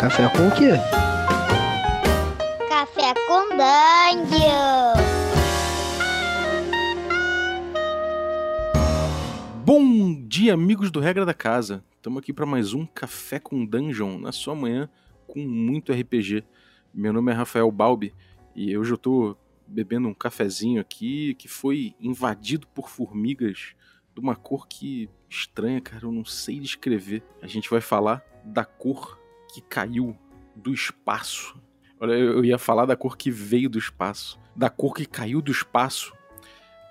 Café 0.00 0.30
com 0.30 0.48
o 0.48 0.54
quê? 0.54 0.70
Café 2.70 3.12
com 3.28 3.50
Dungeon. 3.50 4.94
Bom 9.62 10.26
dia, 10.26 10.54
amigos 10.54 10.90
do 10.90 11.00
Regra 11.00 11.26
da 11.26 11.34
Casa. 11.34 11.84
Estamos 11.96 12.18
aqui 12.20 12.32
para 12.32 12.46
mais 12.46 12.72
um 12.72 12.86
Café 12.86 13.38
com 13.38 13.62
Dungeon 13.62 14.18
na 14.18 14.32
sua 14.32 14.54
manhã 14.54 14.88
com 15.26 15.40
muito 15.40 15.92
RPG. 15.92 16.44
Meu 16.94 17.12
nome 17.12 17.30
é 17.30 17.34
Rafael 17.34 17.70
Balbi 17.70 18.14
e 18.56 18.74
hoje 18.78 18.92
eu 18.92 18.98
tô 18.98 19.36
bebendo 19.66 20.08
um 20.08 20.14
cafezinho 20.14 20.80
aqui 20.80 21.34
que 21.34 21.46
foi 21.46 21.94
invadido 22.00 22.66
por 22.68 22.88
formigas 22.88 23.74
de 24.14 24.20
uma 24.22 24.34
cor 24.34 24.66
que 24.66 25.10
estranha, 25.28 25.78
cara, 25.78 26.06
eu 26.06 26.10
não 26.10 26.24
sei 26.24 26.58
descrever. 26.58 27.22
A 27.42 27.46
gente 27.46 27.68
vai 27.68 27.82
falar 27.82 28.24
da 28.42 28.64
cor 28.64 29.19
que 29.50 29.60
caiu 29.60 30.16
do 30.54 30.72
espaço. 30.72 31.60
Olha, 32.00 32.12
eu 32.12 32.44
ia 32.44 32.58
falar 32.58 32.86
da 32.86 32.96
cor 32.96 33.16
que 33.16 33.30
veio 33.30 33.68
do 33.68 33.78
espaço, 33.78 34.38
da 34.56 34.70
cor 34.70 34.94
que 34.94 35.04
caiu 35.04 35.42
do 35.42 35.52
espaço, 35.52 36.12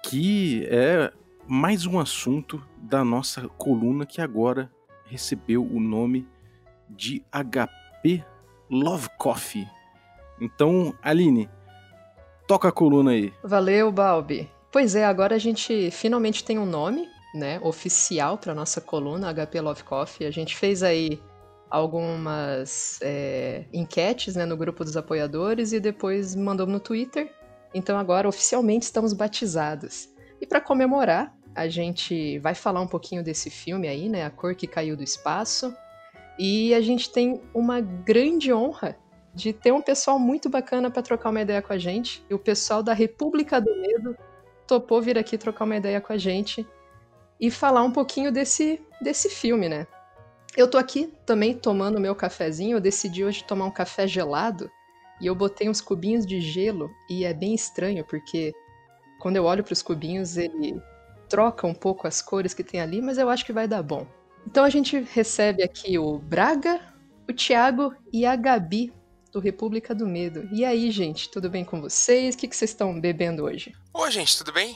que 0.04 0.66
é 0.70 1.12
mais 1.48 1.86
um 1.86 2.00
assunto 2.00 2.64
da 2.78 3.04
nossa 3.04 3.48
coluna 3.50 4.06
que 4.06 4.22
agora 4.22 4.72
recebeu 5.06 5.66
o 5.66 5.80
nome 5.80 6.28
de 6.88 7.24
HP 7.32 8.24
Love 8.70 9.10
Coffee. 9.18 9.68
Então, 10.40 10.94
Aline, 11.02 11.50
toca 12.48 12.68
a 12.68 12.72
coluna 12.72 13.12
aí. 13.12 13.34
Valeu, 13.44 13.92
Balbi. 13.92 14.50
Pois 14.72 14.96
é, 14.96 15.04
agora 15.04 15.36
a 15.36 15.40
gente 15.40 15.90
finalmente 15.92 16.44
tem 16.44 16.60
um 16.60 16.66
nome, 16.66 17.10
né, 17.34 17.60
oficial 17.62 18.38
para 18.38 18.54
nossa 18.54 18.80
coluna 18.80 19.34
HP 19.34 19.60
Love 19.60 19.84
Coffee. 19.84 20.28
A 20.28 20.32
gente 20.32 20.56
fez 20.56 20.84
aí 20.84 21.20
algumas 21.70 23.00
é, 23.02 23.66
enquetes 23.72 24.36
né, 24.36 24.46
no 24.46 24.58
grupo 24.58 24.84
dos 24.84 24.98
apoiadores 24.98 25.72
e 25.72 25.80
depois 25.80 26.36
mandou 26.36 26.66
no 26.66 26.80
Twitter. 26.80 27.32
Então 27.74 27.98
agora 27.98 28.28
oficialmente 28.28 28.86
estamos 28.86 29.14
batizados. 29.14 30.10
E 30.42 30.48
para 30.48 30.60
comemorar, 30.60 31.36
a 31.54 31.68
gente 31.68 32.40
vai 32.40 32.56
falar 32.56 32.82
um 32.82 32.88
pouquinho 32.88 33.24
desse 33.24 33.50
filme 33.50 33.88
aí, 33.88 34.10
né, 34.10 34.26
A 34.26 34.30
Cor 34.30 34.56
que 34.56 34.66
Caiu 34.66 34.98
do 34.98 35.04
Espaço. 35.04 35.74
E 36.38 36.74
a 36.74 36.82
gente 36.82 37.12
tem 37.12 37.42
uma 37.54 37.82
grande 37.82 38.52
honra 38.52 38.98
de 39.34 39.54
ter 39.54 39.72
um 39.72 39.82
pessoal 39.82 40.18
muito 40.18 40.50
bacana 40.50 40.90
para 40.90 41.02
trocar 41.02 41.30
uma 41.30 41.42
ideia 41.42 41.62
com 41.62 41.74
a 41.74 41.78
gente. 41.78 42.24
E 42.30 42.34
o 42.34 42.40
pessoal 42.40 42.82
da 42.82 42.94
República 42.94 43.60
do 43.60 43.70
Medo 43.82 44.18
topou 44.66 45.02
vir 45.02 45.18
aqui 45.18 45.38
trocar 45.38 45.66
uma 45.66 45.76
ideia 45.76 46.00
com 46.00 46.14
a 46.14 46.18
gente 46.18 46.66
e 47.40 47.52
falar 47.52 47.84
um 47.84 47.92
pouquinho 47.92 48.32
desse, 48.32 48.82
desse 49.02 49.30
filme, 49.30 49.70
né? 49.70 49.86
Eu 50.56 50.70
tô 50.70 50.78
aqui 50.78 51.14
também 51.26 51.54
tomando 51.54 52.00
meu 52.00 52.16
cafezinho. 52.16 52.78
Eu 52.78 52.82
decidi 52.82 53.24
hoje 53.24 53.44
tomar 53.44 53.66
um 53.66 53.72
café 53.72 54.08
gelado 54.08 54.70
e 55.22 55.28
eu 55.28 55.36
botei 55.36 55.70
uns 55.70 55.82
cubinhos 55.82 56.26
de 56.26 56.42
gelo 56.42 56.90
e 57.10 57.26
é 57.26 57.34
bem 57.34 57.54
estranho 57.54 58.06
porque 58.06 58.54
quando 59.20 59.36
eu 59.36 59.44
olho 59.44 59.64
para 59.64 59.74
os 59.74 59.82
cubinhos 59.82 60.38
ele 60.38 60.82
troca 61.28 61.68
um 61.68 61.74
pouco 61.74 62.08
as 62.08 62.22
cores 62.22 62.54
que 62.54 62.64
tem 62.64 62.80
ali, 62.80 63.02
mas 63.02 63.18
eu 63.18 63.30
acho 63.30 63.46
que 63.46 63.54
vai 63.54 63.68
dar 63.68 63.84
bom. 63.84 64.08
Então 64.48 64.64
a 64.64 64.70
gente 64.70 65.00
recebe 65.14 65.62
aqui 65.62 66.00
o 66.00 66.18
Braga, 66.18 66.82
o 67.30 67.34
Thiago 67.34 67.94
e 68.12 68.26
a 68.26 68.36
Gabi 68.36 68.92
do 69.32 69.40
República 69.40 69.94
do 69.94 70.08
Medo. 70.08 70.50
E 70.52 70.66
aí, 70.66 70.90
gente, 70.90 71.30
tudo 71.30 71.50
bem 71.50 71.64
com 71.64 71.80
vocês? 71.80 72.34
O 72.34 72.38
que, 72.38 72.48
que 72.48 72.56
vocês 72.56 72.72
estão 72.72 73.00
bebendo 73.00 73.44
hoje? 73.44 73.74
Oi, 73.94 74.12
gente, 74.12 74.38
tudo 74.38 74.52
bem? 74.52 74.76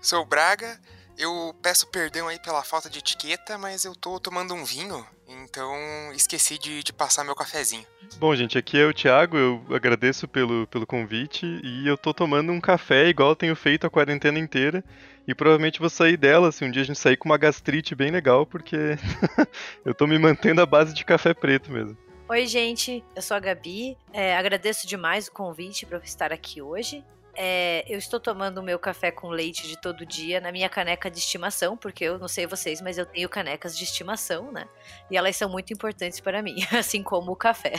Sou 0.00 0.22
o 0.22 0.26
Braga. 0.26 0.78
Eu 1.18 1.52
peço 1.60 1.88
perdão 1.88 2.28
aí 2.28 2.38
pela 2.38 2.62
falta 2.62 2.88
de 2.88 3.00
etiqueta, 3.00 3.58
mas 3.58 3.84
eu 3.84 3.92
tô 3.92 4.20
tomando 4.20 4.54
um 4.54 4.64
vinho, 4.64 5.04
então 5.26 5.74
esqueci 6.14 6.56
de, 6.56 6.80
de 6.80 6.92
passar 6.92 7.24
meu 7.24 7.34
cafezinho. 7.34 7.84
Bom, 8.18 8.36
gente, 8.36 8.56
aqui 8.56 8.78
é 8.78 8.86
o 8.86 8.94
Thiago, 8.94 9.36
eu 9.36 9.64
agradeço 9.74 10.28
pelo, 10.28 10.68
pelo 10.68 10.86
convite 10.86 11.44
e 11.64 11.88
eu 11.88 11.98
tô 11.98 12.14
tomando 12.14 12.52
um 12.52 12.60
café 12.60 13.08
igual 13.08 13.30
eu 13.30 13.36
tenho 13.36 13.56
feito 13.56 13.84
a 13.84 13.90
quarentena 13.90 14.38
inteira 14.38 14.84
e 15.26 15.34
provavelmente 15.34 15.80
vou 15.80 15.90
sair 15.90 16.16
dela 16.16 16.52
se 16.52 16.64
um 16.64 16.70
dia 16.70 16.82
a 16.82 16.84
gente 16.84 17.00
sair 17.00 17.16
com 17.16 17.28
uma 17.28 17.36
gastrite 17.36 17.96
bem 17.96 18.12
legal, 18.12 18.46
porque 18.46 18.76
eu 19.84 19.92
tô 19.92 20.06
me 20.06 20.20
mantendo 20.20 20.62
à 20.62 20.66
base 20.66 20.94
de 20.94 21.04
café 21.04 21.34
preto 21.34 21.72
mesmo. 21.72 21.98
Oi, 22.28 22.46
gente, 22.46 23.02
eu 23.16 23.22
sou 23.22 23.36
a 23.36 23.40
Gabi. 23.40 23.96
É, 24.12 24.36
agradeço 24.36 24.86
demais 24.86 25.26
o 25.26 25.32
convite 25.32 25.84
para 25.84 25.98
estar 25.98 26.32
aqui 26.32 26.62
hoje. 26.62 27.02
É, 27.40 27.84
eu 27.88 27.96
estou 27.96 28.18
tomando 28.18 28.58
o 28.58 28.62
meu 28.64 28.80
café 28.80 29.12
com 29.12 29.28
leite 29.28 29.68
de 29.68 29.80
todo 29.80 30.04
dia 30.04 30.40
na 30.40 30.50
minha 30.50 30.68
caneca 30.68 31.08
de 31.08 31.18
estimação, 31.18 31.76
porque 31.76 32.02
eu 32.02 32.18
não 32.18 32.26
sei 32.26 32.48
vocês, 32.48 32.82
mas 32.82 32.98
eu 32.98 33.06
tenho 33.06 33.28
canecas 33.28 33.78
de 33.78 33.84
estimação, 33.84 34.50
né? 34.50 34.66
E 35.08 35.16
elas 35.16 35.36
são 35.36 35.48
muito 35.48 35.72
importantes 35.72 36.18
para 36.18 36.42
mim, 36.42 36.56
assim 36.76 37.00
como 37.00 37.30
o 37.30 37.36
café. 37.36 37.74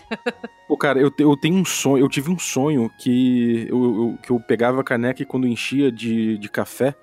Pô, 0.66 0.78
cara, 0.78 0.98
eu, 0.98 1.12
eu 1.20 1.36
tenho 1.36 1.58
um 1.58 1.66
sonho, 1.66 2.06
eu 2.06 2.08
tive 2.08 2.32
um 2.32 2.40
sonho 2.40 2.90
que 2.98 3.68
eu, 3.70 3.84
eu, 3.84 4.18
que 4.24 4.32
eu 4.32 4.40
pegava 4.40 4.80
a 4.80 4.84
caneca 4.84 5.22
e 5.22 5.26
quando 5.26 5.46
enchia 5.46 5.92
de, 5.92 6.38
de 6.38 6.48
café, 6.48 6.96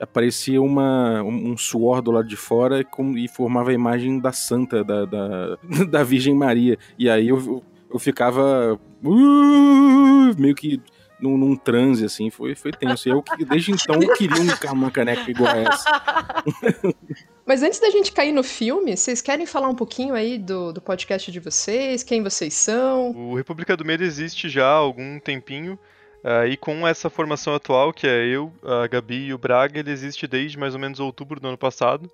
aparecia 0.00 0.60
uma, 0.60 1.22
um, 1.22 1.52
um 1.52 1.56
suor 1.56 2.02
do 2.02 2.10
lado 2.10 2.26
de 2.26 2.36
fora 2.36 2.80
e, 2.80 2.84
com, 2.84 3.16
e 3.16 3.28
formava 3.28 3.70
a 3.70 3.74
imagem 3.74 4.18
da 4.18 4.32
santa, 4.32 4.82
da, 4.82 5.04
da, 5.04 5.56
da 5.88 6.02
Virgem 6.02 6.34
Maria. 6.34 6.76
E 6.98 7.08
aí 7.08 7.28
eu, 7.28 7.62
eu, 7.88 7.98
ficava 8.00 8.76
uh, 9.04 10.40
meio 10.40 10.56
que 10.56 10.82
num, 11.22 11.38
num, 11.38 11.56
transe, 11.56 12.04
assim, 12.04 12.30
foi, 12.30 12.54
foi 12.54 12.72
tenso. 12.72 13.08
E 13.08 13.12
eu, 13.12 13.24
desde 13.48 13.72
então, 13.72 14.02
eu 14.02 14.12
queria 14.14 14.36
um, 14.36 14.72
uma 14.72 14.90
caneca 14.90 15.30
igual 15.30 15.50
a 15.50 15.58
essa. 15.58 16.94
Mas 17.46 17.62
antes 17.62 17.80
da 17.80 17.90
gente 17.90 18.12
cair 18.12 18.32
no 18.32 18.42
filme, 18.42 18.96
vocês 18.96 19.20
querem 19.20 19.46
falar 19.46 19.68
um 19.68 19.74
pouquinho 19.74 20.14
aí 20.14 20.38
do, 20.38 20.72
do 20.72 20.80
podcast 20.80 21.30
de 21.30 21.40
vocês? 21.40 22.02
Quem 22.02 22.22
vocês 22.22 22.54
são? 22.54 23.10
O 23.10 23.34
República 23.34 23.76
do 23.76 23.84
Medo 23.84 24.04
existe 24.04 24.48
já 24.48 24.66
há 24.66 24.74
algum 24.74 25.18
tempinho. 25.18 25.78
Uh, 26.24 26.46
e 26.46 26.56
com 26.56 26.86
essa 26.86 27.10
formação 27.10 27.52
atual, 27.52 27.92
que 27.92 28.06
é 28.06 28.24
eu, 28.26 28.52
a 28.62 28.86
Gabi 28.86 29.26
e 29.26 29.34
o 29.34 29.38
Braga, 29.38 29.80
ele 29.80 29.90
existe 29.90 30.28
desde 30.28 30.56
mais 30.56 30.72
ou 30.72 30.80
menos 30.80 31.00
outubro 31.00 31.40
do 31.40 31.48
ano 31.48 31.58
passado. 31.58 32.08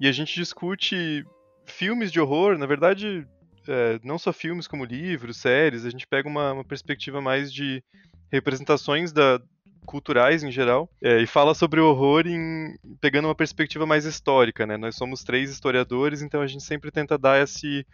E 0.00 0.08
a 0.08 0.12
gente 0.12 0.34
discute 0.34 1.24
filmes 1.64 2.10
de 2.10 2.20
horror, 2.20 2.58
na 2.58 2.66
verdade, 2.66 3.26
é, 3.68 4.00
não 4.02 4.18
só 4.18 4.32
filmes 4.32 4.66
como 4.66 4.84
livros, 4.84 5.36
séries, 5.36 5.84
a 5.84 5.90
gente 5.90 6.06
pega 6.06 6.28
uma, 6.28 6.52
uma 6.52 6.64
perspectiva 6.64 7.20
mais 7.20 7.52
de 7.52 7.82
representações 8.30 9.12
da, 9.12 9.40
culturais 9.86 10.42
em 10.42 10.50
geral, 10.50 10.90
é, 11.00 11.22
e 11.22 11.26
fala 11.26 11.54
sobre 11.54 11.80
o 11.80 11.88
horror 11.88 12.26
em, 12.26 12.76
pegando 13.00 13.28
uma 13.28 13.34
perspectiva 13.34 13.86
mais 13.86 14.04
histórica, 14.04 14.66
né? 14.66 14.76
Nós 14.76 14.96
somos 14.96 15.22
três 15.22 15.50
historiadores, 15.50 16.20
então 16.20 16.42
a 16.42 16.46
gente 16.46 16.64
sempre 16.64 16.90
tenta 16.90 17.16
dar 17.16 17.40
esse, 17.42 17.86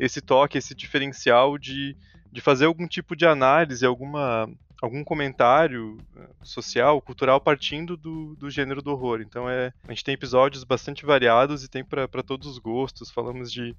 esse 0.00 0.20
toque, 0.20 0.58
esse 0.58 0.74
diferencial 0.74 1.56
de, 1.58 1.96
de 2.32 2.40
fazer 2.40 2.64
algum 2.64 2.88
tipo 2.88 3.14
de 3.14 3.26
análise, 3.26 3.86
alguma, 3.86 4.48
algum 4.82 5.04
comentário 5.04 5.98
eh, 6.16 6.28
social, 6.42 7.00
cultural 7.00 7.40
partindo 7.40 7.96
do, 7.96 8.34
do 8.36 8.50
gênero 8.50 8.82
do 8.82 8.90
horror. 8.90 9.20
Então 9.20 9.48
é, 9.48 9.72
a 9.86 9.92
gente 9.92 10.04
tem 10.04 10.14
episódios 10.14 10.64
bastante 10.64 11.04
variados 11.06 11.62
e 11.62 11.68
tem 11.68 11.84
para 11.84 12.22
todos 12.22 12.48
os 12.48 12.58
gostos. 12.58 13.10
Falamos 13.10 13.52
de 13.52 13.76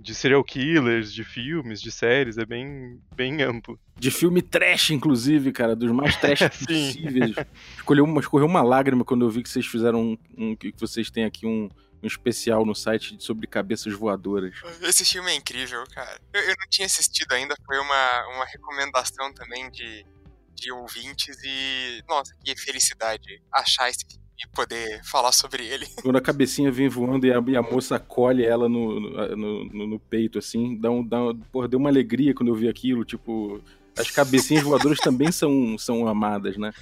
de 0.00 0.14
serial 0.14 0.42
killers, 0.42 1.12
de 1.12 1.22
filmes, 1.24 1.80
de 1.80 1.92
séries, 1.92 2.38
é 2.38 2.44
bem, 2.44 3.00
bem 3.14 3.42
amplo. 3.42 3.78
De 3.98 4.10
filme 4.10 4.40
trash, 4.40 4.90
inclusive, 4.90 5.52
cara, 5.52 5.76
dos 5.76 5.90
mais 5.92 6.16
trash 6.16 6.40
possíveis. 6.48 7.36
Escolheu 7.76 8.04
uma, 8.04 8.20
escorreu 8.20 8.46
uma 8.46 8.62
lágrima 8.62 9.04
quando 9.04 9.24
eu 9.24 9.30
vi 9.30 9.42
que 9.42 9.48
vocês 9.48 9.66
fizeram 9.66 10.00
um, 10.00 10.18
um 10.36 10.56
que 10.56 10.72
vocês 10.78 11.10
têm 11.10 11.24
aqui 11.24 11.46
um, 11.46 11.68
um 12.02 12.06
especial 12.06 12.64
no 12.64 12.74
site 12.74 13.16
sobre 13.18 13.46
cabeças 13.46 13.92
voadoras. 13.92 14.54
Esse 14.82 15.04
filme 15.04 15.30
é 15.30 15.34
incrível, 15.34 15.84
cara. 15.92 16.18
Eu, 16.32 16.40
eu 16.40 16.54
não 16.58 16.68
tinha 16.70 16.86
assistido 16.86 17.32
ainda, 17.32 17.54
foi 17.66 17.78
uma, 17.78 18.28
uma 18.34 18.44
recomendação 18.46 19.32
também 19.34 19.70
de, 19.70 20.06
de 20.54 20.72
ouvintes 20.72 21.36
e, 21.44 22.02
nossa, 22.08 22.34
que 22.42 22.56
felicidade 22.56 23.42
achar 23.52 23.90
esse 23.90 24.04
filme 24.08 24.19
e 24.42 24.48
poder 24.48 25.00
falar 25.04 25.32
sobre 25.32 25.66
ele. 25.66 25.86
Quando 26.02 26.16
a 26.16 26.20
cabecinha 26.20 26.70
vem 26.70 26.88
voando 26.88 27.26
e 27.26 27.32
a, 27.32 27.42
e 27.46 27.56
a 27.56 27.62
moça 27.62 27.98
colhe 27.98 28.44
ela 28.44 28.68
no, 28.68 28.98
no, 29.00 29.36
no, 29.36 29.86
no, 29.86 29.98
peito, 29.98 30.38
assim, 30.38 30.76
dá 30.76 30.90
um, 30.90 31.04
dá, 31.04 31.18
porra, 31.52 31.68
deu 31.68 31.78
uma 31.78 31.90
alegria 31.90 32.34
quando 32.34 32.48
eu 32.48 32.54
vi 32.54 32.68
aquilo, 32.68 33.04
tipo... 33.04 33.60
As 33.98 34.10
cabecinhas 34.10 34.62
voadoras 34.62 34.98
também 34.98 35.32
são, 35.32 35.76
são 35.76 36.06
amadas, 36.06 36.56
né? 36.56 36.72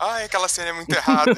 Ai, 0.00 0.24
aquela 0.24 0.48
cena 0.48 0.70
é 0.70 0.72
muito 0.72 0.90
errada. 0.90 1.32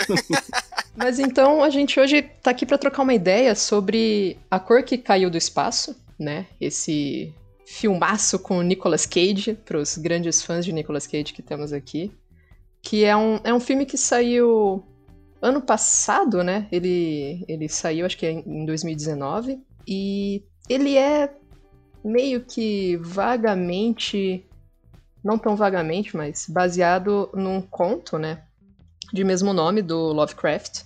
Mas 0.96 1.18
então 1.18 1.62
a 1.62 1.68
gente 1.68 1.98
hoje 2.00 2.22
tá 2.22 2.52
aqui 2.52 2.64
para 2.64 2.78
trocar 2.78 3.02
uma 3.02 3.12
ideia 3.12 3.54
sobre 3.54 4.38
A 4.50 4.58
Cor 4.58 4.82
que 4.84 4.96
Caiu 4.96 5.28
do 5.28 5.36
Espaço, 5.36 5.94
né? 6.18 6.46
Esse 6.60 7.34
filmaço 7.66 8.38
com 8.38 8.62
Nicolas 8.62 9.04
Cage, 9.04 9.54
para 9.64 9.76
os 9.76 9.98
grandes 9.98 10.40
fãs 10.42 10.64
de 10.64 10.72
Nicolas 10.72 11.06
Cage 11.06 11.34
que 11.34 11.42
temos 11.42 11.72
aqui. 11.72 12.10
Que 12.80 13.04
é 13.04 13.16
um, 13.16 13.40
é 13.42 13.52
um 13.52 13.60
filme 13.60 13.84
que 13.84 13.98
saiu 13.98 14.84
ano 15.46 15.60
passado, 15.60 16.42
né? 16.42 16.66
Ele, 16.72 17.44
ele 17.48 17.68
saiu, 17.68 18.04
acho 18.04 18.18
que 18.18 18.26
é 18.26 18.32
em 18.32 18.66
2019, 18.66 19.60
e 19.86 20.42
ele 20.68 20.96
é 20.96 21.32
meio 22.04 22.40
que 22.44 22.96
vagamente, 22.96 24.44
não 25.22 25.38
tão 25.38 25.54
vagamente, 25.56 26.16
mas 26.16 26.46
baseado 26.48 27.30
num 27.32 27.62
conto, 27.62 28.18
né? 28.18 28.42
De 29.12 29.22
mesmo 29.22 29.52
nome, 29.52 29.82
do 29.82 30.12
Lovecraft, 30.12 30.82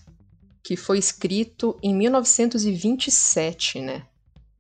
que 0.63 0.77
foi 0.77 0.99
escrito 0.99 1.79
em 1.83 1.95
1927, 1.95 3.81
né? 3.81 4.03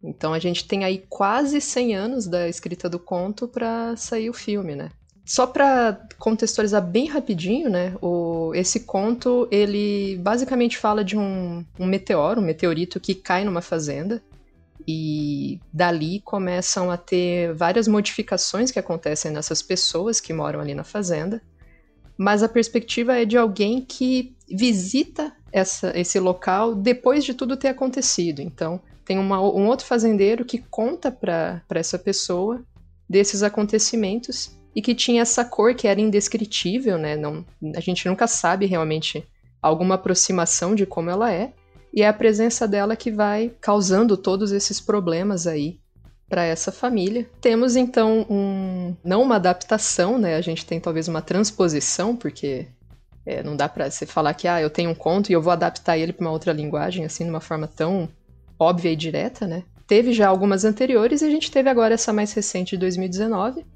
Então 0.02 0.32
a 0.32 0.38
gente 0.38 0.66
tem 0.66 0.82
aí 0.82 1.04
quase 1.10 1.60
100 1.60 1.94
anos 1.94 2.26
da 2.26 2.48
escrita 2.48 2.88
do 2.88 2.98
conto 2.98 3.46
para 3.46 3.94
sair 3.96 4.30
o 4.30 4.34
filme, 4.34 4.74
né? 4.74 4.90
Só 5.26 5.46
para 5.46 6.08
contextualizar 6.18 6.84
bem 6.84 7.06
rapidinho, 7.06 7.68
né? 7.68 7.94
O, 8.00 8.08
esse 8.54 8.80
conto 8.80 9.48
ele 9.50 10.16
basicamente 10.18 10.78
fala 10.78 11.04
de 11.04 11.16
um, 11.16 11.64
um 11.78 11.86
meteoro, 11.86 12.40
um 12.40 12.44
meteorito 12.44 13.00
que 13.00 13.14
cai 13.14 13.44
numa 13.44 13.60
fazenda 13.60 14.22
e 14.86 15.60
dali 15.72 16.20
começam 16.20 16.90
a 16.90 16.96
ter 16.96 17.52
várias 17.54 17.86
modificações 17.86 18.70
que 18.70 18.78
acontecem 18.78 19.30
nessas 19.30 19.62
pessoas 19.62 20.20
que 20.20 20.32
moram 20.32 20.60
ali 20.60 20.74
na 20.74 20.84
fazenda. 20.84 21.42
Mas 22.16 22.42
a 22.42 22.48
perspectiva 22.48 23.16
é 23.16 23.24
de 23.24 23.36
alguém 23.36 23.80
que 23.80 24.34
visita 24.48 25.32
essa, 25.52 25.98
esse 25.98 26.18
local 26.18 26.74
depois 26.74 27.24
de 27.24 27.34
tudo 27.34 27.56
ter 27.56 27.68
acontecido. 27.68 28.40
Então, 28.40 28.80
tem 29.04 29.18
uma, 29.18 29.40
um 29.40 29.66
outro 29.66 29.86
fazendeiro 29.86 30.44
que 30.44 30.58
conta 30.58 31.10
para 31.10 31.62
essa 31.70 31.98
pessoa 31.98 32.62
desses 33.08 33.42
acontecimentos 33.42 34.56
e 34.74 34.80
que 34.80 34.94
tinha 34.94 35.22
essa 35.22 35.44
cor 35.44 35.74
que 35.74 35.88
era 35.88 36.00
indescritível, 36.00 36.96
né? 36.96 37.16
Não, 37.16 37.44
a 37.74 37.80
gente 37.80 38.06
nunca 38.06 38.26
sabe 38.26 38.66
realmente 38.66 39.26
alguma 39.60 39.96
aproximação 39.96 40.74
de 40.74 40.86
como 40.86 41.10
ela 41.10 41.32
é. 41.32 41.52
E 41.92 42.02
é 42.02 42.08
a 42.08 42.12
presença 42.12 42.68
dela 42.68 42.94
que 42.94 43.10
vai 43.10 43.52
causando 43.60 44.16
todos 44.16 44.52
esses 44.52 44.80
problemas 44.80 45.46
aí 45.46 45.80
para 46.28 46.44
essa 46.44 46.70
família. 46.70 47.28
Temos 47.40 47.74
então 47.74 48.24
um 48.30 48.94
não 49.04 49.22
uma 49.22 49.34
adaptação, 49.34 50.16
né? 50.16 50.36
A 50.36 50.40
gente 50.40 50.64
tem 50.64 50.78
talvez 50.78 51.08
uma 51.08 51.20
transposição, 51.20 52.14
porque 52.14 52.68
é, 53.26 53.42
não 53.42 53.56
dá 53.56 53.68
para 53.68 53.90
você 53.90 54.06
falar 54.06 54.34
que 54.34 54.46
ah, 54.46 54.62
eu 54.62 54.70
tenho 54.70 54.90
um 54.90 54.94
conto 54.94 55.30
e 55.30 55.32
eu 55.32 55.42
vou 55.42 55.52
adaptar 55.52 55.98
ele 55.98 56.12
para 56.12 56.24
uma 56.24 56.30
outra 56.30 56.52
linguagem 56.52 57.04
assim 57.04 57.24
de 57.24 57.30
uma 57.30 57.40
forma 57.40 57.66
tão 57.66 58.08
óbvia 58.56 58.92
e 58.92 58.96
direta, 58.96 59.46
né? 59.46 59.64
Teve 59.88 60.12
já 60.12 60.28
algumas 60.28 60.64
anteriores 60.64 61.20
e 61.20 61.24
a 61.24 61.30
gente 61.30 61.50
teve 61.50 61.68
agora 61.68 61.94
essa 61.94 62.12
mais 62.12 62.32
recente 62.32 62.70
de 62.70 62.76
2019, 62.76 63.66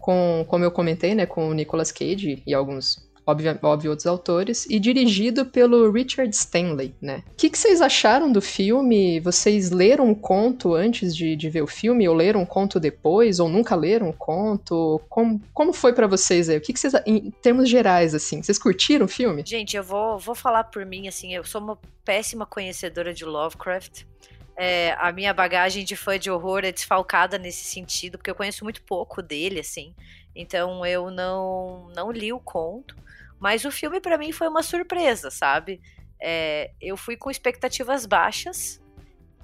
com, 0.00 0.44
como 0.48 0.64
eu 0.64 0.70
comentei, 0.70 1.14
né, 1.14 1.26
com 1.26 1.48
o 1.48 1.54
Nicolas 1.54 1.92
Cage 1.92 2.42
e 2.46 2.54
alguns 2.54 3.10
óbvio, 3.30 3.58
óbvio 3.62 3.90
outros 3.90 4.06
autores, 4.06 4.66
e 4.68 4.78
dirigido 4.78 5.46
pelo 5.46 5.90
Richard 5.90 6.34
Stanley, 6.34 6.94
né? 7.00 7.22
O 7.32 7.36
que, 7.36 7.50
que, 7.50 7.58
vocês 7.58 7.80
acharam 7.80 8.30
do 8.30 8.40
filme? 8.40 9.20
Vocês 9.20 9.70
leram 9.70 10.10
o 10.10 10.16
conto 10.16 10.74
antes 10.74 11.14
de, 11.14 11.36
de 11.36 11.48
ver 11.48 11.62
o 11.62 11.66
filme, 11.66 12.08
ou 12.08 12.14
leram 12.14 12.42
o 12.42 12.46
conto 12.46 12.80
depois, 12.80 13.38
ou 13.40 13.48
nunca 13.48 13.74
leram 13.74 14.08
o 14.08 14.12
conto? 14.12 15.00
Como, 15.08 15.40
como 15.52 15.72
foi 15.72 15.92
para 15.92 16.06
vocês 16.06 16.48
aí? 16.48 16.56
O 16.56 16.60
que, 16.60 16.72
que, 16.72 16.80
vocês, 16.80 16.94
em 17.06 17.30
termos 17.30 17.68
gerais, 17.68 18.14
assim, 18.14 18.42
vocês 18.42 18.58
curtiram 18.58 19.06
o 19.06 19.08
filme? 19.08 19.42
Gente, 19.46 19.76
eu 19.76 19.84
vou, 19.84 20.18
vou 20.18 20.34
falar 20.34 20.64
por 20.64 20.84
mim, 20.84 21.08
assim, 21.08 21.34
eu 21.34 21.44
sou 21.44 21.60
uma 21.60 21.78
péssima 22.04 22.46
conhecedora 22.46 23.14
de 23.14 23.24
Lovecraft. 23.24 24.04
É, 24.62 24.94
a 24.98 25.10
minha 25.10 25.32
bagagem 25.32 25.86
de 25.86 25.96
fã 25.96 26.18
de 26.18 26.30
horror 26.30 26.66
é 26.66 26.70
desfalcada 26.70 27.38
nesse 27.38 27.64
sentido, 27.64 28.18
porque 28.18 28.30
eu 28.30 28.34
conheço 28.34 28.62
muito 28.62 28.82
pouco 28.82 29.22
dele, 29.22 29.60
assim. 29.60 29.94
Então 30.34 30.84
eu 30.84 31.10
não, 31.10 31.88
não 31.96 32.12
li 32.12 32.30
o 32.30 32.38
conto. 32.38 32.94
Mas 33.38 33.64
o 33.64 33.70
filme 33.70 34.02
para 34.02 34.18
mim 34.18 34.32
foi 34.32 34.48
uma 34.48 34.62
surpresa, 34.62 35.30
sabe? 35.30 35.80
É, 36.20 36.72
eu 36.78 36.94
fui 36.94 37.16
com 37.16 37.30
expectativas 37.30 38.04
baixas 38.04 38.78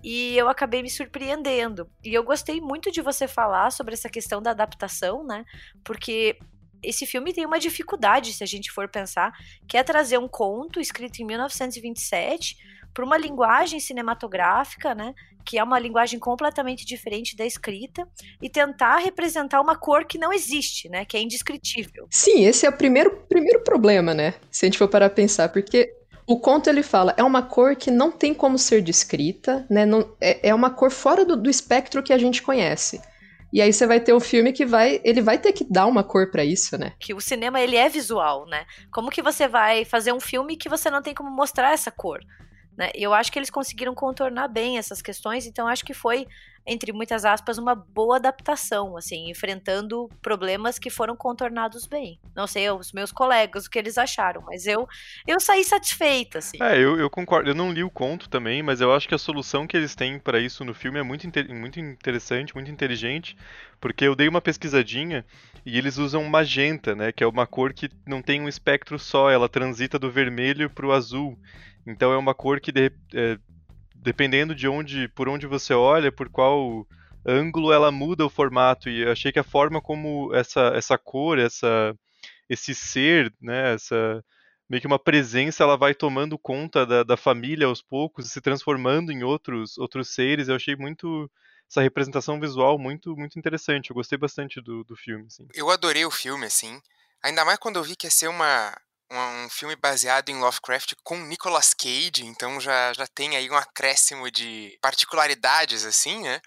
e 0.04 0.36
eu 0.36 0.50
acabei 0.50 0.82
me 0.82 0.90
surpreendendo. 0.90 1.88
E 2.04 2.12
eu 2.12 2.22
gostei 2.22 2.60
muito 2.60 2.92
de 2.92 3.00
você 3.00 3.26
falar 3.26 3.70
sobre 3.70 3.94
essa 3.94 4.10
questão 4.10 4.42
da 4.42 4.50
adaptação, 4.50 5.24
né? 5.24 5.46
Porque 5.82 6.38
esse 6.82 7.06
filme 7.06 7.32
tem 7.32 7.46
uma 7.46 7.58
dificuldade, 7.58 8.34
se 8.34 8.44
a 8.44 8.46
gente 8.46 8.70
for 8.70 8.86
pensar, 8.86 9.32
que 9.66 9.78
é 9.78 9.82
trazer 9.82 10.18
um 10.18 10.28
conto 10.28 10.78
escrito 10.78 11.22
em 11.22 11.24
1927 11.24 12.76
para 12.96 13.04
uma 13.04 13.18
linguagem 13.18 13.78
cinematográfica, 13.78 14.94
né, 14.94 15.14
que 15.44 15.58
é 15.58 15.62
uma 15.62 15.78
linguagem 15.78 16.18
completamente 16.18 16.86
diferente 16.86 17.36
da 17.36 17.44
escrita, 17.44 18.08
e 18.40 18.48
tentar 18.48 18.96
representar 18.96 19.60
uma 19.60 19.76
cor 19.76 20.06
que 20.06 20.16
não 20.16 20.32
existe, 20.32 20.88
né, 20.88 21.04
que 21.04 21.14
é 21.14 21.20
indescritível. 21.20 22.08
Sim, 22.10 22.46
esse 22.46 22.64
é 22.64 22.70
o 22.70 22.72
primeiro, 22.72 23.10
primeiro 23.28 23.62
problema, 23.62 24.14
né, 24.14 24.32
se 24.50 24.64
a 24.64 24.66
gente 24.66 24.78
for 24.78 24.88
parar 24.88 25.06
a 25.06 25.10
pensar, 25.10 25.50
porque 25.50 25.92
o 26.26 26.40
conto 26.40 26.70
ele 26.70 26.82
fala, 26.82 27.14
é 27.18 27.22
uma 27.22 27.42
cor 27.42 27.76
que 27.76 27.90
não 27.90 28.10
tem 28.10 28.32
como 28.32 28.58
ser 28.58 28.80
descrita, 28.80 29.66
né, 29.68 29.84
não, 29.84 30.16
é, 30.18 30.48
é 30.48 30.54
uma 30.54 30.70
cor 30.70 30.90
fora 30.90 31.22
do, 31.22 31.36
do 31.36 31.50
espectro 31.50 32.02
que 32.02 32.14
a 32.14 32.18
gente 32.18 32.40
conhece. 32.40 32.98
E 33.52 33.60
aí 33.60 33.72
você 33.72 33.86
vai 33.86 34.00
ter 34.00 34.14
um 34.14 34.20
filme 34.20 34.54
que 34.54 34.64
vai, 34.64 35.00
ele 35.04 35.20
vai 35.20 35.38
ter 35.38 35.52
que 35.52 35.64
dar 35.64 35.86
uma 35.86 36.02
cor 36.02 36.30
para 36.30 36.44
isso, 36.44 36.76
né? 36.76 36.94
Que 36.98 37.14
o 37.14 37.20
cinema 37.20 37.60
ele 37.60 37.76
é 37.76 37.88
visual, 37.88 38.44
né? 38.46 38.66
Como 38.90 39.10
que 39.10 39.22
você 39.22 39.46
vai 39.46 39.84
fazer 39.84 40.12
um 40.12 40.20
filme 40.20 40.56
que 40.56 40.68
você 40.68 40.90
não 40.90 41.00
tem 41.00 41.14
como 41.14 41.30
mostrar 41.30 41.72
essa 41.72 41.90
cor? 41.90 42.20
Né? 42.76 42.90
Eu 42.94 43.14
acho 43.14 43.32
que 43.32 43.38
eles 43.38 43.50
conseguiram 43.50 43.94
contornar 43.94 44.48
bem 44.48 44.78
essas 44.78 45.00
questões, 45.00 45.46
então 45.46 45.66
acho 45.66 45.84
que 45.84 45.94
foi, 45.94 46.26
entre 46.66 46.92
muitas 46.92 47.24
aspas, 47.24 47.58
uma 47.58 47.74
boa 47.74 48.16
adaptação, 48.16 48.96
assim, 48.96 49.30
enfrentando 49.30 50.08
problemas 50.20 50.78
que 50.78 50.90
foram 50.90 51.16
contornados 51.16 51.86
bem. 51.86 52.18
Não 52.34 52.46
sei 52.46 52.68
os 52.70 52.92
meus 52.92 53.12
colegas 53.12 53.66
o 53.66 53.70
que 53.70 53.78
eles 53.78 53.96
acharam, 53.96 54.42
mas 54.42 54.66
eu 54.66 54.88
eu 55.26 55.38
saí 55.38 55.62
satisfeita, 55.64 56.38
assim. 56.38 56.58
É, 56.60 56.76
eu, 56.76 56.98
eu 56.98 57.08
concordo. 57.08 57.50
Eu 57.50 57.54
não 57.54 57.72
li 57.72 57.84
o 57.84 57.90
conto 57.90 58.28
também, 58.28 58.62
mas 58.62 58.80
eu 58.80 58.92
acho 58.92 59.08
que 59.08 59.14
a 59.14 59.18
solução 59.18 59.66
que 59.66 59.76
eles 59.76 59.94
têm 59.94 60.18
para 60.18 60.40
isso 60.40 60.64
no 60.64 60.74
filme 60.74 60.98
é 60.98 61.02
muito, 61.02 61.26
muito 61.54 61.78
interessante, 61.78 62.54
muito 62.54 62.70
inteligente, 62.70 63.36
porque 63.80 64.04
eu 64.04 64.16
dei 64.16 64.28
uma 64.28 64.40
pesquisadinha 64.40 65.24
e 65.64 65.78
eles 65.78 65.98
usam 65.98 66.24
magenta, 66.24 66.94
né, 66.94 67.12
que 67.12 67.24
é 67.24 67.26
uma 67.26 67.46
cor 67.46 67.72
que 67.72 67.88
não 68.06 68.22
tem 68.22 68.40
um 68.40 68.48
espectro 68.48 68.98
só, 68.98 69.30
ela 69.30 69.48
transita 69.48 69.98
do 69.98 70.10
vermelho 70.10 70.70
para 70.70 70.86
o 70.86 70.92
azul. 70.92 71.38
Então 71.86 72.12
é 72.12 72.16
uma 72.16 72.34
cor 72.34 72.60
que 72.60 72.72
de, 72.72 72.90
é, 73.14 73.38
dependendo 74.06 74.54
de 74.54 74.68
onde, 74.68 75.08
por 75.08 75.28
onde 75.28 75.48
você 75.48 75.74
olha, 75.74 76.12
por 76.12 76.28
qual 76.28 76.86
ângulo 77.26 77.72
ela 77.72 77.90
muda 77.90 78.24
o 78.24 78.30
formato. 78.30 78.88
E 78.88 79.04
achei 79.04 79.32
que 79.32 79.38
a 79.40 79.44
forma 79.44 79.82
como 79.82 80.32
essa, 80.32 80.72
essa 80.76 80.96
cor, 80.96 81.40
essa, 81.40 81.92
esse 82.48 82.72
ser, 82.72 83.34
né, 83.42 83.74
essa 83.74 84.24
meio 84.68 84.80
que 84.80 84.86
uma 84.86 84.98
presença, 84.98 85.64
ela 85.64 85.76
vai 85.76 85.92
tomando 85.92 86.38
conta 86.38 86.86
da, 86.86 87.02
da 87.02 87.16
família 87.16 87.66
aos 87.66 87.82
poucos, 87.82 88.30
se 88.30 88.40
transformando 88.40 89.10
em 89.10 89.24
outros 89.24 89.76
outros 89.76 90.14
seres. 90.14 90.46
Eu 90.46 90.54
achei 90.54 90.76
muito 90.76 91.28
essa 91.68 91.82
representação 91.82 92.38
visual 92.38 92.78
muito 92.78 93.16
muito 93.16 93.36
interessante. 93.40 93.90
Eu 93.90 93.94
gostei 93.94 94.16
bastante 94.16 94.60
do, 94.60 94.84
do 94.84 94.94
filme. 94.94 95.26
Assim. 95.26 95.48
Eu 95.52 95.68
adorei 95.68 96.04
o 96.04 96.12
filme, 96.12 96.46
assim. 96.46 96.80
Ainda 97.24 97.44
mais 97.44 97.58
quando 97.58 97.74
eu 97.74 97.82
vi 97.82 97.96
que 97.96 98.06
ia 98.06 98.10
ser 98.10 98.28
uma 98.28 98.72
um 99.10 99.48
filme 99.48 99.76
baseado 99.76 100.28
em 100.28 100.38
Lovecraft 100.38 100.94
com 101.02 101.16
Nicolas 101.16 101.72
Cage, 101.72 102.24
então 102.24 102.60
já, 102.60 102.92
já 102.92 103.06
tem 103.06 103.36
aí 103.36 103.48
um 103.50 103.56
acréscimo 103.56 104.30
de 104.30 104.76
particularidades, 104.80 105.84
assim, 105.84 106.22
né? 106.22 106.40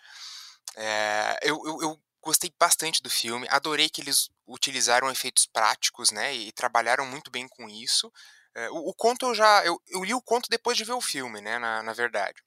É, 0.76 1.40
eu, 1.44 1.62
eu, 1.66 1.82
eu, 1.82 2.02
gostei 2.22 2.54
bastante 2.60 3.02
do 3.02 3.10
filme, 3.10 3.48
adorei 3.50 3.90
que 3.90 4.02
eles 4.02 4.30
utilizaram 4.46 5.10
efeitos 5.10 5.46
práticos, 5.46 6.12
né? 6.12 6.34
E, 6.36 6.52
trabalharam 6.52 7.06
muito 7.06 7.32
bem 7.32 7.48
com 7.48 7.70
isso. 7.70 8.12
É, 8.56 8.70
o, 8.70 8.90
o, 8.90 8.94
conto 8.94 9.28
eu 9.28 9.36
já. 9.36 9.66
Eu, 9.66 9.82
eu, 9.88 10.04
li 10.04 10.14
o 10.14 10.22
conto 10.22 10.50
depois 10.50 10.78
de 10.78 10.84
ver 10.84 10.94
o 10.94 11.02
filme, 11.02 11.42
né? 11.42 11.58
Na, 11.60 11.82
na 11.82 11.94
verdade. 11.94 12.42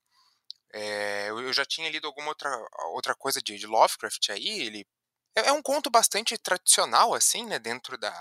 É, 0.75 1.31
eu, 1.31 1.41
eu, 1.41 1.53
já 1.53 1.65
tinha 1.65 1.91
lido 1.91 2.07
alguma 2.07 2.29
outra, 2.29 2.51
outra 2.95 3.15
coisa 3.15 3.41
de, 3.43 3.59
de 3.59 3.67
Lovecraft 3.67 4.31
aí. 4.31 4.61
Ele 4.61 4.87
é, 5.37 5.49
é 5.49 5.53
um 5.53 5.63
conto 5.63 5.91
bastante 5.91 6.37
tradicional, 6.39 7.15
assim, 7.15 7.47
né? 7.47 7.59
Dentro 7.59 7.97
da 7.99 8.13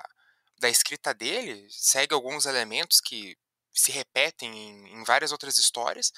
da 0.61 0.69
escrita 0.69 1.13
dele 1.13 1.67
segue 1.69 2.13
alguns 2.13 2.45
elementos 2.45 3.01
que 3.01 3.35
se 3.73 3.91
repetem 3.91 4.53
em, 4.55 4.93
em 4.93 5.03
várias 5.03 5.31
outras 5.31 5.57
histórias. 5.57 6.13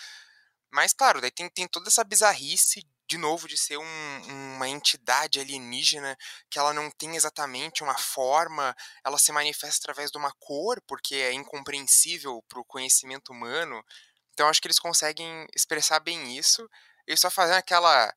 Mas, 0.69 0.91
claro, 0.91 1.21
daí 1.21 1.31
tem, 1.31 1.49
tem 1.49 1.67
toda 1.67 1.87
essa 1.87 2.03
bizarrice, 2.03 2.85
de 3.07 3.17
novo, 3.17 3.47
de 3.47 3.57
ser 3.57 3.77
um, 3.77 4.55
uma 4.55 4.67
entidade 4.67 5.39
alienígena 5.39 6.17
que 6.49 6.59
ela 6.59 6.73
não 6.73 6.89
tem 6.91 7.15
exatamente 7.15 7.83
uma 7.83 7.97
forma, 7.97 8.75
ela 9.05 9.19
se 9.19 9.31
manifesta 9.31 9.83
através 9.83 10.11
de 10.11 10.17
uma 10.17 10.33
cor, 10.39 10.81
porque 10.87 11.15
é 11.15 11.31
incompreensível 11.31 12.43
para 12.49 12.59
o 12.59 12.65
conhecimento 12.65 13.31
humano. 13.31 13.83
Então, 14.33 14.47
acho 14.47 14.61
que 14.61 14.67
eles 14.67 14.79
conseguem 14.79 15.47
expressar 15.55 15.99
bem 15.99 16.35
isso. 16.37 16.67
E 17.07 17.15
só 17.15 17.29
fazendo 17.29 17.57
aquela 17.57 18.13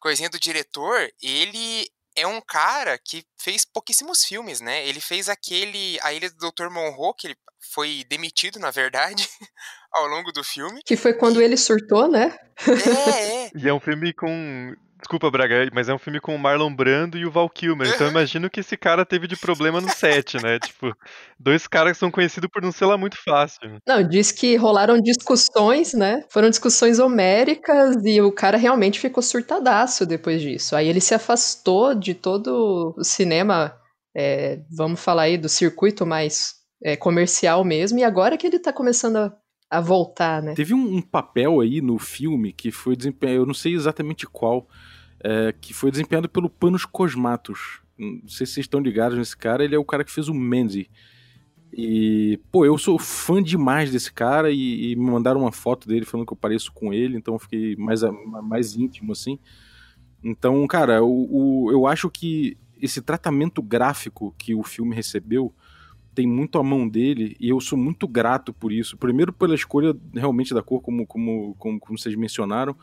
coisinha 0.00 0.28
do 0.28 0.38
diretor, 0.38 1.10
ele 1.20 1.90
é 2.16 2.26
um 2.26 2.40
cara 2.40 2.98
que 2.98 3.24
fez 3.38 3.64
pouquíssimos 3.64 4.24
filmes, 4.24 4.60
né? 4.60 4.86
Ele 4.86 5.00
fez 5.00 5.28
aquele 5.28 5.98
A 6.02 6.12
Ilha 6.12 6.30
do 6.30 6.50
Dr. 6.50 6.70
Monroe, 6.70 7.14
que 7.16 7.28
ele 7.28 7.36
foi 7.72 8.04
demitido, 8.08 8.58
na 8.58 8.70
verdade, 8.70 9.28
ao 9.92 10.06
longo 10.06 10.32
do 10.32 10.42
filme. 10.42 10.82
Que 10.84 10.96
foi 10.96 11.14
quando 11.14 11.40
e... 11.40 11.44
ele 11.44 11.56
surtou, 11.56 12.08
né? 12.08 12.36
É, 12.66 13.44
é. 13.46 13.50
e 13.54 13.68
é 13.68 13.72
um 13.72 13.80
filme 13.80 14.12
com 14.12 14.74
Desculpa, 14.98 15.30
Braga, 15.30 15.68
mas 15.74 15.88
é 15.88 15.94
um 15.94 15.98
filme 15.98 16.18
com 16.18 16.34
o 16.34 16.38
Marlon 16.38 16.74
Brando 16.74 17.18
e 17.18 17.26
o 17.26 17.30
Val 17.30 17.48
Kilmer. 17.50 17.86
Então 17.86 18.06
eu 18.06 18.10
imagino 18.10 18.48
que 18.48 18.60
esse 18.60 18.76
cara 18.76 19.04
teve 19.04 19.26
de 19.26 19.36
problema 19.36 19.80
no 19.80 19.90
set, 19.90 20.42
né? 20.42 20.58
Tipo, 20.66 20.96
dois 21.38 21.66
caras 21.66 21.92
que 21.92 21.98
são 21.98 22.10
conhecidos 22.10 22.48
por 22.50 22.62
não 22.62 22.72
ser 22.72 22.86
lá 22.86 22.96
muito 22.96 23.16
fácil. 23.22 23.78
Não, 23.86 24.02
diz 24.02 24.32
que 24.32 24.56
rolaram 24.56 25.00
discussões, 25.00 25.92
né? 25.92 26.24
Foram 26.30 26.48
discussões 26.48 26.98
homéricas 26.98 27.96
e 28.04 28.20
o 28.20 28.32
cara 28.32 28.56
realmente 28.56 28.98
ficou 28.98 29.22
surtadaço 29.22 30.06
depois 30.06 30.40
disso. 30.40 30.74
Aí 30.74 30.88
ele 30.88 31.00
se 31.00 31.14
afastou 31.14 31.94
de 31.94 32.14
todo 32.14 32.94
o 32.96 33.04
cinema, 33.04 33.76
é, 34.16 34.60
vamos 34.70 35.00
falar 35.00 35.22
aí, 35.22 35.36
do 35.36 35.48
circuito 35.48 36.06
mais 36.06 36.54
é, 36.82 36.96
comercial 36.96 37.64
mesmo, 37.64 37.98
e 37.98 38.04
agora 38.04 38.36
que 38.36 38.46
ele 38.46 38.58
tá 38.58 38.72
começando 38.72 39.16
a 39.16 39.32
a 39.70 39.80
voltar, 39.80 40.42
né? 40.42 40.54
Teve 40.54 40.74
um, 40.74 40.96
um 40.96 41.02
papel 41.02 41.60
aí 41.60 41.80
no 41.80 41.98
filme 41.98 42.52
que 42.52 42.70
foi 42.70 42.96
desempenhado, 42.96 43.42
eu 43.42 43.46
não 43.46 43.54
sei 43.54 43.74
exatamente 43.74 44.26
qual, 44.26 44.68
é, 45.20 45.54
que 45.60 45.74
foi 45.74 45.90
desempenhado 45.90 46.28
pelo 46.28 46.48
Panos 46.48 46.84
Cosmatos. 46.84 47.80
Não 47.98 48.28
sei 48.28 48.46
se 48.46 48.54
vocês 48.54 48.64
estão 48.64 48.80
ligados 48.80 49.18
nesse 49.18 49.36
cara, 49.36 49.64
ele 49.64 49.74
é 49.74 49.78
o 49.78 49.84
cara 49.84 50.04
que 50.04 50.12
fez 50.12 50.28
o 50.28 50.34
Mandy. 50.34 50.90
E, 51.72 52.40
pô, 52.50 52.64
eu 52.64 52.78
sou 52.78 52.98
fã 52.98 53.42
demais 53.42 53.90
desse 53.90 54.12
cara 54.12 54.50
e, 54.50 54.92
e 54.92 54.96
me 54.96 55.10
mandaram 55.10 55.40
uma 55.40 55.52
foto 55.52 55.88
dele 55.88 56.06
falando 56.06 56.26
que 56.26 56.32
eu 56.32 56.36
pareço 56.36 56.72
com 56.72 56.92
ele, 56.92 57.16
então 57.16 57.34
eu 57.34 57.38
fiquei 57.38 57.76
mais, 57.76 58.00
mais 58.42 58.76
íntimo, 58.76 59.12
assim. 59.12 59.38
Então, 60.22 60.66
cara, 60.66 61.02
o, 61.02 61.64
o, 61.66 61.72
eu 61.72 61.86
acho 61.86 62.08
que 62.08 62.56
esse 62.80 63.02
tratamento 63.02 63.62
gráfico 63.62 64.34
que 64.38 64.54
o 64.54 64.62
filme 64.62 64.94
recebeu 64.94 65.52
tem 66.16 66.26
muito 66.26 66.58
a 66.58 66.62
mão 66.62 66.88
dele 66.88 67.36
e 67.38 67.50
eu 67.50 67.60
sou 67.60 67.78
muito 67.78 68.08
grato 68.08 68.50
por 68.50 68.72
isso. 68.72 68.96
Primeiro 68.96 69.34
pela 69.34 69.54
escolha 69.54 69.94
realmente 70.14 70.54
da 70.54 70.62
cor, 70.62 70.80
como, 70.80 71.06
como, 71.06 71.54
como, 71.58 71.78
como 71.78 71.98
vocês 71.98 72.16
mencionaram, 72.16 72.74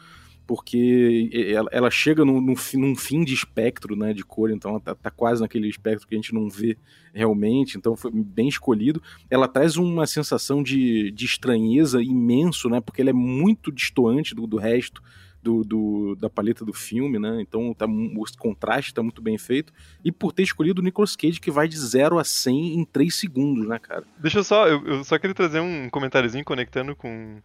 porque 0.46 1.32
ela, 1.52 1.68
ela 1.72 1.90
chega 1.90 2.24
num, 2.24 2.40
num, 2.40 2.54
num, 2.76 2.96
fim 2.96 3.24
de 3.24 3.34
espectro 3.34 3.96
né, 3.96 4.14
de 4.14 4.24
cor, 4.24 4.52
então 4.52 4.72
ela 4.72 4.80
tá, 4.80 4.94
tá, 4.94 5.10
quase 5.10 5.42
naquele 5.42 5.68
espectro 5.68 6.08
que 6.08 6.14
a 6.14 6.18
gente 6.18 6.32
não 6.32 6.48
vê 6.48 6.78
realmente, 7.12 7.76
então 7.76 7.96
foi 7.96 8.12
bem 8.12 8.48
escolhido. 8.48 9.02
Ela 9.32 9.48
traz 9.48 9.78
uma 9.78 10.06
sensação 10.06 10.62
de, 10.62 11.10
de 11.10 11.26
estranheza 11.26 12.04
imenso, 12.04 12.70
né, 12.70 12.80
porque 12.82 13.02
ela 13.02 13.10
é 13.10 13.14
muito 13.14 13.72
distoante 13.72 14.36
do, 14.36 14.46
do 14.46 14.58
resto 14.58 15.02
do, 15.44 15.64
do, 15.64 16.16
da 16.16 16.30
paleta 16.30 16.64
do 16.64 16.72
filme, 16.72 17.20
né? 17.20 17.42
Então 17.42 17.74
tá, 17.74 17.86
o 17.86 18.38
contraste 18.38 18.92
está 18.92 19.04
muito 19.04 19.22
bem 19.22 19.38
feito. 19.38 19.74
E 20.04 20.12
por 20.12 20.32
ter 20.32 20.44
escolhido 20.44 20.82
o 20.82 20.84
Nicolas 20.84 21.16
Cage, 21.16 21.40
que 21.40 21.52
vai 21.52 21.68
de 21.68 21.78
0 21.78 22.18
a 22.18 22.24
100 22.24 22.80
em 22.80 22.86
3 22.86 23.14
segundos, 23.14 23.68
né, 23.68 23.78
cara? 23.78 24.06
Deixa 24.18 24.40
eu 24.40 24.44
só, 24.44 24.68
eu, 24.68 24.86
eu 24.88 25.04
só 25.04 25.20
queria 25.20 25.36
trazer 25.36 25.60
um 25.60 25.90
comentáriozinho 25.90 26.46
conectando 26.46 26.96
com, 26.96 27.42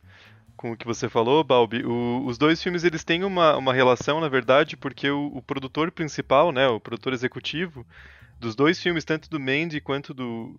com 0.57 0.73
o 0.73 0.77
que 0.77 0.87
você 0.87 1.09
falou, 1.09 1.43
Balbi. 1.43 1.85
O, 1.85 2.25
os 2.25 2.39
dois 2.39 2.63
filmes 2.63 2.85
eles 2.85 3.03
têm 3.03 3.25
uma, 3.25 3.57
uma 3.57 3.75
relação, 3.75 4.21
na 4.21 4.29
verdade, 4.29 4.77
porque 4.77 5.11
o, 5.11 5.33
o, 5.35 5.43
produtor 5.43 5.91
principal, 5.91 6.53
né, 6.53 6.69
o 6.69 6.79
produtor 6.79 7.13
executivo 7.13 7.85
dos 8.39 8.55
dois 8.55 8.81
filmes, 8.81 9.05
tanto 9.05 9.29
do 9.29 9.41
Mandy 9.41 9.81
quanto 9.81 10.15
do, 10.15 10.59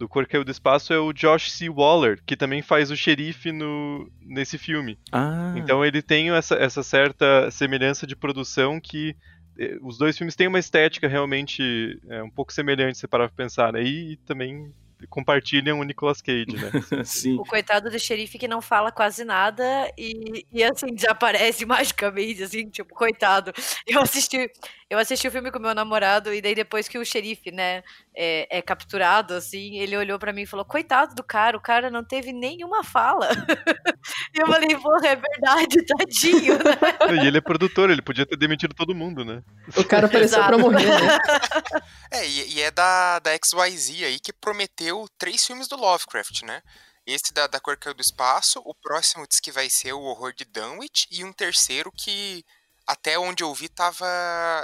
do 0.00 0.08
Cor 0.08 0.26
Caiu 0.26 0.42
do 0.42 0.50
Espaço 0.50 0.94
é 0.94 0.98
o 0.98 1.12
Josh 1.12 1.52
C. 1.52 1.68
Waller, 1.68 2.22
que 2.24 2.34
também 2.34 2.62
faz 2.62 2.90
o 2.90 2.96
xerife 2.96 3.52
no, 3.52 4.10
nesse 4.22 4.56
filme. 4.56 4.98
Ah. 5.12 5.52
Então 5.54 5.84
ele 5.84 6.00
tem 6.00 6.30
essa, 6.30 6.54
essa 6.54 6.82
certa 6.82 7.50
semelhança 7.50 8.06
de 8.06 8.16
produção 8.16 8.80
que 8.80 9.14
eh, 9.58 9.76
os 9.82 9.98
dois 9.98 10.16
filmes 10.16 10.34
têm 10.34 10.48
uma 10.48 10.58
estética 10.58 11.06
realmente 11.06 12.00
é, 12.08 12.22
um 12.22 12.30
pouco 12.30 12.50
semelhante, 12.50 12.96
se 12.96 13.06
parar 13.06 13.28
pra 13.28 13.44
pensar, 13.44 13.74
né? 13.74 13.82
E, 13.82 14.12
e 14.12 14.16
também 14.16 14.72
compartilham 15.08 15.80
o 15.80 15.84
Nicolas 15.84 16.20
Cage, 16.20 16.46
né? 16.52 16.70
Sim. 17.04 17.38
O 17.38 17.44
coitado 17.44 17.90
do 17.90 17.98
xerife 17.98 18.38
que 18.38 18.48
não 18.48 18.60
fala 18.60 18.92
quase 18.92 19.24
nada 19.24 19.64
e, 19.96 20.46
e 20.52 20.62
assim, 20.62 20.94
desaparece 20.94 21.64
magicamente, 21.66 22.42
assim, 22.42 22.68
tipo, 22.68 22.94
coitado. 22.94 23.52
Eu 23.86 24.00
assisti, 24.00 24.50
eu 24.88 24.98
assisti 24.98 25.28
o 25.28 25.30
filme 25.30 25.50
com 25.50 25.58
meu 25.58 25.74
namorado 25.74 26.32
e 26.34 26.40
daí 26.40 26.54
depois 26.54 26.88
que 26.88 26.98
o 26.98 27.04
xerife, 27.04 27.50
né, 27.50 27.82
é, 28.14 28.58
é 28.58 28.62
capturado, 28.62 29.34
assim, 29.34 29.78
ele 29.78 29.96
olhou 29.96 30.18
para 30.18 30.32
mim 30.32 30.42
e 30.42 30.46
falou, 30.46 30.64
coitado 30.64 31.14
do 31.14 31.22
cara, 31.22 31.56
o 31.56 31.60
cara 31.60 31.90
não 31.90 32.04
teve 32.04 32.32
nenhuma 32.32 32.82
fala. 32.82 33.28
e 34.34 34.40
eu 34.40 34.46
falei, 34.46 34.76
porra, 34.76 35.08
é 35.08 35.16
verdade, 35.16 35.84
tadinho, 35.86 36.54
né? 36.58 37.22
E 37.22 37.26
ele 37.26 37.38
é 37.38 37.40
produtor, 37.40 37.90
ele 37.90 38.02
podia 38.02 38.26
ter 38.26 38.36
demitido 38.36 38.74
todo 38.74 38.94
mundo, 38.94 39.24
né? 39.24 39.42
O 39.76 39.84
cara 39.84 40.06
apareceu 40.06 40.44
pra 40.44 40.58
morrer, 40.58 40.86
né? 40.86 41.18
É, 42.12 42.26
e, 42.26 42.54
e 42.54 42.62
é 42.62 42.70
da, 42.72 43.20
da 43.20 43.30
XYZ 43.30 44.02
aí 44.02 44.18
que 44.18 44.32
prometeu 44.32 45.06
três 45.16 45.46
filmes 45.46 45.68
do 45.68 45.76
Lovecraft, 45.76 46.42
né? 46.42 46.60
Esse 47.06 47.32
da, 47.32 47.46
da 47.46 47.60
Cor 47.60 47.76
Caiu 47.76 47.94
do 47.94 48.00
Espaço, 48.00 48.60
o 48.64 48.74
próximo 48.74 49.26
diz 49.28 49.40
que 49.40 49.52
vai 49.52 49.70
ser 49.70 49.92
o 49.92 50.00
Horror 50.00 50.32
de 50.32 50.44
Dunwich, 50.44 51.06
e 51.10 51.24
um 51.24 51.32
terceiro 51.32 51.90
que 51.92 52.44
até 52.86 53.18
onde 53.18 53.42
eu 53.42 53.54
vi 53.54 53.68
tava 53.68 54.06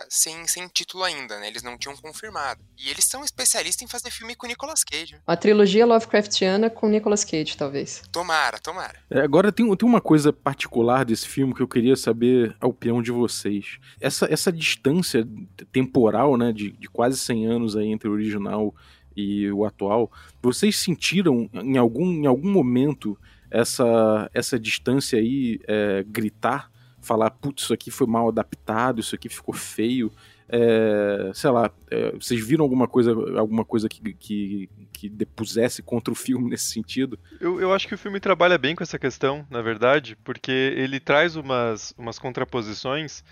sem, 0.08 0.46
sem 0.46 0.66
título 0.68 1.04
ainda, 1.04 1.38
né? 1.38 1.48
Eles 1.48 1.62
não 1.62 1.78
tinham 1.78 1.96
confirmado. 1.96 2.60
E 2.76 2.90
eles 2.90 3.04
são 3.04 3.24
especialistas 3.24 3.82
em 3.82 3.88
fazer 3.88 4.10
filme 4.10 4.34
com 4.34 4.46
Nicolas 4.46 4.82
Cage. 4.82 5.14
Né? 5.14 5.20
Uma 5.26 5.36
trilogia 5.36 5.86
Lovecraftiana 5.86 6.68
com 6.68 6.88
Nicolas 6.88 7.24
Cage, 7.24 7.56
talvez. 7.56 8.02
Tomara, 8.10 8.58
tomara. 8.58 8.98
É, 9.10 9.20
agora 9.20 9.52
tem, 9.52 9.74
tem 9.76 9.88
uma 9.88 10.00
coisa 10.00 10.32
particular 10.32 11.04
desse 11.04 11.28
filme 11.28 11.54
que 11.54 11.62
eu 11.62 11.68
queria 11.68 11.96
saber 11.96 12.56
a 12.60 12.66
opinião 12.66 13.00
de 13.00 13.12
vocês. 13.12 13.78
Essa, 14.00 14.26
essa 14.30 14.52
distância 14.52 15.26
temporal, 15.72 16.36
né, 16.36 16.52
de, 16.52 16.72
de 16.72 16.88
quase 16.88 17.18
100 17.18 17.46
anos 17.46 17.76
aí 17.76 17.88
entre 17.88 18.08
o 18.08 18.12
original 18.12 18.74
e 19.16 19.50
o 19.50 19.64
atual, 19.64 20.10
vocês 20.42 20.76
sentiram 20.76 21.48
em 21.54 21.78
algum, 21.78 22.12
em 22.12 22.26
algum 22.26 22.50
momento 22.50 23.18
essa, 23.50 24.30
essa 24.34 24.58
distância 24.58 25.18
aí 25.18 25.60
é, 25.66 26.04
gritar? 26.06 26.70
Falar, 27.06 27.30
putz, 27.30 27.64
isso 27.64 27.74
aqui 27.74 27.90
foi 27.90 28.06
mal 28.06 28.28
adaptado, 28.28 29.00
isso 29.00 29.14
aqui 29.14 29.28
ficou 29.28 29.54
feio. 29.54 30.12
É, 30.48 31.30
sei 31.34 31.50
lá, 31.50 31.70
é, 31.90 32.12
vocês 32.12 32.44
viram 32.46 32.62
alguma 32.64 32.86
coisa, 32.86 33.10
alguma 33.36 33.64
coisa 33.64 33.88
que, 33.88 34.14
que, 34.14 34.70
que, 34.92 35.08
depusesse 35.08 35.82
contra 35.82 36.12
o 36.12 36.16
filme 36.16 36.48
nesse 36.50 36.70
sentido? 36.70 37.18
Eu, 37.40 37.60
eu 37.60 37.72
acho 37.72 37.88
que 37.88 37.94
o 37.94 37.98
filme 37.98 38.20
trabalha 38.20 38.56
bem 38.56 38.76
com 38.76 38.82
essa 38.82 38.98
questão, 38.98 39.44
na 39.50 39.60
verdade, 39.60 40.16
porque 40.22 40.52
ele 40.52 41.00
traz 41.00 41.34
umas, 41.34 41.92
umas 41.98 42.18
contraposições 42.18 43.24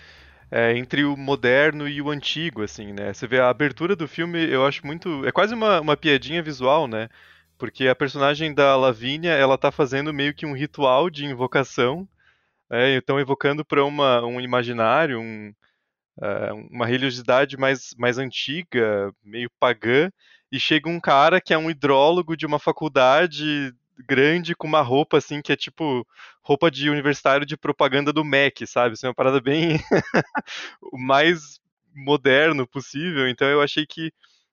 é, 0.50 0.76
entre 0.76 1.04
o 1.04 1.16
moderno 1.16 1.88
e 1.88 2.02
o 2.02 2.10
antigo, 2.10 2.62
assim, 2.62 2.92
né? 2.92 3.12
Você 3.12 3.26
vê 3.26 3.38
a 3.38 3.48
abertura 3.48 3.94
do 3.94 4.08
filme, 4.08 4.44
eu 4.44 4.66
acho 4.66 4.84
muito. 4.84 5.24
É 5.24 5.32
quase 5.32 5.54
uma, 5.54 5.80
uma 5.80 5.96
piadinha 5.96 6.42
visual, 6.42 6.88
né? 6.88 7.08
Porque 7.56 7.86
a 7.86 7.94
personagem 7.94 8.52
da 8.52 8.76
Lavínia, 8.76 9.32
ela 9.32 9.56
tá 9.56 9.70
fazendo 9.70 10.12
meio 10.12 10.34
que 10.34 10.44
um 10.44 10.52
ritual 10.52 11.08
de 11.08 11.24
invocação 11.24 12.08
é, 12.70 12.96
estão 12.96 13.20
evocando 13.20 13.64
para 13.64 13.84
um 13.84 14.40
imaginário, 14.40 15.20
um, 15.20 15.52
uh, 16.18 16.54
uma 16.70 16.86
religiosidade 16.86 17.56
mais, 17.56 17.94
mais 17.98 18.18
antiga, 18.18 19.12
meio 19.22 19.50
pagã, 19.58 20.10
e 20.50 20.58
chega 20.58 20.88
um 20.88 21.00
cara 21.00 21.40
que 21.40 21.52
é 21.52 21.58
um 21.58 21.70
hidrólogo 21.70 22.36
de 22.36 22.46
uma 22.46 22.58
faculdade 22.58 23.74
grande 24.06 24.54
com 24.54 24.66
uma 24.66 24.80
roupa 24.80 25.18
assim 25.18 25.40
que 25.40 25.52
é 25.52 25.56
tipo 25.56 26.06
roupa 26.42 26.70
de 26.70 26.90
universitário 26.90 27.46
de 27.46 27.56
propaganda 27.56 28.12
do 28.12 28.24
MEC, 28.24 28.66
sabe? 28.66 28.94
Isso 28.94 29.06
é 29.06 29.08
uma 29.08 29.14
parada 29.14 29.40
bem 29.40 29.78
o 30.92 30.98
mais 30.98 31.60
moderno 31.94 32.66
possível. 32.66 33.28
Então 33.28 33.48
eu 33.48 33.62
achei 33.62 33.86
que 33.86 34.12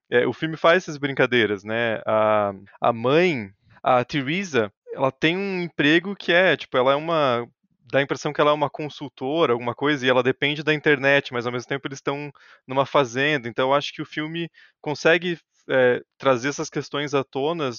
é, 0.09 0.27
o 0.27 0.33
filme 0.33 0.57
faz 0.57 0.83
essas 0.83 0.97
brincadeiras, 0.97 1.63
né? 1.63 2.01
A, 2.05 2.53
a 2.79 2.93
mãe, 2.93 3.51
a 3.81 4.03
Teresa, 4.03 4.71
ela 4.93 5.11
tem 5.11 5.37
um 5.37 5.61
emprego 5.61 6.15
que 6.15 6.31
é, 6.31 6.55
tipo, 6.55 6.77
ela 6.77 6.93
é 6.93 6.95
uma 6.95 7.47
dá 7.91 7.99
a 7.99 8.01
impressão 8.01 8.31
que 8.31 8.39
ela 8.39 8.51
é 8.51 8.53
uma 8.53 8.69
consultora, 8.69 9.53
alguma 9.53 9.75
coisa, 9.75 10.05
e 10.05 10.09
ela 10.09 10.23
depende 10.23 10.63
da 10.63 10.73
internet, 10.73 11.33
mas 11.33 11.45
ao 11.45 11.51
mesmo 11.51 11.67
tempo 11.67 11.87
eles 11.87 11.97
estão 11.97 12.31
numa 12.65 12.85
fazenda. 12.85 13.47
Então 13.47 13.69
eu 13.69 13.73
acho 13.73 13.93
que 13.93 14.01
o 14.01 14.05
filme 14.05 14.49
consegue 14.81 15.37
é, 15.69 16.01
trazer 16.17 16.49
essas 16.49 16.69
questões 16.69 17.13
à 17.13 17.23
tona 17.23 17.69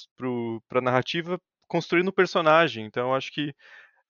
para 0.68 0.78
a 0.78 0.82
narrativa, 0.82 1.40
construindo 1.66 2.08
o 2.08 2.12
personagem. 2.12 2.84
Então 2.84 3.08
eu 3.08 3.14
acho 3.14 3.32
que 3.32 3.54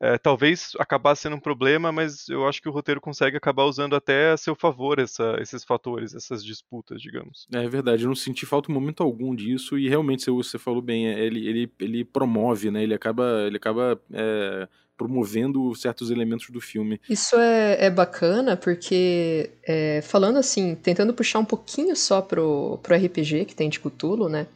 é, 0.03 0.19
talvez 0.19 0.73
acabasse 0.81 1.23
sendo 1.23 1.37
um 1.37 1.41
problema, 1.41 1.93
mas 1.93 2.29
eu 2.29 2.49
acho 2.49 2.61
que 2.61 2.69
o 2.69 2.73
roteiro 2.73 3.01
consegue 3.01 3.37
acabar 3.37 3.65
usando 3.67 3.95
até 3.95 4.33
a 4.33 4.37
seu 4.37 4.57
favor 4.57 4.99
essa, 4.99 5.37
esses 5.41 5.63
fatores, 5.63 6.13
essas 6.13 6.45
disputas, 6.45 7.01
digamos. 7.01 7.47
É 7.53 7.69
verdade, 7.69 8.03
eu 8.03 8.09
não 8.09 8.17
senti 8.17 8.45
falta 8.45 8.69
em 8.69 8.75
momento 8.75 9.05
algum 9.05 9.33
disso, 9.33 9.79
e 9.79 9.89
realmente 9.89 10.29
você 10.29 10.59
falou 10.59 10.83
bem, 10.83 11.07
é, 11.07 11.21
ele, 11.21 11.47
ele, 11.47 11.73
ele 11.79 12.05
promove, 12.05 12.69
né? 12.69 12.83
Ele 12.83 12.95
acaba, 12.95 13.45
ele 13.47 13.57
acaba 13.57 14.01
é, 14.13 14.69
promovendo 15.03 15.75
certos 15.75 16.11
elementos 16.11 16.49
do 16.51 16.61
filme. 16.61 17.01
Isso 17.09 17.37
é, 17.37 17.87
é 17.87 17.91
bacana 17.91 18.57
porque, 18.57 19.51
é, 19.67 20.01
falando 20.03 20.39
assim, 20.39 20.77
tentando 20.77 21.13
puxar 21.13 21.41
um 21.41 21.45
pouquinho 21.45 21.97
só 21.97 22.23
pro, 22.23 22.79
pro 22.83 22.95
RPG 22.95 23.47
que 23.47 23.55
tem 23.55 23.69
de 23.69 23.81
Cthulhu, 23.81 24.29
né? 24.29 24.47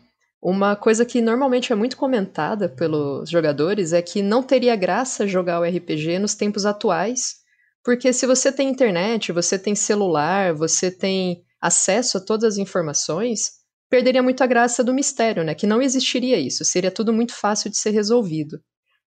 Uma 0.41 0.76
coisa 0.76 1.05
que 1.05 1.21
normalmente 1.21 1.73
é 1.73 1.76
muito 1.76 1.97
comentada 1.97 2.69
pelos 2.69 3.29
jogadores 3.29 3.93
é 3.93 4.00
que 4.00 4.23
não 4.23 4.43
teria 4.43 4.76
graça 4.76 5.26
jogar 5.26 5.61
o 5.61 5.65
RPG 5.65 6.21
nos 6.21 6.35
tempos 6.35 6.65
atuais, 6.65 7.37
porque 7.83 8.12
se 8.12 8.26
você 8.26 8.53
tem 8.53 8.69
internet, 8.69 9.33
você 9.33 9.59
tem 9.59 9.75
celular, 9.75 10.55
você 10.55 10.91
tem 10.91 11.43
acesso 11.61 12.19
a 12.19 12.21
todas 12.21 12.55
as 12.55 12.59
informações, 12.59 13.53
perderia 13.91 14.23
muito 14.23 14.43
a 14.43 14.47
graça 14.47 14.85
do 14.85 14.95
mistério, 14.95 15.43
né? 15.43 15.55
Que 15.55 15.67
não 15.67 15.83
existiria 15.83 16.38
isso, 16.38 16.65
seria 16.65 16.91
tudo 16.93 17.12
muito 17.12 17.35
fácil 17.35 17.69
de 17.69 17.76
ser 17.76 17.91
resolvido. 17.91 18.61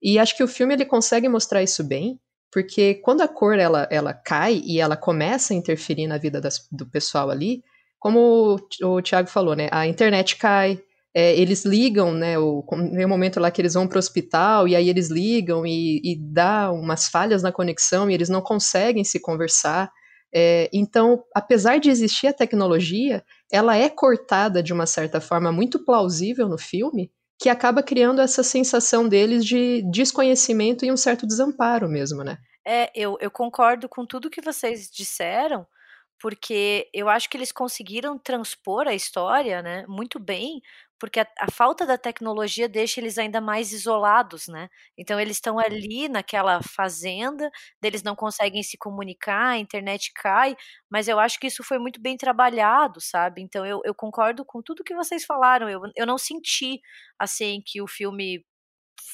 E 0.02 0.20
acho 0.20 0.36
que 0.36 0.44
o 0.44 0.48
filme 0.48 0.74
ele 0.74 0.86
consegue 0.86 1.28
mostrar 1.28 1.64
isso 1.64 1.84
bem, 1.84 2.20
porque 2.52 2.96
quando 2.96 3.22
a 3.22 3.28
cor 3.28 3.58
ela, 3.58 3.88
ela 3.92 4.14
cai 4.14 4.62
e 4.64 4.80
ela 4.80 4.96
começa 4.96 5.54
a 5.54 5.58
interferir 5.58 6.08
na 6.08 6.18
vida 6.18 6.40
das, 6.40 6.68
do 6.72 6.86
pessoal 6.86 7.30
ali, 7.30 7.64
como 8.00 8.58
o, 8.82 8.88
o 8.88 9.02
Thiago 9.02 9.28
falou, 9.28 9.56
né? 9.56 9.68
A 9.72 9.88
internet 9.88 10.36
cai, 10.38 10.80
é, 11.14 11.36
eles 11.36 11.66
ligam, 11.66 12.14
né? 12.14 12.38
O, 12.38 12.64
tem 12.70 13.06
um 13.06 13.10
momento 13.10 13.40
lá 13.40 13.50
que 13.50 13.60
eles 13.60 13.74
vão 13.74 13.88
para 13.88 13.98
o 13.98 14.00
hospital 14.00 14.68
e 14.68 14.76
aí 14.76 14.88
eles 14.90 15.10
ligam 15.10 15.66
e, 15.66 16.00
e 16.04 16.16
dá 16.16 16.72
umas 16.72 17.08
falhas 17.08 17.42
na 17.42 17.52
conexão 17.52 18.10
e 18.10 18.14
eles 18.14 18.30
não 18.30 18.42
conseguem 18.42 19.04
se 19.04 19.20
conversar. 19.20 19.92
É, 20.34 20.70
então, 20.72 21.24
apesar 21.34 21.80
de 21.80 21.90
existir 21.90 22.28
a 22.28 22.34
tecnologia, 22.34 23.24
ela 23.52 23.76
é 23.76 23.90
cortada 23.90 24.62
de 24.62 24.72
uma 24.72 24.86
certa 24.86 25.20
forma 25.20 25.52
muito 25.52 25.84
plausível 25.84 26.48
no 26.48 26.58
filme 26.58 27.12
que 27.40 27.50
acaba 27.50 27.84
criando 27.84 28.22
essa 28.22 28.44
sensação 28.44 29.08
deles 29.08 29.46
de 29.46 29.84
desconhecimento 29.92 30.86
e 30.86 30.92
um 30.92 30.98
certo 30.98 31.28
desamparo 31.28 31.88
mesmo, 31.88 32.24
né? 32.24 32.38
É, 32.66 32.92
eu, 32.94 33.18
eu 33.22 33.32
concordo 33.32 33.88
com 33.88 34.06
tudo 34.06 34.30
que 34.30 34.42
vocês 34.42 34.90
disseram, 34.90 35.66
porque 36.20 36.90
eu 36.94 37.08
acho 37.08 37.30
que 37.30 37.38
eles 37.38 37.52
conseguiram 37.52 38.18
transpor 38.18 38.88
a 38.88 38.96
história, 38.96 39.62
né, 39.62 39.86
muito 39.88 40.20
bem, 40.20 40.62
porque 41.00 41.20
a, 41.20 41.28
a, 41.40 41.52
falta 41.52 41.86
da 41.86 41.98
tecnologia 41.98 42.68
deixa 42.68 43.00
eles 43.00 43.18
ainda 43.18 43.40
mais 43.42 43.72
isolados, 43.72 44.48
né? 44.48 44.70
Então 44.98 45.20
eles 45.20 45.38
estão 45.38 45.60
ali 45.60 46.10
naquela 46.10 46.62
fazenda, 46.62 47.50
eles 47.82 48.04
não 48.04 48.16
conseguem 48.16 48.64
se 48.64 48.78
comunicar, 48.78 49.50
a 49.50 49.58
internet 49.58 50.12
cai, 50.16 50.56
mas 50.90 51.08
eu 51.08 51.20
acho 51.20 51.40
que 51.40 51.48
isso 51.48 51.64
foi 51.64 51.80
muito 51.80 52.02
bem 52.02 52.18
trabalhado, 52.18 53.00
sabe? 53.02 53.42
Então 53.42 53.66
eu, 53.66 53.82
eu 53.86 53.94
concordo 53.96 54.44
com 54.46 54.62
tudo 54.62 54.84
que 54.84 54.96
vocês 54.96 55.26
falaram. 55.26 55.70
Eu, 55.70 55.82
eu 55.96 56.06
não 56.06 56.18
senti 56.18 56.80
assim 57.20 57.62
que 57.66 57.82
o 57.82 57.88
filme 57.88 58.44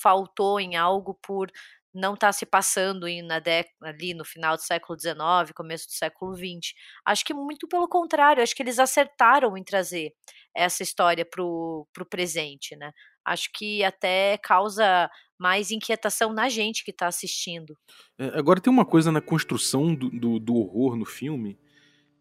faltou 0.02 0.60
em 0.60 0.76
algo 0.76 1.18
por 1.22 1.52
não 1.94 2.16
está 2.16 2.32
se 2.32 2.46
passando 2.46 3.06
na 3.24 3.42
ali 3.84 4.14
no 4.14 4.26
final 4.26 4.56
do 4.56 4.62
século 4.62 5.00
XIX, 5.00 5.54
começo 5.56 5.88
do 5.88 5.92
século 5.92 6.36
XX. 6.36 6.74
Acho 7.06 7.24
que 7.24 7.34
muito 7.34 7.68
pelo 7.68 7.88
contrário, 7.88 8.42
acho 8.42 8.56
que 8.56 8.64
eles 8.64 8.80
acertaram 8.80 9.56
em 9.58 9.64
trazer 9.64 10.12
essa 10.56 10.84
história 10.84 11.26
para 11.26 11.44
o 11.44 11.88
presente, 12.10 12.76
né? 12.76 12.92
Acho 13.26 13.50
que 13.54 13.84
até 13.84 14.38
causa 14.38 15.10
mais 15.40 15.72
inquietação 15.72 16.34
na 16.34 16.50
gente 16.50 16.84
que 16.84 16.92
está 16.92 17.08
assistindo. 17.08 17.78
É, 18.18 18.38
agora 18.38 18.60
tem 18.60 18.72
uma 18.72 18.86
coisa 18.86 19.12
na 19.12 19.22
construção 19.22 19.94
do, 19.94 20.10
do, 20.10 20.40
do 20.40 20.56
horror 20.56 20.96
no 20.96 21.06
filme 21.06 21.58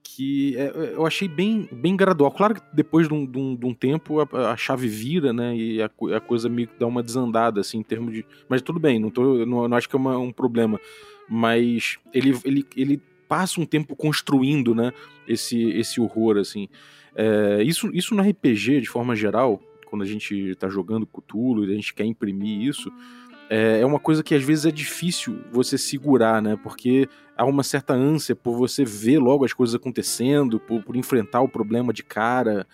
que 0.02 0.56
é, 0.56 0.64
é, 0.64 0.94
eu 0.94 1.06
achei 1.06 1.28
bem, 1.28 1.68
bem 1.73 1.97
gradual. 1.97 2.30
Claro 2.30 2.54
que 2.54 2.61
depois 2.73 3.09
de 3.09 3.14
um, 3.14 3.25
de 3.25 3.38
um, 3.38 3.56
de 3.56 3.66
um 3.66 3.75
tempo 3.75 4.21
a, 4.21 4.52
a, 4.52 4.56
chave 4.56 4.88
vira, 4.88 5.32
né? 5.32 5.56
E 5.56 5.82
a, 5.82 5.90
a, 6.16 6.21
coisa 6.21 6.49
meio 6.49 6.68
que 6.68 6.78
dá 6.78 6.87
uma 6.87 7.02
desandada, 7.02 7.61
assim, 7.61 7.78
em 7.78 7.82
termos 7.82 8.12
de. 8.12 8.25
Mas 8.49 8.62
tudo 8.62 8.78
bem, 8.78 8.99
não, 8.99 9.11
tô, 9.11 9.47
não, 9.47 9.68
não 9.68 9.76
acho 9.76 9.88
que 9.88 9.97
é 9.97 9.99
uma, 9.99 10.18
um 10.18 10.32
problema. 10.32 10.80
Mas 11.28 11.99
ele, 12.12 12.38
ele, 12.44 12.66
ele 12.76 13.00
passa 13.28 13.61
um 13.61 13.66
tempo 13.66 13.97
construindo, 13.97 14.75
né? 14.75 14.92
Esse, 15.26 15.71
esse 15.71 16.00
horror, 16.00 16.37
assim. 16.37 16.68
É, 17.14 17.62
isso, 17.62 17.90
isso 17.94 18.14
no 18.14 18.23
RPG, 18.23 18.80
de 18.80 18.88
forma 18.88 19.14
geral, 19.14 19.61
quando 19.87 20.02
a 20.02 20.06
gente 20.06 20.54
tá 20.56 20.68
jogando 20.68 21.06
Cthulhu 21.06 21.64
e 21.64 21.73
a 21.73 21.75
gente 21.75 21.94
quer 21.94 22.04
imprimir 22.04 22.62
isso 22.62 22.90
é, 22.90 23.21
é 23.54 23.85
uma 23.85 24.00
coisa 24.00 24.23
que 24.23 24.35
às 24.35 24.42
vezes 24.42 24.64
é 24.64 24.71
difícil 24.71 25.40
você 25.52 25.76
segurar, 25.76 26.40
né? 26.40 26.59
Porque 26.62 27.06
há 27.37 27.44
uma 27.44 27.62
certa 27.62 27.92
ânsia 27.92 28.35
por 28.35 28.56
você 28.56 28.85
ver 28.85 29.18
logo 29.18 29.44
as 29.44 29.52
coisas 29.52 29.75
acontecendo, 29.75 30.59
por, 30.59 30.82
por 30.82 30.97
enfrentar 30.97 31.42
o 31.42 31.49
problema 31.49 31.92
de 31.92 32.02
cara. 32.02 32.66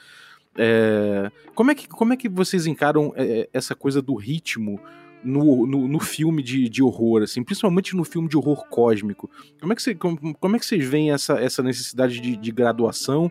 É, 0.57 1.31
como, 1.55 1.71
é 1.71 1.75
que, 1.75 1.89
como 1.89 2.13
é 2.13 2.17
que 2.17 2.29
vocês 2.29 2.67
encaram 2.67 3.13
é, 3.17 3.41
é, 3.41 3.49
essa 3.53 3.75
coisa 3.75 4.01
do 4.01 4.15
ritmo 4.15 4.81
no, 5.25 5.67
no, 5.67 5.89
no, 5.89 5.99
filme 6.01 6.43
de, 6.43 6.69
de 6.69 6.83
horror, 6.83 7.23
assim, 7.23 7.43
principalmente 7.43 7.97
no 7.97 8.05
filme 8.05 8.29
de 8.29 8.37
horror 8.37 8.69
cósmico? 8.69 9.31
Como 9.61 9.73
é 9.73 9.77
que, 9.77 9.83
você, 9.83 9.95
como, 9.95 10.35
como 10.35 10.57
é 10.57 10.59
que 10.59 10.67
vocês 10.67 10.85
veem 10.85 11.11
essa, 11.13 11.41
essa 11.41 11.63
necessidade 11.63 12.21
de, 12.21 12.37
de 12.37 12.53
graduação, 12.53 13.31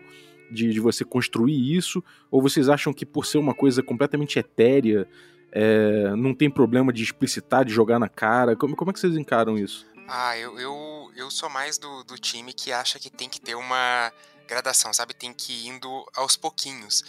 de, 0.50 0.70
de 0.70 0.80
você 0.80 1.04
construir 1.04 1.74
isso? 1.74 2.02
Ou 2.30 2.42
vocês 2.42 2.68
acham 2.68 2.92
que 2.92 3.06
por 3.06 3.24
ser 3.24 3.38
uma 3.38 3.54
coisa 3.54 3.82
completamente 3.82 4.38
etérea, 4.38 5.06
é, 5.52 6.14
não 6.16 6.34
tem 6.34 6.50
problema 6.50 6.92
de 6.92 7.02
explicitar, 7.02 7.64
de 7.64 7.72
jogar 7.72 7.98
na 7.98 8.08
cara. 8.08 8.56
Como, 8.56 8.76
como 8.76 8.90
é 8.90 8.94
que 8.94 9.00
vocês 9.00 9.16
encaram 9.16 9.56
isso? 9.58 9.86
Ah, 10.06 10.36
eu, 10.38 10.58
eu, 10.58 11.12
eu 11.16 11.30
sou 11.30 11.48
mais 11.48 11.78
do, 11.78 12.02
do 12.04 12.16
time 12.16 12.52
que 12.52 12.72
acha 12.72 12.98
que 12.98 13.10
tem 13.10 13.28
que 13.28 13.40
ter 13.40 13.54
uma 13.54 14.12
gradação, 14.46 14.92
sabe? 14.92 15.14
Tem 15.14 15.32
que 15.32 15.52
ir 15.52 15.68
indo 15.68 16.06
aos 16.16 16.36
pouquinhos. 16.36 17.04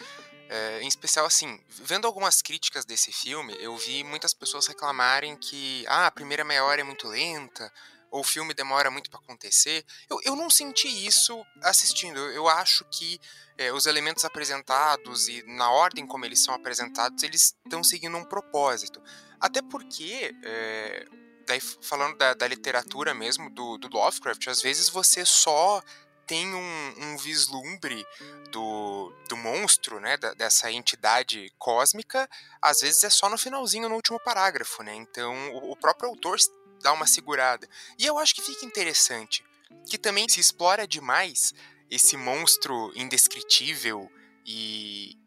É, 0.50 0.82
em 0.82 0.88
especial, 0.88 1.26
assim, 1.26 1.60
vendo 1.70 2.08
algumas 2.08 2.42
críticas 2.42 2.84
desse 2.84 3.12
filme, 3.12 3.56
eu 3.60 3.78
vi 3.78 4.04
muitas 4.04 4.34
pessoas 4.34 4.68
reclamarem 4.68 5.36
que 5.38 5.86
ah, 5.88 6.08
a 6.08 6.12
primeira 6.12 6.44
meia 6.44 6.64
hora 6.66 6.82
é 6.82 6.84
muito 6.84 7.08
lenta, 7.08 7.72
ou 8.12 8.22
o 8.22 8.24
filme 8.24 8.54
demora 8.54 8.90
muito 8.90 9.10
para 9.10 9.20
acontecer. 9.20 9.86
Eu, 10.10 10.20
eu 10.24 10.36
não 10.36 10.50
senti 10.50 10.88
isso 11.06 11.46
assistindo. 11.62 12.20
Eu 12.20 12.48
acho 12.48 12.86
que 12.86 13.20
é, 13.58 13.74
os 13.74 13.86
elementos 13.86 14.24
apresentados 14.24 15.28
e 15.28 15.44
na 15.44 15.70
ordem 15.70 16.08
como 16.08 16.26
eles 16.26 16.40
são 16.40 16.54
apresentados, 16.54 17.24
eles 17.24 17.56
estão 17.66 17.84
seguindo 17.84 18.18
um 18.18 18.24
propósito. 18.24 19.02
Até 19.40 19.62
porque, 19.62 20.34
é, 20.44 21.06
daí 21.46 21.60
falando 21.60 22.18
da, 22.18 22.34
da, 22.34 22.48
literatura 22.48 23.14
mesmo, 23.14 23.50
do, 23.50 23.78
do 23.78 23.90
Lovecraft, 23.90 24.48
às 24.48 24.62
vezes 24.62 24.90
você 24.90 25.26
só 25.26 25.82
tem 26.26 26.54
um, 26.54 26.94
um, 27.00 27.18
vislumbre 27.18 28.06
do, 28.52 29.12
do 29.28 29.36
monstro, 29.36 30.00
né, 30.00 30.16
da, 30.16 30.34
dessa 30.36 30.72
entidade 30.72 31.52
cósmica, 31.58 32.30
às 32.62 32.82
vezes 32.82 33.04
é 33.04 33.10
só 33.10 33.28
no 33.28 33.38
finalzinho, 33.38 33.90
no 33.90 33.96
último 33.96 34.20
parágrafo, 34.20 34.84
né? 34.84 34.94
Então 34.94 35.34
o, 35.56 35.72
o 35.72 35.76
próprio 35.76 36.08
autor 36.08 36.38
dá 36.80 36.94
uma 36.94 37.08
segurada. 37.08 37.68
E 37.98 38.06
eu 38.06 38.18
acho 38.18 38.36
que 38.36 38.42
fica 38.42 38.66
interessante 38.66 39.44
que 39.88 39.98
também 39.98 40.28
se 40.28 40.40
explora 40.40 40.88
demais 40.88 41.54
esse 41.90 42.16
monstro 42.16 42.92
indescritível 42.96 44.10
e 44.46 45.18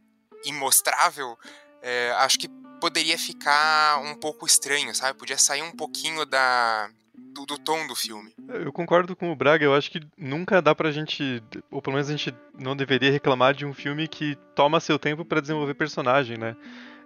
imostrável. 0.45 1.37
É, 1.81 2.13
acho 2.19 2.39
que 2.39 2.49
poderia 2.81 3.19
ficar 3.19 4.01
um 4.01 4.15
pouco 4.15 4.47
estranho, 4.47 4.95
sabe? 4.95 5.19
Podia 5.19 5.39
sair 5.39 5.63
um 5.63 5.73
pouquinho 5.73 6.25
da, 6.25 6.91
do, 7.15 7.47
do, 7.47 7.59
tom 7.59 7.87
do 7.87 7.95
filme. 7.95 8.33
Eu 8.49 8.73
concordo 8.73 9.15
com 9.15 9.31
o 9.31 9.37
Braga, 9.37 9.65
eu 9.65 9.75
acho 9.75 9.91
que 9.91 10.01
nunca 10.17 10.61
dá 10.61 10.75
pra 10.75 10.91
gente, 10.91 11.43
ou 11.71 11.81
pelo 11.81 11.95
menos 11.95 12.09
a 12.09 12.17
gente 12.17 12.35
não 12.59 12.77
deveria 12.77 13.11
reclamar 13.11 13.55
de 13.55 13.67
um 13.67 13.75
filme 13.75 14.09
que 14.09 14.37
toma 14.55 14.81
seu 14.81 14.99
tempo 14.99 15.25
para 15.25 15.41
desenvolver 15.41 15.75
personagem, 15.75 16.37
né? 16.37 16.57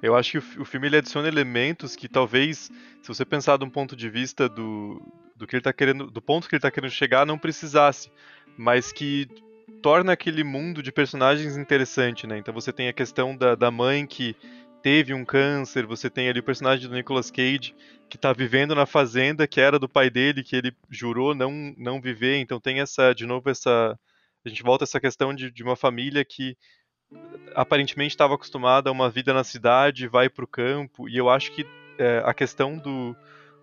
Eu 0.02 0.14
acho 0.14 0.32
que 0.32 0.60
o, 0.60 0.64
filme 0.64 0.86
ele 0.86 0.96
adiciona 0.96 1.28
elementos 1.28 1.96
que 1.96 2.08
talvez, 2.08 2.70
se 3.02 3.08
você 3.08 3.24
pensar 3.24 3.58
de 3.58 3.64
um 3.64 3.70
ponto 3.70 3.96
de 3.96 4.08
vista 4.08 4.48
do, 4.48 5.00
do 5.34 5.46
que 5.46 5.56
ele 5.56 5.62
tá 5.62 5.72
querendo, 5.72 6.10
do 6.10 6.20
ponto 6.20 6.48
que 6.48 6.54
ele 6.54 6.58
está 6.58 6.70
querendo 6.70 6.90
chegar, 6.90 7.26
não 7.26 7.38
precisasse, 7.38 8.10
mas 8.56 8.92
que 8.92 9.26
torna 9.82 10.12
aquele 10.12 10.44
mundo 10.44 10.82
de 10.82 10.92
personagens 10.92 11.56
interessante, 11.56 12.26
né? 12.26 12.38
Então 12.38 12.52
você 12.52 12.72
tem 12.72 12.88
a 12.88 12.92
questão 12.92 13.36
da, 13.36 13.54
da 13.54 13.70
mãe 13.70 14.06
que 14.06 14.36
teve 14.82 15.12
um 15.12 15.24
câncer, 15.24 15.86
você 15.86 16.08
tem 16.08 16.28
ali 16.28 16.40
o 16.40 16.44
personagem 16.44 16.88
do 16.88 16.94
Nicolas 16.94 17.30
Cage 17.30 17.74
que 18.08 18.16
está 18.16 18.32
vivendo 18.32 18.74
na 18.74 18.86
fazenda 18.86 19.46
que 19.46 19.60
era 19.60 19.78
do 19.78 19.88
pai 19.88 20.08
dele, 20.08 20.44
que 20.44 20.54
ele 20.54 20.72
jurou 20.88 21.34
não 21.34 21.74
não 21.76 22.00
viver, 22.00 22.36
então 22.36 22.60
tem 22.60 22.80
essa, 22.80 23.12
de 23.12 23.26
novo, 23.26 23.50
essa 23.50 23.98
a 24.44 24.48
gente 24.48 24.62
volta 24.62 24.84
a 24.84 24.86
essa 24.86 25.00
questão 25.00 25.34
de, 25.34 25.50
de 25.50 25.62
uma 25.64 25.74
família 25.74 26.24
que 26.24 26.56
aparentemente 27.54 28.10
estava 28.10 28.34
acostumada 28.34 28.90
a 28.90 28.92
uma 28.92 29.08
vida 29.08 29.32
na 29.32 29.42
cidade, 29.42 30.06
vai 30.06 30.28
para 30.28 30.44
o 30.44 30.48
campo, 30.48 31.08
e 31.08 31.16
eu 31.16 31.30
acho 31.30 31.52
que 31.52 31.66
é, 31.98 32.22
a 32.24 32.34
questão 32.34 32.76
do, 32.76 33.16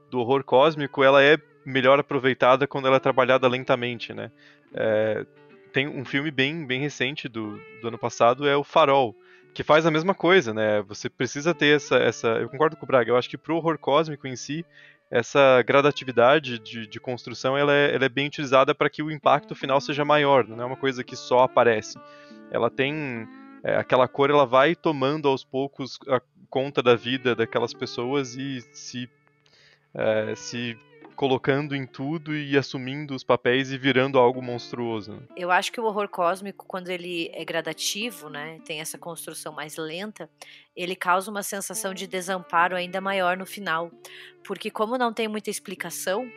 do 0.09 0.19
horror 0.19 0.43
cósmico 0.43 1.03
ela 1.03 1.23
é 1.23 1.37
melhor 1.65 1.99
aproveitada 1.99 2.67
quando 2.67 2.87
ela 2.87 2.97
é 2.97 2.99
trabalhada 2.99 3.47
lentamente, 3.47 4.13
né? 4.13 4.31
É, 4.73 5.25
tem 5.71 5.87
um 5.87 6.03
filme 6.03 6.31
bem, 6.31 6.65
bem 6.65 6.79
recente 6.79 7.27
do, 7.27 7.59
do 7.81 7.87
ano 7.87 7.97
passado, 7.97 8.47
é 8.47 8.55
o 8.55 8.63
Farol, 8.63 9.15
que 9.53 9.63
faz 9.63 9.85
a 9.85 9.91
mesma 9.91 10.13
coisa, 10.13 10.53
né? 10.53 10.81
Você 10.87 11.09
precisa 11.09 11.53
ter 11.53 11.75
essa, 11.75 11.95
essa... 11.97 12.27
Eu 12.27 12.49
concordo 12.49 12.75
com 12.75 12.85
o 12.85 12.87
Braga, 12.87 13.11
eu 13.11 13.17
acho 13.17 13.29
que 13.29 13.37
pro 13.37 13.55
horror 13.55 13.77
cósmico 13.77 14.27
em 14.27 14.35
si, 14.35 14.65
essa 15.09 15.61
gradatividade 15.61 16.57
de, 16.59 16.87
de 16.87 16.99
construção 16.99 17.55
ela 17.55 17.73
é, 17.73 17.93
ela 17.93 18.05
é 18.05 18.09
bem 18.09 18.27
utilizada 18.27 18.73
para 18.73 18.89
que 18.89 19.03
o 19.03 19.11
impacto 19.11 19.53
final 19.53 19.79
seja 19.79 20.03
maior, 20.03 20.47
não 20.47 20.61
é 20.61 20.65
uma 20.65 20.75
coisa 20.77 21.03
que 21.03 21.15
só 21.15 21.41
aparece. 21.43 21.99
Ela 22.51 22.69
tem 22.69 23.27
é, 23.63 23.75
aquela 23.75 24.07
cor, 24.07 24.29
ela 24.29 24.45
vai 24.45 24.75
tomando 24.75 25.27
aos 25.27 25.43
poucos 25.43 25.97
a 26.07 26.21
conta 26.49 26.83
da 26.83 26.95
vida 26.95 27.35
daquelas 27.35 27.73
pessoas 27.73 28.35
e 28.35 28.61
se 28.73 29.09
é, 29.93 30.35
se 30.35 30.77
colocando 31.15 31.75
em 31.75 31.85
tudo 31.85 32.35
e 32.35 32.57
assumindo 32.57 33.13
os 33.13 33.23
papéis 33.23 33.71
e 33.71 33.77
virando 33.77 34.17
algo 34.17 34.41
monstruoso. 34.41 35.21
Eu 35.37 35.51
acho 35.51 35.71
que 35.71 35.79
o 35.79 35.85
horror 35.85 36.09
cósmico, 36.09 36.65
quando 36.65 36.89
ele 36.89 37.29
é 37.33 37.45
gradativo, 37.45 38.29
né, 38.29 38.59
tem 38.65 38.81
essa 38.81 38.97
construção 38.97 39.53
mais 39.53 39.77
lenta, 39.77 40.29
ele 40.75 40.95
causa 40.95 41.29
uma 41.29 41.43
sensação 41.43 41.93
de 41.93 42.07
desamparo 42.07 42.75
ainda 42.75 42.99
maior 42.99 43.37
no 43.37 43.45
final, 43.45 43.91
porque 44.43 44.71
como 44.71 44.97
não 44.97 45.13
tem 45.13 45.27
muita 45.27 45.49
explicação, 45.49 46.27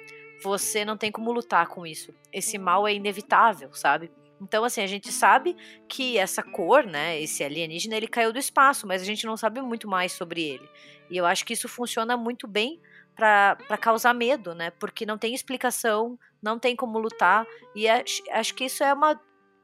você 0.43 0.85
não 0.85 0.97
tem 0.97 1.11
como 1.11 1.33
lutar 1.33 1.67
com 1.69 1.87
isso. 1.87 2.13
Esse 2.33 2.59
mal 2.59 2.87
é 2.87 2.95
inevitável, 2.95 3.71
sabe? 3.73 4.11
Então, 4.41 4.65
assim, 4.65 4.83
a 4.83 4.87
gente 4.87 5.11
sabe 5.11 5.57
que 5.89 6.19
essa 6.19 6.43
cor, 6.43 6.85
né, 6.85 7.21
esse 7.21 7.43
alienígena, 7.43 7.97
ele 7.97 8.07
caiu 8.07 8.33
do 8.33 8.39
espaço, 8.39 8.87
mas 8.87 9.01
a 9.01 9.05
gente 9.05 9.25
não 9.27 9.37
sabe 9.37 9.61
muito 9.63 9.89
mais 9.89 10.13
sobre 10.13 10.43
ele. 10.43 10.69
E 11.11 11.17
eu 11.17 11.25
acho 11.25 11.45
que 11.45 11.53
isso 11.53 11.69
funciona 11.69 12.17
muito 12.17 12.47
bem 12.47 12.81
para 13.15 13.79
causar 13.81 14.13
medo, 14.13 14.55
né? 14.55 14.71
Porque 14.73 15.07
não 15.07 15.17
tem 15.17 15.35
explicação, 15.35 16.19
não 16.43 16.59
tem 16.59 16.77
como 16.77 16.99
lutar. 16.99 17.47
E 17.75 17.89
acho, 17.89 18.23
acho 18.31 18.55
que 18.55 18.65
isso 18.65 18.85
é 18.85 18.93
uma 18.93 19.19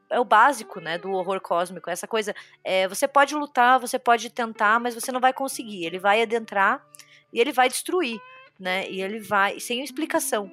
é 0.09 0.19
o 0.19 0.25
básico, 0.25 0.79
né, 0.79 0.97
do 0.97 1.09
horror 1.11 1.41
cósmico. 1.41 1.89
Essa 1.89 2.07
coisa, 2.07 2.35
é, 2.63 2.87
você 2.87 3.07
pode 3.07 3.33
lutar, 3.33 3.79
você 3.79 3.97
pode 3.97 4.29
tentar, 4.29 4.79
mas 4.79 4.93
você 4.93 5.11
não 5.11 5.19
vai 5.19 5.33
conseguir. 5.33 5.85
Ele 5.85 5.97
vai 5.97 6.21
adentrar 6.21 6.85
e 7.31 7.39
ele 7.39 7.51
vai 7.51 7.67
destruir, 7.67 8.19
né? 8.59 8.87
E 8.89 9.01
ele 9.01 9.19
vai 9.19 9.59
sem 9.59 9.83
explicação. 9.83 10.51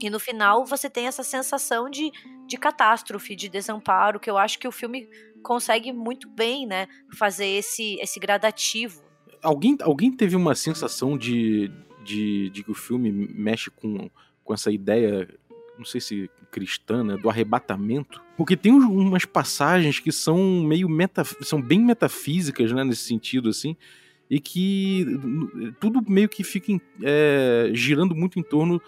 E 0.00 0.08
no 0.10 0.20
final 0.20 0.64
você 0.64 0.88
tem 0.88 1.06
essa 1.06 1.22
sensação 1.22 1.90
de, 1.90 2.10
de 2.46 2.56
catástrofe, 2.56 3.34
de 3.34 3.48
desamparo, 3.48 4.20
que 4.20 4.30
eu 4.30 4.38
acho 4.38 4.58
que 4.58 4.68
o 4.68 4.72
filme 4.72 5.08
consegue 5.42 5.92
muito 5.92 6.28
bem, 6.28 6.66
né, 6.66 6.88
fazer 7.16 7.46
esse, 7.46 7.96
esse 8.00 8.18
gradativo 8.18 9.08
alguém, 9.42 9.76
alguém 9.80 10.10
teve 10.10 10.36
uma 10.36 10.54
sensação 10.54 11.16
de, 11.16 11.70
de, 12.04 12.50
de 12.50 12.62
que 12.62 12.70
o 12.70 12.74
filme 12.74 13.10
mexe 13.10 13.70
com, 13.70 14.10
com 14.44 14.54
essa 14.54 14.70
ideia, 14.70 15.28
não 15.76 15.84
sei 15.84 16.00
se 16.00 16.30
cristã, 16.50 17.04
né, 17.04 17.16
do 17.16 17.28
arrebatamento? 17.28 18.22
Porque 18.36 18.56
tem 18.56 18.72
umas 18.72 19.24
passagens 19.24 19.98
que 19.98 20.10
são 20.10 20.62
meio 20.62 20.88
meta, 20.88 21.24
são 21.42 21.60
bem 21.60 21.80
metafísicas, 21.80 22.72
né, 22.72 22.84
nesse 22.84 23.04
sentido, 23.04 23.48
assim, 23.48 23.76
e 24.30 24.40
que 24.40 25.06
tudo 25.80 26.02
meio 26.10 26.28
que 26.28 26.44
fica 26.44 26.72
é, 27.02 27.70
girando 27.72 28.14
muito 28.14 28.38
em 28.38 28.42
torno 28.42 28.80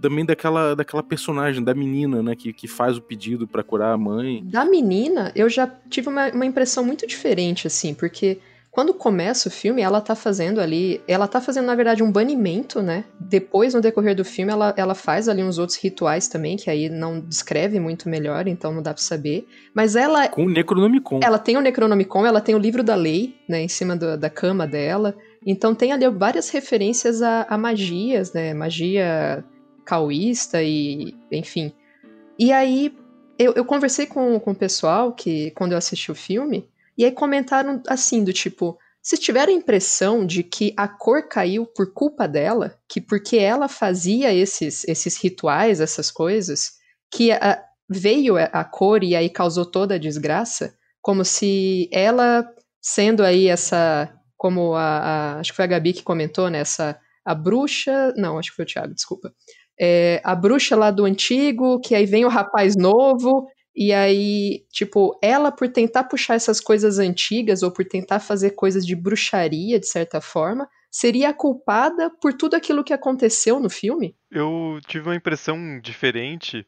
também 0.00 0.24
daquela, 0.24 0.74
daquela 0.74 1.02
personagem, 1.02 1.62
da 1.62 1.74
menina, 1.74 2.22
né, 2.22 2.34
que, 2.36 2.52
que 2.52 2.68
faz 2.68 2.96
o 2.96 3.02
pedido 3.02 3.46
pra 3.46 3.62
curar 3.62 3.92
a 3.92 3.98
mãe. 3.98 4.42
Da 4.44 4.64
menina, 4.64 5.32
eu 5.34 5.48
já 5.48 5.66
tive 5.90 6.08
uma, 6.08 6.28
uma 6.30 6.46
impressão 6.46 6.84
muito 6.84 7.06
diferente, 7.06 7.66
assim, 7.66 7.94
porque 7.94 8.38
quando 8.70 8.94
começa 8.94 9.48
o 9.48 9.50
filme, 9.50 9.82
ela 9.82 10.00
tá 10.00 10.14
fazendo 10.14 10.60
ali. 10.60 11.00
Ela 11.08 11.26
tá 11.26 11.40
fazendo, 11.40 11.66
na 11.66 11.74
verdade, 11.74 12.02
um 12.02 12.12
banimento, 12.12 12.80
né? 12.80 13.04
Depois, 13.18 13.74
no 13.74 13.80
decorrer 13.80 14.14
do 14.14 14.24
filme, 14.24 14.52
ela, 14.52 14.72
ela 14.76 14.94
faz 14.94 15.28
ali 15.28 15.42
uns 15.42 15.58
outros 15.58 15.76
rituais 15.78 16.28
também, 16.28 16.56
que 16.56 16.70
aí 16.70 16.88
não 16.88 17.18
descreve 17.18 17.80
muito 17.80 18.08
melhor, 18.08 18.46
então 18.46 18.72
não 18.72 18.80
dá 18.82 18.94
pra 18.94 19.02
saber. 19.02 19.48
Mas 19.74 19.96
ela 19.96 20.28
Com 20.28 20.44
o 20.44 20.48
Necronomicon. 20.48 21.18
ela 21.24 21.38
tem 21.40 21.56
o 21.56 21.60
Necronomicon, 21.60 22.24
ela 22.24 22.40
tem 22.40 22.54
o 22.54 22.58
livro 22.58 22.84
da 22.84 22.94
lei, 22.94 23.34
né, 23.48 23.62
em 23.62 23.68
cima 23.68 23.96
do- 23.96 24.16
da 24.16 24.30
cama 24.30 24.64
dela. 24.64 25.16
Então 25.44 25.74
tem 25.74 25.90
ali 25.90 26.08
várias 26.10 26.50
referências 26.50 27.20
a, 27.20 27.46
a 27.48 27.58
magias, 27.58 28.32
né, 28.32 28.54
magia 28.54 29.42
caoísta 29.88 30.62
e, 30.62 31.14
enfim. 31.32 31.72
E 32.38 32.52
aí 32.52 32.94
eu, 33.38 33.54
eu 33.54 33.64
conversei 33.64 34.04
com, 34.06 34.38
com 34.38 34.50
o 34.50 34.54
pessoal 34.54 35.14
que 35.14 35.50
quando 35.52 35.72
eu 35.72 35.78
assisti 35.78 36.12
o 36.12 36.14
filme, 36.14 36.68
e 36.96 37.06
aí 37.06 37.10
comentaram 37.12 37.82
assim 37.88 38.22
do 38.22 38.32
tipo, 38.32 38.78
se 39.02 39.16
tiveram 39.16 39.50
a 39.50 39.56
impressão 39.56 40.26
de 40.26 40.42
que 40.42 40.74
a 40.76 40.86
cor 40.86 41.26
caiu 41.26 41.64
por 41.64 41.94
culpa 41.94 42.28
dela, 42.28 42.76
que 42.86 43.00
porque 43.00 43.38
ela 43.38 43.66
fazia 43.66 44.34
esses, 44.34 44.84
esses 44.86 45.16
rituais, 45.16 45.80
essas 45.80 46.10
coisas, 46.10 46.72
que 47.10 47.32
a- 47.32 47.64
veio 47.88 48.36
a- 48.36 48.44
a 48.52 48.64
cor 48.64 49.02
e 49.02 49.16
aí 49.16 49.30
causou 49.30 49.64
toda 49.64 49.94
a 49.94 49.98
desgraça, 49.98 50.74
como 51.00 51.24
se 51.24 51.88
ela 51.90 52.46
sendo 52.82 53.24
aí 53.24 53.46
essa, 53.48 54.12
como 54.36 54.74
a, 54.74 54.82
a- 54.82 55.38
acho 55.40 55.52
que 55.52 55.56
foi 55.56 55.64
a 55.64 55.68
Gabi 55.68 55.94
que 55.94 56.02
comentou, 56.02 56.50
né, 56.50 56.58
essa, 56.58 56.98
a 57.24 57.34
bruxa, 57.34 58.12
não, 58.16 58.38
acho 58.38 58.50
que 58.50 58.56
foi 58.56 58.64
o 58.64 58.68
Thiago, 58.68 58.94
desculpa, 58.94 59.32
É, 59.80 60.20
a 60.24 60.34
bruxa 60.34 60.76
lá 60.76 60.90
do 60.90 61.04
antigo, 61.04 61.80
que 61.80 61.94
aí 61.94 62.04
vem 62.04 62.24
o 62.24 62.28
rapaz 62.28 62.74
novo, 62.76 63.46
e 63.76 63.92
aí, 63.92 64.64
tipo, 64.72 65.16
ela 65.22 65.52
por 65.52 65.68
tentar 65.68 66.04
puxar 66.04 66.34
essas 66.34 66.60
coisas 66.60 66.98
antigas, 66.98 67.62
ou 67.62 67.70
por 67.70 67.84
tentar 67.84 68.18
fazer 68.18 68.50
coisas 68.50 68.84
de 68.84 68.96
bruxaria, 68.96 69.78
de 69.78 69.86
certa 69.86 70.20
forma, 70.20 70.68
seria 70.90 71.28
a 71.28 71.34
culpada 71.34 72.10
por 72.20 72.32
tudo 72.32 72.54
aquilo 72.54 72.82
que 72.82 72.92
aconteceu 72.92 73.60
no 73.60 73.70
filme? 73.70 74.16
Eu 74.30 74.80
tive 74.86 75.08
uma 75.08 75.14
impressão 75.14 75.80
diferente. 75.80 76.66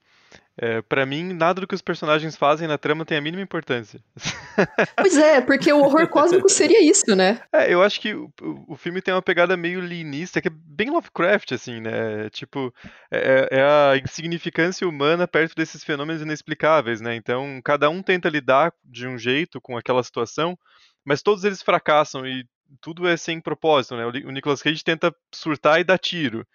É, 0.62 0.82
para 0.82 1.06
mim, 1.06 1.32
nada 1.32 1.58
do 1.62 1.66
que 1.66 1.74
os 1.74 1.80
personagens 1.80 2.36
fazem 2.36 2.68
na 2.68 2.76
trama 2.76 3.06
tem 3.06 3.16
a 3.16 3.20
mínima 3.20 3.42
importância. 3.42 3.98
Pois 4.94 5.16
é, 5.16 5.40
porque 5.40 5.72
o 5.72 5.78
horror 5.80 6.06
cósmico 6.08 6.48
seria 6.50 6.82
isso, 6.84 7.16
né? 7.16 7.40
É, 7.50 7.72
eu 7.72 7.82
acho 7.82 7.98
que 7.98 8.12
o, 8.12 8.30
o- 8.68 8.76
filme 8.76 9.00
tem 9.00 9.14
uma 9.14 9.22
pegada 9.22 9.56
meio 9.56 9.80
linista, 9.80 10.40
que 10.42 10.48
é 10.48 10.52
bem 10.52 10.90
Lovecraft, 10.90 11.52
assim, 11.52 11.80
né? 11.80 12.28
Tipo, 12.30 12.72
é, 13.10 13.48
é 13.50 13.62
a 13.62 13.96
insignificância 13.96 14.86
humana 14.86 15.26
perto 15.26 15.54
desses 15.54 15.82
fenômenos 15.82 16.20
inexplicáveis, 16.20 17.00
né? 17.00 17.14
Então, 17.14 17.60
cada 17.64 17.88
um 17.88 18.02
tenta 18.02 18.28
lidar 18.28 18.70
de 18.84 19.06
um 19.06 19.16
jeito 19.16 19.60
com 19.62 19.78
aquela 19.78 20.02
situação, 20.02 20.58
mas 21.04 21.22
todos 21.22 21.44
eles 21.44 21.62
fracassam 21.62 22.26
e 22.26 22.44
tudo 22.82 23.08
é 23.08 23.16
sem 23.16 23.40
propósito, 23.40 23.96
né? 23.96 24.04
O, 24.04 24.30
Nicolas 24.30 24.60
Cage 24.62 24.84
tenta 24.84 25.14
surtar 25.34 25.80
e 25.80 25.84
dar 25.84 25.98
tiro. 25.98 26.46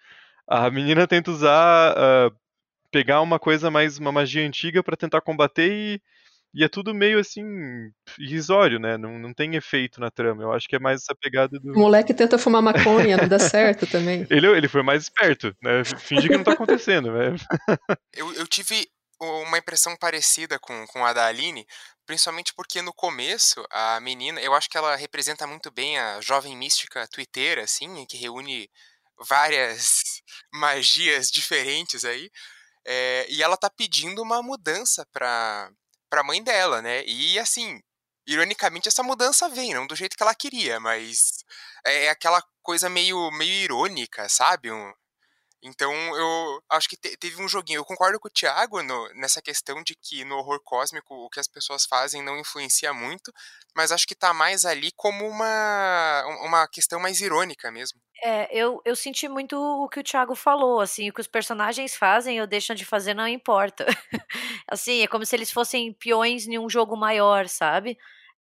A 0.48 0.70
menina 0.70 1.08
tenta 1.08 1.30
usar, 1.32 1.94
ah, 1.96 2.30
pegar 2.90 3.20
uma 3.20 3.38
coisa 3.38 3.70
mais, 3.70 3.98
uma 3.98 4.12
magia 4.12 4.46
antiga 4.46 4.82
pra 4.82 4.96
tentar 4.96 5.20
combater 5.20 5.70
e, 5.70 6.00
e 6.54 6.64
é 6.64 6.68
tudo 6.68 6.94
meio 6.94 7.18
assim, 7.18 7.44
irrisório, 8.18 8.78
né? 8.78 8.96
Não, 8.96 9.18
não 9.18 9.32
tem 9.34 9.54
efeito 9.56 10.00
na 10.00 10.10
trama. 10.10 10.42
Eu 10.42 10.52
acho 10.52 10.68
que 10.68 10.76
é 10.76 10.78
mais 10.78 11.02
essa 11.02 11.14
pegada 11.14 11.58
do. 11.58 11.72
O 11.72 11.78
moleque 11.78 12.14
tenta 12.14 12.38
fumar 12.38 12.62
maconha, 12.62 13.16
não 13.16 13.28
dá 13.28 13.38
certo 13.38 13.86
também. 13.86 14.26
Ele, 14.30 14.46
ele 14.46 14.68
foi 14.68 14.82
mais 14.82 15.04
esperto, 15.04 15.54
né? 15.62 15.84
Finge 15.84 16.28
que 16.28 16.36
não 16.36 16.44
tá 16.44 16.52
acontecendo, 16.52 17.12
né? 17.12 17.34
Eu, 18.14 18.32
eu 18.32 18.46
tive 18.46 18.88
uma 19.20 19.58
impressão 19.58 19.96
parecida 19.96 20.58
com, 20.58 20.86
com 20.86 21.04
a 21.04 21.12
da 21.12 21.26
Aline, 21.26 21.66
principalmente 22.06 22.54
porque 22.54 22.82
no 22.82 22.92
começo, 22.92 23.64
a 23.70 24.00
menina, 24.00 24.40
eu 24.40 24.54
acho 24.54 24.68
que 24.68 24.76
ela 24.76 24.96
representa 24.96 25.46
muito 25.46 25.70
bem 25.70 25.98
a 25.98 26.20
jovem 26.20 26.56
mística 26.56 27.06
twitteira, 27.08 27.62
assim, 27.62 28.04
que 28.06 28.16
reúne 28.16 28.70
várias 29.28 30.02
magias 30.52 31.30
diferentes 31.30 32.04
aí. 32.04 32.30
É, 32.86 33.26
e 33.30 33.42
ela 33.42 33.56
tá 33.56 33.70
pedindo 33.70 34.22
uma 34.22 34.42
mudança 34.42 35.06
pra, 35.12 35.70
pra 36.10 36.24
mãe 36.24 36.42
dela, 36.42 36.80
né? 36.82 37.04
E 37.06 37.38
assim, 37.38 37.80
ironicamente, 38.26 38.88
essa 38.88 39.02
mudança 39.02 39.48
vem, 39.48 39.74
não 39.74 39.86
do 39.86 39.96
jeito 39.96 40.16
que 40.16 40.22
ela 40.22 40.34
queria, 40.34 40.80
mas 40.80 41.44
é 41.84 42.10
aquela 42.10 42.42
coisa 42.62 42.88
meio, 42.88 43.30
meio 43.32 43.52
irônica, 43.52 44.28
sabe? 44.28 44.70
Um- 44.72 44.92
então 45.62 45.92
eu 46.16 46.62
acho 46.70 46.88
que 46.88 46.96
te- 46.96 47.16
teve 47.16 47.42
um 47.42 47.48
joguinho. 47.48 47.78
Eu 47.78 47.84
concordo 47.84 48.18
com 48.20 48.28
o 48.28 48.30
Thiago 48.30 48.82
no- 48.82 49.08
nessa 49.14 49.42
questão 49.42 49.82
de 49.82 49.94
que 49.96 50.24
no 50.24 50.36
horror 50.36 50.60
cósmico 50.64 51.14
o 51.14 51.28
que 51.30 51.40
as 51.40 51.48
pessoas 51.48 51.84
fazem 51.86 52.22
não 52.22 52.38
influencia 52.38 52.92
muito, 52.92 53.32
mas 53.74 53.92
acho 53.92 54.06
que 54.06 54.14
tá 54.14 54.32
mais 54.34 54.64
ali 54.64 54.90
como 54.96 55.26
uma, 55.26 56.24
um- 56.26 56.46
uma 56.46 56.68
questão 56.68 57.00
mais 57.00 57.20
irônica 57.20 57.70
mesmo. 57.70 58.00
É, 58.22 58.48
eu, 58.50 58.80
eu 58.84 58.96
senti 58.96 59.28
muito 59.28 59.56
o 59.58 59.88
que 59.88 60.00
o 60.00 60.02
Thiago 60.02 60.34
falou, 60.34 60.80
assim, 60.80 61.10
o 61.10 61.12
que 61.12 61.20
os 61.20 61.26
personagens 61.26 61.94
fazem 61.94 62.40
ou 62.40 62.46
deixam 62.46 62.74
de 62.74 62.84
fazer 62.84 63.12
não 63.14 63.28
importa. 63.28 63.84
assim, 64.70 65.02
é 65.02 65.06
como 65.06 65.24
se 65.26 65.36
eles 65.36 65.50
fossem 65.50 65.92
peões 65.92 66.46
em 66.46 66.58
um 66.58 66.68
jogo 66.68 66.96
maior, 66.96 67.46
sabe? 67.48 67.98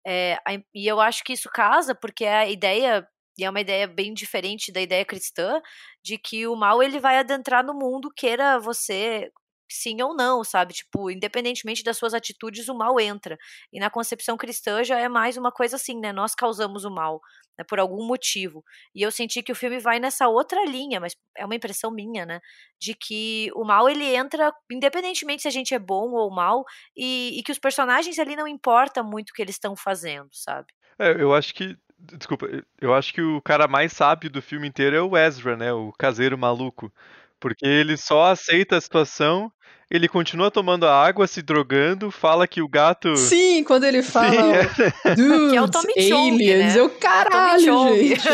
É, 0.07 0.39
e 0.75 0.87
eu 0.89 1.01
acho 1.01 1.23
que 1.25 1.33
isso 1.35 1.51
casa 1.51 1.95
porque 1.95 2.25
a 2.27 2.49
ideia, 2.49 3.07
e 3.39 3.45
é 3.45 3.51
uma 3.51 3.61
ideia 3.61 3.87
bem 3.87 4.13
diferente 4.15 4.73
da 4.73 4.81
ideia 4.81 5.05
cristã, 5.05 5.61
de 6.03 6.19
que 6.19 6.47
o 6.47 6.57
mal 6.57 6.83
ele 6.83 6.99
vai 6.99 7.19
adentrar 7.19 7.65
no 7.65 7.75
mundo, 7.75 8.13
queira 8.15 8.59
você 8.59 9.31
sim 9.71 10.03
ou 10.03 10.15
não, 10.15 10.43
sabe? 10.43 10.75
Tipo, 10.75 11.11
independentemente 11.11 11.83
das 11.85 11.97
suas 11.97 12.13
atitudes, 12.13 12.69
o 12.69 12.75
mal 12.75 12.99
entra. 12.99 13.39
E 13.73 13.79
na 13.79 13.89
concepção 13.89 14.37
cristã 14.37 14.83
já 14.83 14.99
é 14.99 15.09
mais 15.09 15.37
uma 15.37 15.53
coisa 15.53 15.77
assim, 15.77 15.99
né? 15.99 16.13
Nós 16.13 16.35
causamos 16.35 16.85
o 16.85 16.91
mal, 16.91 17.21
né? 17.57 17.65
Por 17.69 17.79
algum 17.79 18.05
motivo. 18.05 18.65
E 18.95 19.03
eu 19.03 19.11
senti 19.11 19.43
que 19.43 19.53
o 19.53 19.55
filme 19.55 19.79
vai 19.79 20.01
nessa 20.01 20.29
outra 20.29 20.65
linha, 20.65 21.01
mas 21.01 21.15
é 21.37 21.45
uma 21.45 21.55
impressão 21.55 21.91
minha, 21.91 22.27
né? 22.27 22.41
De 22.81 22.95
que 22.95 23.51
o 23.55 23.65
mal 23.65 23.89
ele 23.89 24.05
entra, 24.05 24.53
independentemente 24.71 25.43
se 25.43 25.49
a 25.49 25.53
gente 25.53 25.75
é 25.75 25.79
bom 25.79 26.11
ou 26.13 26.31
mal, 26.31 26.65
e, 26.97 27.39
e 27.39 27.43
que 27.43 27.53
os 27.53 27.59
personagens 27.59 28.19
ali 28.19 28.35
não 28.37 28.49
importa 28.49 29.03
muito 29.03 29.31
o 29.31 29.33
que 29.33 29.43
eles 29.43 29.55
estão 29.55 29.77
fazendo, 29.77 30.29
sabe? 30.33 30.67
É, 30.99 31.13
eu 31.13 31.33
acho 31.33 31.55
que. 31.55 31.77
Desculpa, 32.03 32.47
eu 32.81 32.95
acho 32.95 33.13
que 33.13 33.21
o 33.21 33.41
cara 33.43 33.69
mais 33.69 33.93
sábio 33.93 34.31
do 34.31 34.41
filme 34.41 34.67
inteiro 34.67 34.97
é 34.97 35.03
o 35.03 35.17
Ezra, 35.17 35.57
né? 35.57 35.73
O 35.73 35.93
caseiro 35.93 36.37
maluco. 36.39 36.93
Porque 37.39 37.67
ele 37.67 37.97
só 37.97 38.25
aceita 38.31 38.77
a 38.77 38.81
situação, 38.81 39.53
ele 39.91 40.07
continua 40.09 40.51
tomando 40.53 40.87
a 40.87 41.05
água, 41.05 41.27
se 41.27 41.43
drogando, 41.43 42.13
fala 42.13 42.47
que 42.47 42.63
o 42.63 42.69
gato. 42.69 43.17
Sim, 43.17 43.65
quando 43.65 43.83
ele 43.85 44.03
Sim, 44.05 44.11
fala, 44.13 44.57
é. 44.57 45.15
dudes, 45.17 45.51
Que 45.51 45.57
é 45.57 45.63
o 45.63 45.69
Tommy 45.69 45.95
Chong, 46.09 46.31
aliens, 46.35 46.75
né? 46.75 46.81
eu 46.81 46.91
caralho, 46.91 47.65
Chong. 47.65 47.97
gente. 47.99 48.29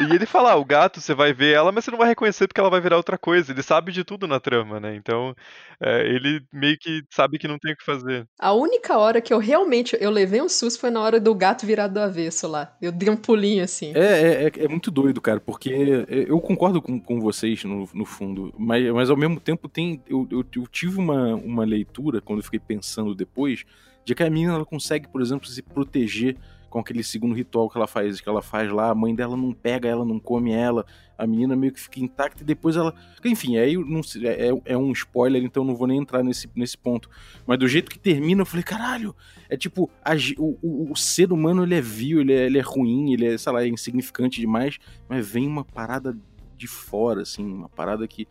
E 0.00 0.14
ele 0.14 0.24
fala, 0.24 0.52
ah, 0.52 0.56
o 0.56 0.64
gato, 0.64 1.00
você 1.00 1.14
vai 1.14 1.32
ver 1.34 1.52
ela, 1.54 1.70
mas 1.70 1.84
você 1.84 1.90
não 1.90 1.98
vai 1.98 2.08
reconhecer 2.08 2.46
porque 2.48 2.58
ela 2.60 2.70
vai 2.70 2.80
virar 2.80 2.96
outra 2.96 3.18
coisa. 3.18 3.52
Ele 3.52 3.62
sabe 3.62 3.92
de 3.92 4.02
tudo 4.02 4.26
na 4.26 4.40
trama, 4.40 4.80
né? 4.80 4.94
Então, 4.96 5.34
é, 5.80 6.06
ele 6.06 6.40
meio 6.52 6.78
que 6.78 7.02
sabe 7.10 7.38
que 7.38 7.46
não 7.46 7.58
tem 7.58 7.72
o 7.74 7.76
que 7.76 7.84
fazer. 7.84 8.26
A 8.38 8.52
única 8.54 8.96
hora 8.96 9.20
que 9.20 9.32
eu 9.34 9.38
realmente 9.38 9.96
eu 10.00 10.10
levei 10.10 10.40
um 10.40 10.48
susto 10.48 10.80
foi 10.80 10.88
na 10.90 11.00
hora 11.00 11.20
do 11.20 11.34
gato 11.34 11.66
virado 11.66 11.92
do 11.94 12.00
avesso 12.00 12.48
lá. 12.48 12.72
Eu 12.80 12.90
dei 12.90 13.10
um 13.10 13.16
pulinho 13.16 13.62
assim. 13.62 13.92
É, 13.94 13.98
é, 14.00 14.44
é- 14.46 14.64
é 14.64 14.68
muito 14.68 14.90
doido, 14.90 15.20
cara, 15.20 15.40
porque 15.40 16.06
eu 16.08 16.40
concordo 16.40 16.80
com, 16.80 16.98
com 16.98 17.20
vocês 17.20 17.62
no, 17.64 17.86
no 17.92 18.04
fundo, 18.06 18.54
mas, 18.58 18.90
mas 18.92 19.03
ao 19.10 19.16
mesmo 19.16 19.40
tempo 19.40 19.68
tem. 19.68 20.02
Eu, 20.08 20.26
eu, 20.30 20.44
eu 20.56 20.66
tive 20.66 20.98
uma, 20.98 21.34
uma 21.34 21.64
leitura, 21.64 22.20
quando 22.20 22.38
eu 22.40 22.44
fiquei 22.44 22.60
pensando 22.60 23.14
depois, 23.14 23.64
de 24.04 24.14
que 24.14 24.22
a 24.22 24.30
menina 24.30 24.54
ela 24.54 24.64
consegue, 24.64 25.08
por 25.08 25.20
exemplo, 25.20 25.46
se 25.46 25.62
proteger 25.62 26.36
com 26.74 26.80
aquele 26.80 27.04
segundo 27.04 27.36
ritual 27.36 27.70
que 27.70 27.78
ela 27.78 27.86
faz, 27.86 28.20
que 28.20 28.28
ela 28.28 28.42
faz 28.42 28.68
lá, 28.68 28.90
a 28.90 28.94
mãe 28.96 29.14
dela 29.14 29.36
não 29.36 29.52
pega 29.52 29.88
ela, 29.88 30.04
não 30.04 30.18
come 30.18 30.50
ela, 30.50 30.84
a 31.16 31.24
menina 31.24 31.54
meio 31.54 31.72
que 31.72 31.80
fica 31.80 32.00
intacta 32.00 32.42
e 32.42 32.44
depois 32.44 32.74
ela. 32.74 32.92
Enfim, 33.24 33.56
aí 33.56 33.76
não 33.76 34.02
sei, 34.02 34.26
é, 34.26 34.50
é 34.64 34.76
um 34.76 34.90
spoiler, 34.90 35.44
então 35.44 35.64
não 35.64 35.76
vou 35.76 35.86
nem 35.86 35.98
entrar 35.98 36.24
nesse, 36.24 36.50
nesse 36.52 36.76
ponto. 36.76 37.08
Mas 37.46 37.60
do 37.60 37.68
jeito 37.68 37.88
que 37.88 37.96
termina, 37.96 38.42
eu 38.42 38.46
falei, 38.46 38.64
caralho, 38.64 39.14
é 39.48 39.56
tipo, 39.56 39.88
a 40.04 40.14
o, 40.36 40.58
o, 40.60 40.90
o 40.90 40.96
ser 40.96 41.32
humano 41.32 41.62
ele 41.62 41.76
é 41.76 41.80
vil, 41.80 42.20
ele 42.20 42.32
é, 42.32 42.46
ele 42.46 42.58
é 42.58 42.62
ruim, 42.62 43.12
ele 43.12 43.26
é, 43.26 43.38
sei 43.38 43.52
lá, 43.52 43.62
é 43.62 43.68
insignificante 43.68 44.40
demais, 44.40 44.76
mas 45.08 45.24
vem 45.24 45.46
uma 45.46 45.64
parada 45.64 46.18
de 46.56 46.66
fora, 46.66 47.22
assim, 47.22 47.46
uma 47.46 47.68
parada 47.68 48.08
que 48.08 48.26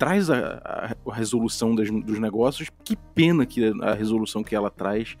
traz 0.00 0.28
a, 0.30 0.96
a- 1.06 1.14
resolução 1.14 1.74
das- 1.76 1.90
dos 1.90 2.18
negócios. 2.18 2.68
Que 2.82 2.96
pena 2.96 3.44
que 3.46 3.72
a 3.82 3.92
resolução 3.94 4.42
que 4.42 4.56
ela 4.56 4.70
traz 4.70 5.16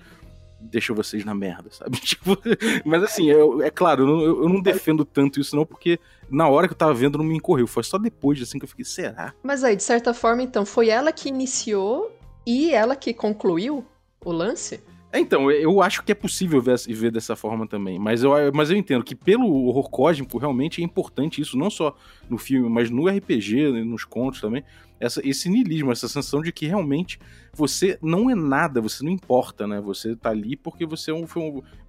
deixa 0.62 0.92
vocês 0.92 1.24
na 1.24 1.34
merda, 1.34 1.70
sabe? 1.70 1.96
Tipo, 2.04 2.36
mas 2.84 3.02
assim, 3.02 3.30
eu, 3.30 3.62
é 3.62 3.70
claro, 3.70 4.02
eu 4.02 4.06
não, 4.06 4.20
eu 4.22 4.48
não 4.48 4.60
defendo 4.60 5.04
tanto 5.04 5.38
isso 5.40 5.54
não, 5.56 5.64
porque 5.64 5.98
na 6.30 6.48
hora 6.48 6.66
que 6.66 6.74
eu 6.74 6.78
tava 6.78 6.92
vendo 6.94 7.16
não 7.18 7.24
me 7.24 7.36
incorreu. 7.36 7.66
Foi 7.66 7.82
só 7.84 7.96
depois, 7.98 8.40
assim, 8.42 8.58
que 8.58 8.64
eu 8.64 8.68
fiquei, 8.68 8.84
será? 8.84 9.32
Mas 9.42 9.62
aí, 9.64 9.74
de 9.76 9.82
certa 9.82 10.12
forma, 10.12 10.42
então, 10.42 10.66
foi 10.66 10.88
ela 10.88 11.12
que 11.12 11.28
iniciou 11.28 12.10
e 12.46 12.72
ela 12.72 12.94
que 12.96 13.12
concluiu 13.14 13.84
o 14.24 14.32
lance? 14.32 14.80
Então, 15.12 15.50
eu 15.50 15.82
acho 15.82 16.02
que 16.04 16.12
é 16.12 16.14
possível 16.14 16.60
ver, 16.60 16.78
ver, 16.88 17.10
dessa 17.10 17.34
forma 17.34 17.66
também. 17.66 17.98
Mas 17.98 18.22
eu, 18.22 18.32
mas 18.54 18.70
eu 18.70 18.76
entendo 18.76 19.04
que 19.04 19.14
pelo 19.14 19.66
horror 19.66 19.90
cósmico, 19.90 20.38
realmente 20.38 20.80
é 20.80 20.84
importante 20.84 21.40
isso, 21.40 21.56
não 21.56 21.68
só 21.68 21.96
no 22.28 22.38
filme, 22.38 22.68
mas 22.68 22.90
no 22.90 23.08
RPG, 23.08 23.84
nos 23.84 24.04
contos 24.04 24.40
também. 24.40 24.64
Essa, 25.00 25.26
esse 25.26 25.48
niilismo, 25.48 25.90
essa 25.90 26.06
sensação 26.06 26.42
de 26.42 26.52
que 26.52 26.66
realmente 26.66 27.18
você 27.54 27.98
não 28.02 28.30
é 28.30 28.34
nada, 28.34 28.82
você 28.82 29.02
não 29.02 29.10
importa, 29.10 29.66
né? 29.66 29.80
Você 29.80 30.14
tá 30.14 30.30
ali 30.30 30.56
porque 30.56 30.84
você 30.84 31.10
é 31.10 31.14
um, 31.14 31.26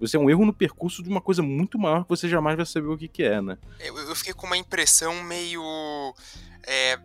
você 0.00 0.16
é 0.16 0.20
um 0.20 0.30
erro 0.30 0.46
no 0.46 0.52
percurso 0.52 1.02
de 1.02 1.10
uma 1.10 1.20
coisa 1.20 1.42
muito 1.42 1.78
maior 1.78 2.04
que 2.04 2.08
você 2.08 2.26
jamais 2.26 2.56
vai 2.56 2.64
saber 2.64 2.88
o 2.88 2.96
que, 2.96 3.08
que 3.08 3.22
é, 3.22 3.40
né? 3.42 3.58
Eu, 3.80 3.96
eu 3.98 4.16
fiquei 4.16 4.32
com 4.32 4.46
uma 4.46 4.56
impressão 4.56 5.22
meio. 5.22 5.62
É, 6.66 6.98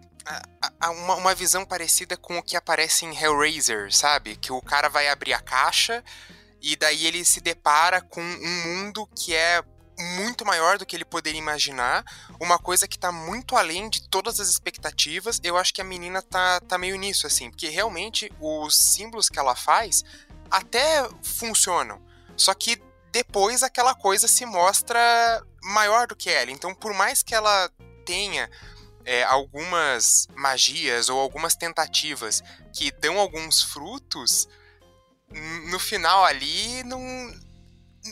uma, 0.89 1.15
uma 1.15 1.35
visão 1.35 1.65
parecida 1.65 2.17
com 2.17 2.37
o 2.37 2.43
que 2.43 2.55
aparece 2.55 3.05
em 3.05 3.15
Hellraiser, 3.15 3.93
sabe? 3.93 4.35
Que 4.35 4.51
o 4.51 4.61
cara 4.61 4.89
vai 4.89 5.07
abrir 5.07 5.33
a 5.33 5.39
caixa 5.39 6.03
e 6.61 6.75
daí 6.75 7.05
ele 7.05 7.23
se 7.23 7.39
depara 7.39 8.01
com 8.01 8.21
um 8.21 8.63
mundo 8.65 9.07
que 9.15 9.33
é 9.33 9.63
muito 9.99 10.45
maior 10.45 10.77
do 10.77 10.85
que 10.85 10.95
ele 10.95 11.05
poderia 11.05 11.39
imaginar, 11.39 12.05
uma 12.39 12.59
coisa 12.59 12.87
que 12.87 12.99
tá 12.99 13.11
muito 13.11 13.55
além 13.55 13.89
de 13.89 14.07
todas 14.07 14.39
as 14.39 14.47
expectativas. 14.47 15.39
Eu 15.43 15.57
acho 15.57 15.73
que 15.73 15.81
a 15.81 15.83
menina 15.83 16.21
tá, 16.21 16.59
tá 16.61 16.77
meio 16.77 16.95
nisso, 16.97 17.25
assim, 17.25 17.49
porque 17.49 17.69
realmente 17.69 18.31
os 18.39 18.77
símbolos 18.77 19.29
que 19.29 19.39
ela 19.39 19.55
faz 19.55 20.03
até 20.51 21.07
funcionam. 21.23 22.01
Só 22.35 22.53
que 22.53 22.81
depois 23.11 23.63
aquela 23.63 23.95
coisa 23.95 24.27
se 24.27 24.45
mostra 24.45 25.43
maior 25.63 26.07
do 26.07 26.15
que 26.15 26.29
ela. 26.29 26.51
Então, 26.51 26.75
por 26.75 26.93
mais 26.93 27.23
que 27.23 27.33
ela 27.33 27.69
tenha 28.05 28.49
é, 29.07 29.23
algumas 29.23 30.27
magias 30.35 31.07
ou 31.07 31.17
algumas 31.17 31.55
tentativas 31.55 32.43
que 32.73 32.91
dão 32.91 33.17
alguns 33.17 33.61
frutos, 33.61 34.49
no 35.71 35.79
final 35.79 36.25
ali 36.25 36.83
não, 36.83 36.99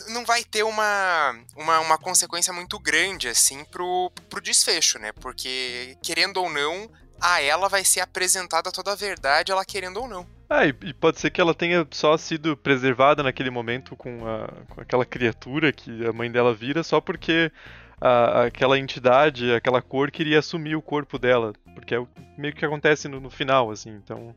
não 0.08 0.26
vai 0.26 0.42
ter 0.46 0.64
uma, 0.64 1.36
uma, 1.54 1.80
uma, 1.82 1.98
consequência 1.98 2.54
muito 2.54 2.80
grande, 2.80 3.28
assim, 3.28 3.66
pro, 3.66 4.10
pro 4.30 4.40
desfecho, 4.42 4.98
né? 4.98 5.12
Porque, 5.12 5.98
querendo 6.02 6.38
ou 6.38 6.50
não, 6.50 6.90
a 7.20 7.42
ela 7.42 7.68
vai 7.68 7.84
ser 7.84 8.00
apresentada 8.00 8.72
toda 8.72 8.94
a 8.94 8.96
verdade, 8.96 9.52
ela 9.52 9.66
querendo 9.66 9.98
ou 9.98 10.08
não. 10.08 10.26
Ah, 10.50 10.66
e, 10.66 10.94
pode 10.94 11.20
ser 11.20 11.30
que 11.30 11.42
ela 11.42 11.54
tenha 11.54 11.86
só 11.92 12.16
sido 12.18 12.56
preservada 12.56 13.22
naquele 13.22 13.50
momento 13.50 13.98
com, 13.98 14.26
a, 14.26 14.48
com 14.74 14.80
aquela 14.80 15.06
criatura 15.06 15.74
que 15.74 16.06
a 16.06 16.14
mãe 16.14 16.32
dela 16.32 16.54
vira, 16.54 16.84
só 16.84 17.02
porque 17.02 17.52
a, 18.00 18.44
aquela 18.44 18.78
entidade, 18.78 19.54
aquela 19.54 19.82
cor 19.82 20.12
queria 20.12 20.40
assumir 20.40 20.76
o 20.76 20.82
corpo 20.82 21.18
dela, 21.18 21.54
porque 21.74 21.96
é 21.96 22.06
meio 22.38 22.54
que 22.54 22.66
acontece 22.66 23.08
no, 23.08 23.20
no 23.20 23.30
final, 23.30 23.72
assim, 23.72 23.92
então... 23.92 24.36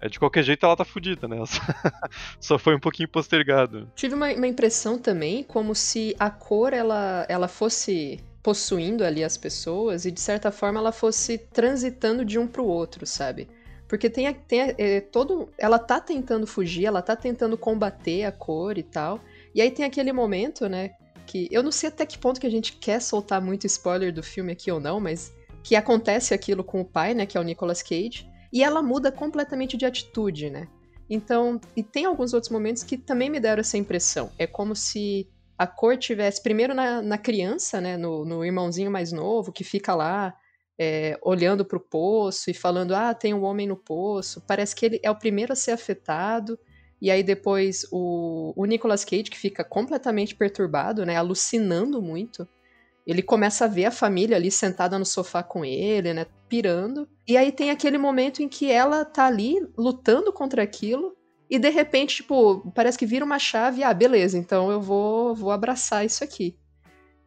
É, 0.00 0.08
de 0.08 0.18
qualquer 0.18 0.42
jeito 0.42 0.66
ela 0.66 0.76
tá 0.76 0.84
fudida, 0.84 1.26
né? 1.26 1.36
Só 2.38 2.58
foi 2.58 2.74
um 2.74 2.80
pouquinho 2.80 3.08
postergado. 3.08 3.90
Tive 3.94 4.14
uma, 4.14 4.30
uma, 4.32 4.46
impressão 4.46 4.98
também 4.98 5.42
como 5.42 5.74
se 5.74 6.14
a 6.18 6.28
cor 6.28 6.74
ela, 6.74 7.24
ela 7.26 7.48
fosse 7.48 8.20
possuindo 8.42 9.02
ali 9.02 9.24
as 9.24 9.38
pessoas 9.38 10.04
e 10.04 10.10
de 10.10 10.20
certa 10.20 10.52
forma 10.52 10.78
ela 10.78 10.92
fosse 10.92 11.38
transitando 11.38 12.22
de 12.22 12.38
um 12.38 12.46
pro 12.46 12.66
outro, 12.66 13.06
sabe? 13.06 13.48
Porque 13.88 14.10
tem, 14.10 14.32
tem 14.34 14.74
é, 14.76 15.00
todo. 15.00 15.48
Ela 15.56 15.78
tá 15.78 16.00
tentando 16.00 16.46
fugir, 16.46 16.84
ela 16.84 17.00
tá 17.00 17.16
tentando 17.16 17.56
combater 17.56 18.24
a 18.24 18.32
cor 18.32 18.76
e 18.76 18.82
tal. 18.82 19.20
E 19.54 19.62
aí 19.62 19.70
tem 19.70 19.84
aquele 19.84 20.12
momento, 20.12 20.68
né? 20.68 20.90
Que 21.26 21.48
eu 21.50 21.62
não 21.62 21.72
sei 21.72 21.88
até 21.88 22.04
que 22.06 22.18
ponto 22.18 22.40
que 22.40 22.46
a 22.46 22.50
gente 22.50 22.74
quer 22.74 23.00
soltar 23.00 23.40
muito 23.40 23.66
spoiler 23.66 24.12
do 24.12 24.22
filme 24.22 24.52
aqui 24.52 24.70
ou 24.70 24.80
não, 24.80 25.00
mas 25.00 25.34
que 25.62 25.74
acontece 25.74 26.34
aquilo 26.34 26.62
com 26.62 26.80
o 26.80 26.84
pai, 26.84 27.14
né, 27.14 27.24
que 27.26 27.38
é 27.38 27.40
o 27.40 27.44
Nicolas 27.44 27.82
Cage, 27.82 28.28
e 28.52 28.62
ela 28.62 28.82
muda 28.82 29.10
completamente 29.10 29.76
de 29.76 29.86
atitude, 29.86 30.50
né? 30.50 30.68
Então, 31.08 31.60
e 31.76 31.82
tem 31.82 32.04
alguns 32.04 32.32
outros 32.32 32.50
momentos 32.50 32.82
que 32.82 32.96
também 32.96 33.28
me 33.28 33.40
deram 33.40 33.60
essa 33.60 33.76
impressão. 33.76 34.30
É 34.38 34.46
como 34.46 34.74
se 34.76 35.28
a 35.58 35.66
cor 35.66 35.96
tivesse 35.96 36.42
primeiro 36.42 36.74
na, 36.74 37.02
na 37.02 37.18
criança, 37.18 37.80
né, 37.80 37.96
no, 37.96 38.24
no, 38.24 38.44
irmãozinho 38.44 38.90
mais 38.90 39.12
novo 39.12 39.52
que 39.52 39.64
fica 39.64 39.94
lá 39.94 40.34
é, 40.78 41.18
olhando 41.22 41.64
para 41.64 41.76
o 41.76 41.80
poço 41.80 42.50
e 42.50 42.54
falando, 42.54 42.94
ah, 42.94 43.14
tem 43.14 43.32
um 43.32 43.44
homem 43.44 43.66
no 43.66 43.76
poço. 43.76 44.42
Parece 44.46 44.74
que 44.74 44.86
ele 44.86 45.00
é 45.02 45.10
o 45.10 45.18
primeiro 45.18 45.52
a 45.52 45.56
ser 45.56 45.72
afetado. 45.72 46.58
E 47.00 47.10
aí 47.10 47.22
depois 47.22 47.86
o, 47.92 48.52
o 48.56 48.64
Nicolas 48.64 49.04
Cage, 49.04 49.24
que 49.24 49.38
fica 49.38 49.62
completamente 49.62 50.34
perturbado, 50.34 51.04
né? 51.04 51.16
Alucinando 51.16 52.00
muito. 52.00 52.48
Ele 53.06 53.22
começa 53.22 53.66
a 53.66 53.68
ver 53.68 53.84
a 53.84 53.90
família 53.90 54.36
ali 54.36 54.50
sentada 54.50 54.98
no 54.98 55.04
sofá 55.04 55.42
com 55.42 55.64
ele, 55.64 56.14
né? 56.14 56.26
Pirando. 56.48 57.06
E 57.28 57.36
aí 57.36 57.52
tem 57.52 57.70
aquele 57.70 57.98
momento 57.98 58.42
em 58.42 58.48
que 58.48 58.70
ela 58.70 59.04
tá 59.04 59.26
ali 59.26 59.56
lutando 59.76 60.32
contra 60.32 60.62
aquilo. 60.62 61.14
E 61.50 61.58
de 61.58 61.68
repente, 61.68 62.16
tipo, 62.16 62.72
parece 62.74 62.96
que 62.96 63.04
vira 63.04 63.24
uma 63.24 63.38
chave. 63.38 63.82
Ah, 63.82 63.92
beleza, 63.92 64.38
então 64.38 64.70
eu 64.70 64.80
vou, 64.80 65.34
vou 65.34 65.50
abraçar 65.50 66.04
isso 66.06 66.24
aqui. 66.24 66.56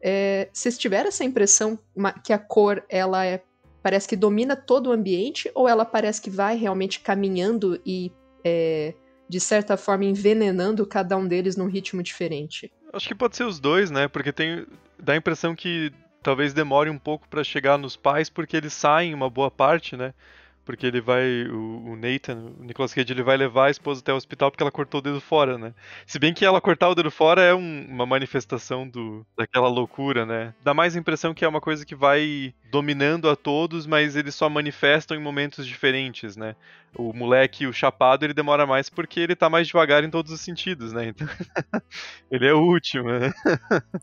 É, 0.00 0.48
vocês 0.52 0.76
tiveram 0.76 1.08
essa 1.08 1.24
impressão 1.24 1.78
que 2.24 2.32
a 2.32 2.38
cor, 2.38 2.84
ela 2.88 3.24
é, 3.24 3.42
parece 3.82 4.08
que 4.08 4.16
domina 4.16 4.56
todo 4.56 4.88
o 4.88 4.92
ambiente? 4.92 5.50
Ou 5.54 5.68
ela 5.68 5.84
parece 5.84 6.20
que 6.20 6.30
vai 6.30 6.56
realmente 6.56 7.00
caminhando 7.00 7.80
e 7.86 8.12
é, 8.44 8.94
de 9.28 9.40
certa 9.40 9.76
forma, 9.76 10.04
envenenando 10.04 10.86
cada 10.86 11.16
um 11.16 11.26
deles 11.26 11.56
num 11.56 11.66
ritmo 11.66 12.02
diferente. 12.02 12.72
Acho 12.92 13.08
que 13.08 13.14
pode 13.14 13.36
ser 13.36 13.44
os 13.44 13.60
dois, 13.60 13.90
né? 13.90 14.08
Porque 14.08 14.32
tem 14.32 14.66
dá 14.98 15.12
a 15.12 15.16
impressão 15.16 15.54
que 15.54 15.92
talvez 16.22 16.52
demore 16.52 16.90
um 16.90 16.98
pouco 16.98 17.28
para 17.28 17.44
chegar 17.44 17.78
nos 17.78 17.96
pais, 17.96 18.28
porque 18.28 18.56
eles 18.56 18.72
saem 18.72 19.14
uma 19.14 19.30
boa 19.30 19.50
parte, 19.50 19.96
né? 19.96 20.12
Porque 20.68 20.86
ele 20.86 21.00
vai, 21.00 21.44
o, 21.44 21.92
o, 21.92 21.96
Nathan, 21.96 22.52
o 22.60 22.62
Nicolas 22.62 22.92
Cage, 22.92 23.10
ele 23.10 23.22
vai 23.22 23.38
levar 23.38 23.68
a 23.68 23.70
esposa 23.70 24.02
até 24.02 24.12
o 24.12 24.16
hospital 24.16 24.50
porque 24.50 24.62
ela 24.62 24.70
cortou 24.70 24.98
o 24.98 25.02
dedo 25.02 25.18
fora, 25.18 25.56
né? 25.56 25.72
Se 26.06 26.18
bem 26.18 26.34
que 26.34 26.44
ela 26.44 26.60
cortar 26.60 26.90
o 26.90 26.94
dedo 26.94 27.10
fora 27.10 27.40
é 27.40 27.54
um, 27.54 27.86
uma 27.88 28.04
manifestação 28.04 28.86
do, 28.86 29.26
daquela 29.34 29.66
loucura, 29.66 30.26
né? 30.26 30.52
Dá 30.62 30.74
mais 30.74 30.94
a 30.94 30.98
impressão 30.98 31.32
que 31.32 31.42
é 31.42 31.48
uma 31.48 31.62
coisa 31.62 31.86
que 31.86 31.94
vai 31.94 32.52
dominando 32.70 33.30
a 33.30 33.34
todos, 33.34 33.86
mas 33.86 34.14
eles 34.14 34.34
só 34.34 34.50
manifestam 34.50 35.16
em 35.16 35.22
momentos 35.22 35.66
diferentes, 35.66 36.36
né? 36.36 36.54
O 36.94 37.14
moleque, 37.14 37.66
o 37.66 37.72
chapado, 37.72 38.26
ele 38.26 38.34
demora 38.34 38.66
mais 38.66 38.90
porque 38.90 39.20
ele 39.20 39.34
tá 39.34 39.48
mais 39.48 39.66
devagar 39.66 40.04
em 40.04 40.10
todos 40.10 40.30
os 40.30 40.42
sentidos, 40.42 40.92
né? 40.92 41.06
Então, 41.06 41.26
ele 42.30 42.46
é 42.46 42.52
o 42.52 42.60
último, 42.60 43.08
né? 43.08 43.32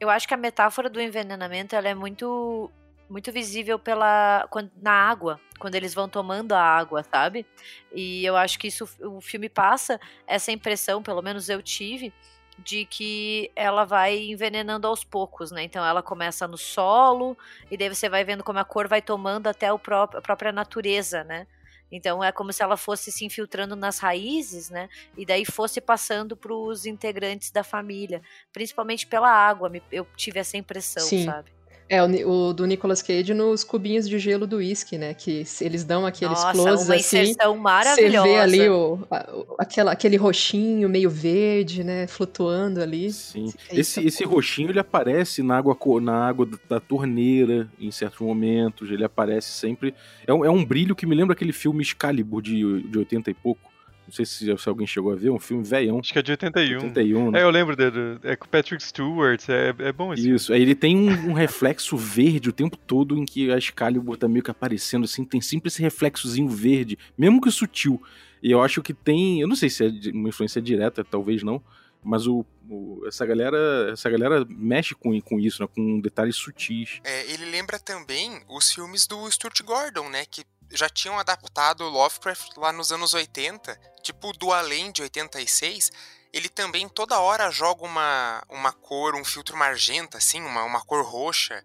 Eu 0.02 0.10
acho 0.10 0.28
que 0.28 0.34
a 0.34 0.38
metáfora 0.38 0.90
do 0.90 1.00
envenenamento, 1.00 1.76
ela 1.76 1.90
é 1.90 1.94
muito 1.94 2.72
muito 3.10 3.32
visível 3.32 3.78
pela 3.78 4.48
quando, 4.50 4.72
na 4.82 4.92
água, 4.92 5.40
quando 5.60 5.76
eles 5.76 5.94
vão 5.94 6.10
tomando 6.10 6.54
a 6.54 6.62
água, 6.62 7.04
sabe? 7.04 7.46
E 7.94 8.26
eu 8.26 8.36
acho 8.36 8.58
que 8.60 8.68
isso 8.68 8.88
o 9.02 9.22
filme 9.22 9.50
passa 9.50 10.00
essa 10.28 10.52
impressão, 10.52 11.02
pelo 11.04 11.22
menos 11.22 11.50
eu 11.50 11.62
tive, 11.62 12.14
de 12.58 12.86
que 12.86 13.52
ela 13.56 13.86
vai 13.86 14.18
envenenando 14.18 14.88
aos 14.88 15.04
poucos, 15.04 15.52
né? 15.52 15.64
Então 15.64 15.86
ela 15.86 16.02
começa 16.02 16.48
no 16.48 16.58
solo 16.58 17.38
e 17.70 17.78
daí 17.78 17.90
você 17.90 18.08
vai 18.10 18.24
vendo 18.24 18.44
como 18.44 18.60
a 18.60 18.66
cor 18.66 18.88
vai 18.88 19.02
tomando 19.02 19.48
até 19.48 19.72
o 19.72 19.80
próprio, 19.80 20.20
a 20.20 20.22
própria 20.22 20.52
natureza, 20.52 21.24
né? 21.24 21.48
Então 21.92 22.24
é 22.24 22.32
como 22.32 22.52
se 22.52 22.64
ela 22.64 22.76
fosse 22.76 23.12
se 23.12 23.26
infiltrando 23.26 23.76
nas 23.76 24.00
raízes, 24.00 24.70
né? 24.70 24.90
E 25.16 25.26
daí 25.26 25.46
fosse 25.46 25.80
passando 25.80 26.36
para 26.36 26.54
os 26.54 26.86
integrantes 26.86 27.52
da 27.52 27.64
família, 27.64 28.22
principalmente 28.52 29.06
pela 29.06 29.30
água. 29.30 29.72
Eu 29.92 30.06
tive 30.16 30.40
essa 30.40 30.58
impressão, 30.58 31.04
Sim. 31.04 31.26
sabe? 31.26 31.55
É, 31.88 32.02
o, 32.04 32.30
o, 32.30 32.54
do 32.54 32.66
Nicolas 32.66 33.02
Cage 33.02 33.34
nos 33.34 33.64
cubinhos 33.64 34.10
de 34.10 34.18
gelo 34.18 34.48
do 34.48 34.58
uísque, 34.58 34.98
né? 34.98 35.14
Que 35.14 35.44
eles 35.62 35.84
dão 35.84 36.06
aqueles 36.06 36.42
Nossa, 36.42 36.52
closes 36.52 36.88
uma 36.88 36.96
assim. 36.96 37.20
inserção 37.20 37.56
maravilhosa. 37.58 38.28
Você 38.28 38.34
vê 38.34 38.40
ali 38.40 38.70
o, 38.70 39.00
a, 39.12 39.30
aquela, 39.60 39.92
aquele 39.92 40.18
roxinho 40.18 40.90
meio 40.90 41.10
verde, 41.10 41.84
né? 41.84 42.08
Flutuando 42.08 42.82
ali. 42.82 43.12
Sim. 43.12 43.54
É 43.70 43.80
esse, 43.80 44.04
esse 44.04 44.24
roxinho 44.24 44.72
ele 44.72 44.80
aparece 44.80 45.44
na 45.44 45.58
água, 45.58 45.78
na 46.02 46.28
água 46.28 46.50
da 46.68 46.80
torneira 46.80 47.70
em 47.80 47.92
certos 47.92 48.20
momentos. 48.20 48.90
Ele 48.90 49.04
aparece 49.04 49.52
sempre. 49.52 49.94
É 50.26 50.34
um, 50.34 50.44
é 50.44 50.50
um 50.50 50.66
brilho 50.66 50.96
que 50.96 51.06
me 51.06 51.16
lembra 51.16 51.34
aquele 51.34 51.54
filme 51.54 51.84
Excalibur 51.84 52.42
de, 52.42 52.82
de 52.82 52.98
80 52.98 53.30
e 53.30 53.34
pouco 53.36 53.75
não 54.08 54.14
sei 54.14 54.26
se, 54.26 54.58
se, 54.58 54.70
alguém 54.70 54.86
chegou 54.86 55.12
a 55.12 55.16
ver, 55.16 55.30
um 55.30 55.40
filme 55.40 55.64
velhão. 55.64 56.00
Acho 56.00 56.14
que 56.14 56.20
é 56.20 56.22
de 56.22 56.32
81. 56.32 56.84
81 56.84 57.32
né? 57.32 57.40
É, 57.40 57.44
eu 57.44 57.50
lembro 57.50 57.76
dele. 57.76 58.20
É 58.24 58.36
com 58.36 58.48
Patrick 58.48 58.84
Stewart, 58.84 59.44
é, 59.50 59.74
é 59.80 59.92
bom 59.92 60.14
esse 60.14 60.30
Isso, 60.30 60.54
aí 60.54 60.62
ele 60.62 60.76
tem 60.76 60.96
um, 60.96 61.32
um, 61.32 61.34
reflexo 61.34 61.98
verde 61.98 62.50
o 62.50 62.54
tempo 62.54 62.78
todo 62.78 63.18
em 63.18 63.26
que 63.26 63.52
a 63.52 63.58
Excalibur 63.58 64.18
tá 64.18 64.28
meio 64.28 64.44
que 64.44 64.52
aparecendo 64.52 65.06
assim, 65.06 65.26
tem 65.26 65.42
sempre 65.42 65.70
esse 65.70 65.82
reflexozinho 65.82 66.48
verde, 66.48 66.98
mesmo 67.18 67.42
que 67.42 67.50
sutil. 67.50 68.02
E 68.44 68.52
eu 68.52 68.62
acho 68.62 68.82
que 68.84 68.94
tem, 68.94 69.42
eu 69.42 69.48
não 69.48 69.56
sei 69.56 69.70
se 69.70 69.86
é 69.86 70.12
uma 70.14 70.30
influência 70.30 70.62
direta, 70.62 71.04
talvez 71.04 71.42
não, 71.42 71.62
mas 72.04 72.28
o, 72.28 72.46
o, 72.70 73.04
essa 73.08 73.26
galera 73.26 73.90
essa 73.92 74.08
galera 74.10 74.46
mexe 74.48 74.94
com, 74.94 75.20
com 75.20 75.40
isso, 75.40 75.64
né, 75.64 75.68
com 75.74 76.00
detalhes 76.00 76.36
sutis. 76.36 77.02
É, 77.04 77.32
ele 77.32 77.46
lembra 77.46 77.80
também 77.80 78.40
os 78.48 78.72
filmes 78.72 79.08
do 79.08 79.30
Stuart 79.32 79.60
Gordon, 79.64 80.10
né, 80.10 80.26
que 80.30 80.44
já 80.72 80.90
tinham 80.90 81.18
adaptado 81.18 81.88
Lovecraft 81.88 82.58
lá 82.58 82.72
nos 82.72 82.92
anos 82.92 83.14
80, 83.14 83.80
tipo 84.02 84.32
do 84.34 84.52
Além 84.52 84.92
de 84.92 85.02
86, 85.02 85.92
ele 86.34 86.50
também 86.50 86.90
toda 86.90 87.20
hora 87.20 87.50
joga 87.50 87.86
uma, 87.86 88.44
uma 88.50 88.74
cor, 88.74 89.16
um 89.16 89.24
filtro 89.24 89.56
magenta, 89.56 90.18
assim, 90.18 90.42
uma, 90.42 90.64
uma 90.64 90.84
cor 90.84 91.06
roxa. 91.06 91.64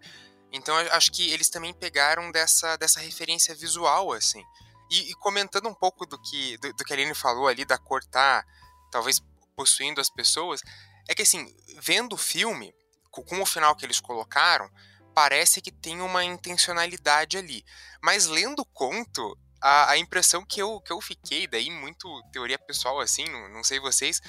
Então 0.51 0.75
acho 0.77 1.11
que 1.11 1.29
eles 1.31 1.49
também 1.49 1.73
pegaram 1.73 2.31
dessa, 2.31 2.77
dessa 2.77 2.99
referência 2.99 3.53
visual, 3.53 4.13
assim. 4.13 4.43
E, 4.89 5.11
e 5.11 5.13
comentando 5.15 5.67
um 5.67 5.73
pouco 5.73 6.05
do 6.05 6.17
que, 6.21 6.57
do, 6.57 6.73
do, 6.73 6.83
que 6.83 6.93
a 6.93 6.95
Aline 6.95 7.15
falou 7.15 7.47
ali, 7.47 7.65
da 7.65 7.77
cor 7.77 8.03
tá 8.05 8.45
talvez 8.91 9.21
possuindo 9.55 10.01
as 10.01 10.09
pessoas, 10.09 10.61
é 11.07 11.15
que 11.15 11.21
assim, 11.21 11.53
vendo 11.79 12.13
o 12.13 12.17
filme, 12.17 12.73
com, 13.09 13.23
com 13.23 13.41
o 13.41 13.45
final 13.45 13.75
que 13.75 13.85
eles 13.85 13.99
colocaram, 13.99 14.69
parece 15.13 15.61
que 15.61 15.71
tem 15.71 16.01
uma 16.01 16.23
intencionalidade 16.23 17.37
ali. 17.37 17.63
Mas 18.01 18.25
lendo 18.25 18.61
o 18.61 18.65
conto, 18.65 19.37
a, 19.61 19.91
a, 19.91 19.97
impressão 19.97 20.43
que 20.45 20.61
eu, 20.61 20.81
que 20.81 20.91
eu 20.91 20.99
fiquei, 20.99 21.47
daí 21.47 21.69
muito 21.69 22.07
teoria 22.31 22.57
pessoal 22.57 22.99
assim, 22.99 23.25
não, 23.25 23.49
não 23.49 23.63
sei 23.63 23.79
vocês, 23.79 24.21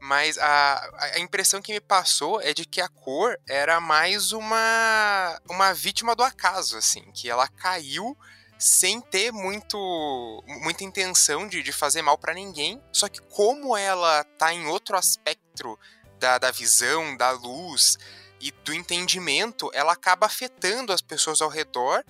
mas 0.00 0.36
a, 0.36 0.90
a 1.14 1.18
impressão 1.18 1.62
que 1.62 1.72
me 1.72 1.80
passou 1.80 2.40
é 2.40 2.52
de 2.52 2.66
que 2.66 2.80
a 2.80 2.88
cor 2.88 3.38
era 3.48 3.80
mais 3.80 4.32
uma, 4.32 5.40
uma 5.48 5.72
vítima 5.72 6.14
do 6.14 6.22
acaso, 6.22 6.76
assim, 6.76 7.10
que 7.12 7.30
ela 7.30 7.48
caiu 7.48 8.16
sem 8.58 9.00
ter 9.00 9.32
muito 9.32 10.44
muita 10.46 10.84
intenção 10.84 11.48
de, 11.48 11.62
de 11.62 11.72
fazer 11.72 12.02
mal 12.02 12.18
para 12.18 12.34
ninguém, 12.34 12.82
só 12.92 13.08
que 13.08 13.20
como 13.22 13.76
ela 13.76 14.24
tá 14.38 14.52
em 14.52 14.66
outro 14.66 14.96
aspecto 14.96 15.78
da, 16.18 16.38
da 16.38 16.50
visão, 16.50 17.16
da 17.16 17.30
luz 17.30 17.98
e 18.40 18.52
do 18.64 18.74
entendimento, 18.74 19.70
ela 19.72 19.92
acaba 19.92 20.26
afetando 20.26 20.92
as 20.92 21.00
pessoas 21.00 21.40
ao 21.40 21.48
redor 21.48 22.04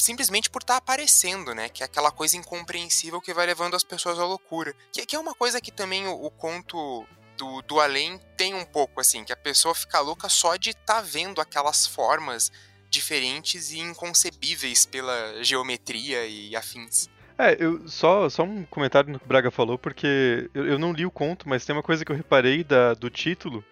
simplesmente 0.00 0.48
por 0.48 0.62
estar 0.62 0.74
tá 0.74 0.78
aparecendo, 0.78 1.54
né? 1.54 1.68
Que 1.68 1.82
é 1.82 1.86
aquela 1.86 2.10
coisa 2.10 2.36
incompreensível 2.36 3.20
que 3.20 3.34
vai 3.34 3.46
levando 3.46 3.76
as 3.76 3.84
pessoas 3.84 4.18
à 4.18 4.24
loucura. 4.24 4.74
Que, 4.92 5.04
que 5.04 5.14
é 5.14 5.18
uma 5.18 5.34
coisa 5.34 5.60
que 5.60 5.70
também 5.70 6.06
o, 6.06 6.24
o 6.24 6.30
conto 6.30 7.06
do, 7.36 7.62
do 7.62 7.80
além 7.80 8.18
tem 8.36 8.54
um 8.54 8.64
pouco, 8.64 9.00
assim, 9.00 9.24
que 9.24 9.32
a 9.32 9.36
pessoa 9.36 9.74
fica 9.74 10.00
louca 10.00 10.28
só 10.28 10.56
de 10.56 10.70
estar 10.70 10.96
tá 10.96 11.00
vendo 11.02 11.40
aquelas 11.40 11.86
formas 11.86 12.50
diferentes 12.88 13.70
e 13.70 13.78
inconcebíveis 13.78 14.84
pela 14.84 15.42
geometria 15.42 16.26
e 16.26 16.56
afins. 16.56 17.08
É, 17.38 17.56
eu, 17.58 17.88
só, 17.88 18.28
só 18.28 18.42
um 18.42 18.64
comentário 18.66 19.10
no 19.10 19.18
que 19.18 19.24
o 19.24 19.28
Braga 19.28 19.50
falou, 19.50 19.78
porque 19.78 20.50
eu, 20.52 20.66
eu 20.66 20.78
não 20.78 20.92
li 20.92 21.06
o 21.06 21.10
conto, 21.10 21.48
mas 21.48 21.64
tem 21.64 21.74
uma 21.74 21.82
coisa 21.82 22.04
que 22.04 22.12
eu 22.12 22.16
reparei 22.16 22.62
da, 22.62 22.92
do 22.92 23.08
título, 23.08 23.64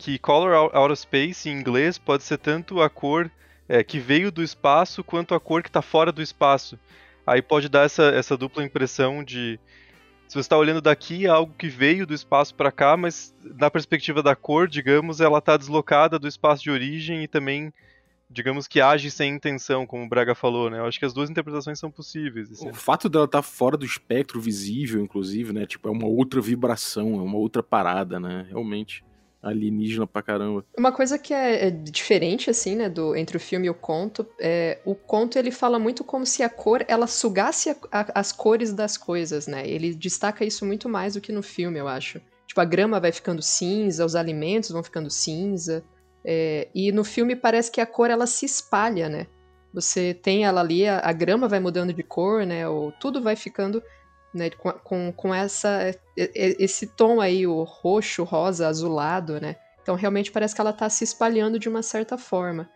que 0.00 0.18
Color 0.18 0.54
Out 0.72 0.92
of 0.92 0.96
Space 0.96 1.46
em 1.46 1.52
inglês 1.52 1.98
pode 1.98 2.22
ser 2.22 2.38
tanto 2.38 2.80
a 2.80 2.88
cor 2.88 3.30
é, 3.68 3.84
que 3.84 3.98
veio 3.98 4.32
do 4.32 4.42
espaço 4.42 5.04
quanto 5.04 5.34
a 5.34 5.38
cor 5.38 5.62
que 5.62 5.68
está 5.68 5.82
fora 5.82 6.10
do 6.10 6.22
espaço. 6.22 6.78
Aí 7.26 7.42
pode 7.42 7.68
dar 7.68 7.84
essa, 7.84 8.04
essa 8.04 8.34
dupla 8.34 8.64
impressão 8.64 9.22
de 9.22 9.60
se 10.26 10.34
você 10.34 10.40
está 10.40 10.56
olhando 10.56 10.80
daqui 10.80 11.26
é 11.26 11.28
algo 11.28 11.52
que 11.52 11.68
veio 11.68 12.06
do 12.06 12.14
espaço 12.14 12.54
para 12.54 12.72
cá, 12.72 12.96
mas 12.96 13.34
na 13.44 13.70
perspectiva 13.70 14.22
da 14.22 14.34
cor, 14.34 14.66
digamos, 14.66 15.20
ela 15.20 15.38
está 15.38 15.54
deslocada 15.54 16.18
do 16.18 16.26
espaço 16.26 16.62
de 16.62 16.70
origem 16.70 17.22
e 17.22 17.28
também, 17.28 17.70
digamos 18.30 18.66
que 18.66 18.80
age 18.80 19.10
sem 19.10 19.34
intenção, 19.34 19.86
como 19.86 20.04
o 20.04 20.08
Braga 20.08 20.34
falou, 20.34 20.70
né? 20.70 20.78
Eu 20.78 20.86
acho 20.86 20.98
que 20.98 21.04
as 21.04 21.12
duas 21.12 21.28
interpretações 21.28 21.78
são 21.78 21.90
possíveis. 21.90 22.50
Assim. 22.52 22.70
O 22.70 22.74
fato 22.74 23.06
dela 23.06 23.26
estar 23.26 23.38
tá 23.38 23.42
fora 23.42 23.76
do 23.76 23.84
espectro 23.84 24.40
visível, 24.40 25.02
inclusive, 25.02 25.52
né? 25.52 25.66
Tipo, 25.66 25.88
é 25.88 25.92
uma 25.92 26.06
outra 26.06 26.40
vibração, 26.40 27.16
é 27.16 27.22
uma 27.22 27.36
outra 27.36 27.62
parada, 27.62 28.18
né? 28.18 28.46
Realmente 28.48 29.04
alienígena 29.42 30.06
pra 30.06 30.22
caramba. 30.22 30.64
Uma 30.76 30.92
coisa 30.92 31.18
que 31.18 31.32
é, 31.32 31.66
é, 31.66 31.70
diferente, 31.70 32.50
assim, 32.50 32.76
né, 32.76 32.88
do, 32.88 33.16
entre 33.16 33.36
o 33.36 33.40
filme 33.40 33.66
e 33.66 33.70
o 33.70 33.74
conto, 33.74 34.26
é, 34.38 34.78
o 34.84 34.94
conto 34.94 35.38
ele 35.38 35.50
fala 35.50 35.78
muito 35.78 36.04
como 36.04 36.26
se 36.26 36.42
a 36.42 36.48
cor, 36.48 36.84
ela 36.86 37.06
sugasse 37.06 37.70
a, 37.70 37.76
a, 37.90 38.20
as 38.20 38.32
cores 38.32 38.72
das 38.72 38.96
coisas, 38.96 39.46
né, 39.46 39.66
ele 39.66 39.94
destaca 39.94 40.44
isso 40.44 40.66
muito 40.66 40.88
mais 40.88 41.14
do 41.14 41.20
que 41.20 41.32
no 41.32 41.42
filme, 41.42 41.78
eu 41.78 41.88
acho. 41.88 42.20
Tipo, 42.46 42.60
a 42.60 42.64
grama 42.64 43.00
vai 43.00 43.12
ficando 43.12 43.40
cinza, 43.40 44.04
os 44.04 44.14
alimentos 44.14 44.70
vão 44.70 44.82
ficando 44.82 45.08
cinza, 45.08 45.82
é, 46.24 46.68
e 46.74 46.92
no 46.92 47.04
filme 47.04 47.34
parece 47.34 47.70
que 47.70 47.80
a 47.80 47.86
cor, 47.86 48.10
ela 48.10 48.26
se 48.26 48.44
espalha, 48.44 49.08
né, 49.08 49.26
você 49.72 50.12
tem 50.12 50.44
ela 50.44 50.60
ali, 50.60 50.86
a, 50.86 50.98
a 50.98 51.12
grama 51.12 51.48
vai 51.48 51.60
mudando 51.60 51.92
de 51.92 52.02
cor, 52.02 52.44
né, 52.44 52.68
ou 52.68 52.92
tudo 52.92 53.22
vai 53.22 53.36
ficando 53.36 53.82
né, 54.32 54.50
com, 54.50 54.70
com, 54.72 55.12
com 55.12 55.34
essa, 55.34 55.94
esse 56.16 56.86
tom 56.86 57.20
aí, 57.20 57.46
o 57.46 57.62
roxo, 57.62 58.22
rosa, 58.24 58.68
azulado, 58.68 59.40
né? 59.40 59.56
Então 59.82 59.94
realmente 59.94 60.30
parece 60.30 60.54
que 60.54 60.60
ela 60.60 60.70
está 60.70 60.88
se 60.88 61.04
espalhando 61.04 61.58
de 61.58 61.68
uma 61.68 61.82
certa 61.82 62.16
forma. 62.16 62.68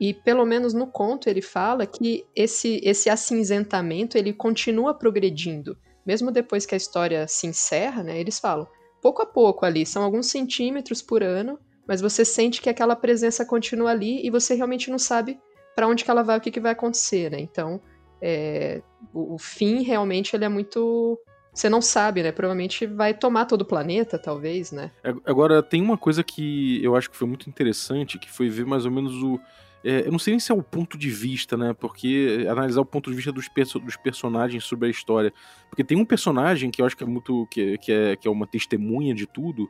E 0.00 0.14
pelo 0.14 0.44
menos 0.44 0.74
no 0.74 0.86
conto 0.86 1.28
ele 1.28 1.42
fala 1.42 1.86
que 1.86 2.24
esse, 2.36 2.80
esse 2.84 3.10
acinzentamento 3.10 4.16
ele 4.16 4.32
continua 4.32 4.94
progredindo. 4.94 5.76
Mesmo 6.06 6.30
depois 6.30 6.64
que 6.64 6.74
a 6.74 6.78
história 6.78 7.26
se 7.26 7.46
encerra, 7.46 8.02
né, 8.02 8.18
eles 8.18 8.38
falam, 8.38 8.66
pouco 9.02 9.22
a 9.22 9.26
pouco 9.26 9.64
ali, 9.64 9.84
são 9.84 10.02
alguns 10.02 10.30
centímetros 10.30 11.02
por 11.02 11.22
ano, 11.22 11.58
mas 11.86 12.00
você 12.00 12.24
sente 12.24 12.60
que 12.60 12.68
aquela 12.68 12.94
presença 12.94 13.44
continua 13.44 13.90
ali 13.90 14.24
e 14.24 14.30
você 14.30 14.54
realmente 14.54 14.90
não 14.90 14.98
sabe 14.98 15.40
para 15.74 15.86
onde 15.86 16.04
que 16.04 16.10
ela 16.10 16.22
vai, 16.22 16.36
o 16.36 16.40
que, 16.40 16.50
que 16.50 16.60
vai 16.60 16.72
acontecer, 16.72 17.30
né? 17.30 17.40
Então, 17.40 17.80
é, 18.20 18.82
o, 19.12 19.34
o, 19.34 19.38
fim 19.38 19.82
realmente 19.82 20.34
ele 20.34 20.44
é 20.44 20.48
muito. 20.48 21.18
Você 21.52 21.68
não 21.68 21.82
sabe, 21.82 22.22
né? 22.22 22.30
Provavelmente 22.30 22.86
vai 22.86 23.14
tomar 23.14 23.46
todo 23.46 23.62
o 23.62 23.64
planeta, 23.64 24.18
talvez, 24.18 24.70
né? 24.70 24.90
Agora, 25.24 25.62
tem 25.62 25.82
uma 25.82 25.96
coisa 25.96 26.22
que 26.22 26.82
eu 26.84 26.94
acho 26.94 27.10
que 27.10 27.16
foi 27.16 27.26
muito 27.26 27.48
interessante, 27.48 28.18
que 28.18 28.30
foi 28.30 28.48
ver 28.48 28.66
mais 28.66 28.84
ou 28.84 28.90
menos 28.90 29.22
o. 29.22 29.40
É, 29.84 30.06
eu 30.06 30.12
não 30.12 30.18
sei 30.18 30.32
nem 30.32 30.40
se 30.40 30.50
é 30.50 30.54
o 30.54 30.62
ponto 30.62 30.98
de 30.98 31.08
vista, 31.08 31.56
né? 31.56 31.72
Porque 31.72 32.46
analisar 32.48 32.80
o 32.80 32.86
ponto 32.86 33.10
de 33.10 33.16
vista 33.16 33.32
dos, 33.32 33.48
perso 33.48 33.78
dos 33.78 33.96
personagens 33.96 34.64
sobre 34.64 34.88
a 34.88 34.90
história. 34.90 35.32
Porque 35.68 35.84
tem 35.84 35.96
um 35.96 36.04
personagem 36.04 36.70
que 36.70 36.82
eu 36.82 36.86
acho 36.86 36.96
que 36.96 37.04
é 37.04 37.06
muito. 37.06 37.46
que, 37.50 37.78
que, 37.78 37.92
é, 37.92 38.16
que 38.16 38.26
é 38.26 38.30
uma 38.30 38.46
testemunha 38.46 39.14
de 39.14 39.26
tudo, 39.26 39.68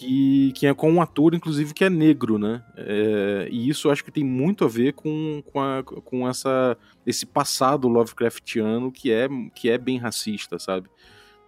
que, 0.00 0.52
que 0.52 0.66
é 0.66 0.72
com 0.72 0.90
um 0.90 1.02
ator, 1.02 1.34
inclusive, 1.34 1.74
que 1.74 1.84
é 1.84 1.90
negro, 1.90 2.38
né? 2.38 2.62
É, 2.74 3.48
e 3.50 3.68
isso 3.68 3.90
acho 3.90 4.02
que 4.02 4.10
tem 4.10 4.24
muito 4.24 4.64
a 4.64 4.68
ver 4.68 4.94
com, 4.94 5.42
com, 5.52 5.60
a, 5.60 5.82
com 5.82 6.26
essa, 6.26 6.74
esse 7.06 7.26
passado 7.26 7.86
Lovecraftiano 7.86 8.90
que 8.90 9.12
é, 9.12 9.28
que 9.54 9.68
é 9.68 9.76
bem 9.76 9.98
racista, 9.98 10.58
sabe? 10.58 10.88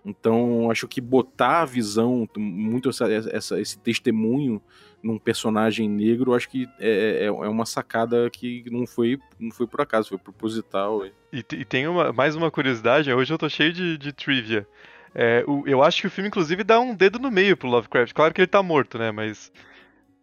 Então, 0.05 0.71
acho 0.71 0.87
que 0.87 1.01
botar 1.01 1.63
a 1.63 1.65
visão, 1.65 2.29
muito 2.37 2.91
essa, 2.91 3.11
essa, 3.11 3.59
esse 3.59 3.79
testemunho 3.79 4.61
num 5.03 5.19
personagem 5.19 5.89
negro, 5.89 6.35
acho 6.35 6.51
que 6.51 6.69
é, 6.79 7.23
é, 7.23 7.27
é 7.27 7.31
uma 7.31 7.65
sacada 7.65 8.29
que 8.29 8.65
não 8.71 8.87
foi, 8.87 9.19
não 9.39 9.51
foi 9.51 9.67
por 9.67 9.81
acaso, 9.81 10.11
foi 10.11 10.19
proposital. 10.19 11.07
E, 11.33 11.39
e 11.39 11.65
tem 11.65 11.89
uma, 11.89 12.13
mais 12.13 12.37
uma 12.37 12.51
curiosidade, 12.51 13.11
hoje 13.11 13.33
eu 13.33 13.39
tô 13.39 13.49
cheio 13.49 13.73
de, 13.73 13.97
de 13.97 14.13
trivia. 14.13 14.67
É, 15.15 15.45
o, 15.47 15.65
eu 15.67 15.83
acho 15.83 16.01
que 16.01 16.07
o 16.07 16.11
filme, 16.11 16.29
inclusive, 16.29 16.65
dá 16.65 16.81
um 16.81 16.95
dedo 16.95 17.19
no 17.19 17.31
meio 17.31 17.57
pro 17.57 17.69
Lovecraft. 17.69 18.13
Claro 18.13 18.33
que 18.33 18.41
ele 18.41 18.47
tá 18.47 18.63
morto, 18.63 18.99
né? 18.99 19.11
Mas. 19.11 19.53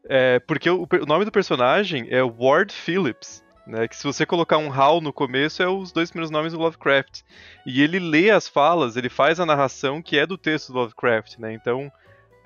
É, 0.05 0.39
porque 0.39 0.69
o, 0.69 0.83
o, 0.83 1.05
nome 1.05 1.25
do 1.25 1.31
personagem 1.31 2.07
é 2.09 2.23
Ward 2.23 2.73
Phillips. 2.73 3.43
Né, 3.67 3.87
que 3.87 3.95
se 3.95 4.03
você 4.03 4.25
colocar 4.25 4.57
um 4.57 4.73
Hal 4.73 4.99
no 4.99 5.13
começo, 5.13 5.61
é 5.61 5.67
os 5.67 5.91
dois 5.91 6.09
primeiros 6.09 6.31
nomes 6.31 6.53
do 6.53 6.59
Lovecraft. 6.59 7.21
E 7.67 7.83
ele 7.83 7.99
lê 7.99 8.31
as 8.31 8.47
falas, 8.47 8.97
ele 8.97 9.09
faz 9.09 9.39
a 9.39 9.45
narração 9.45 10.01
que 10.01 10.17
é 10.17 10.25
do 10.25 10.39
texto 10.39 10.73
do 10.73 10.79
Lovecraft, 10.79 11.37
né? 11.37 11.53
Então, 11.53 11.91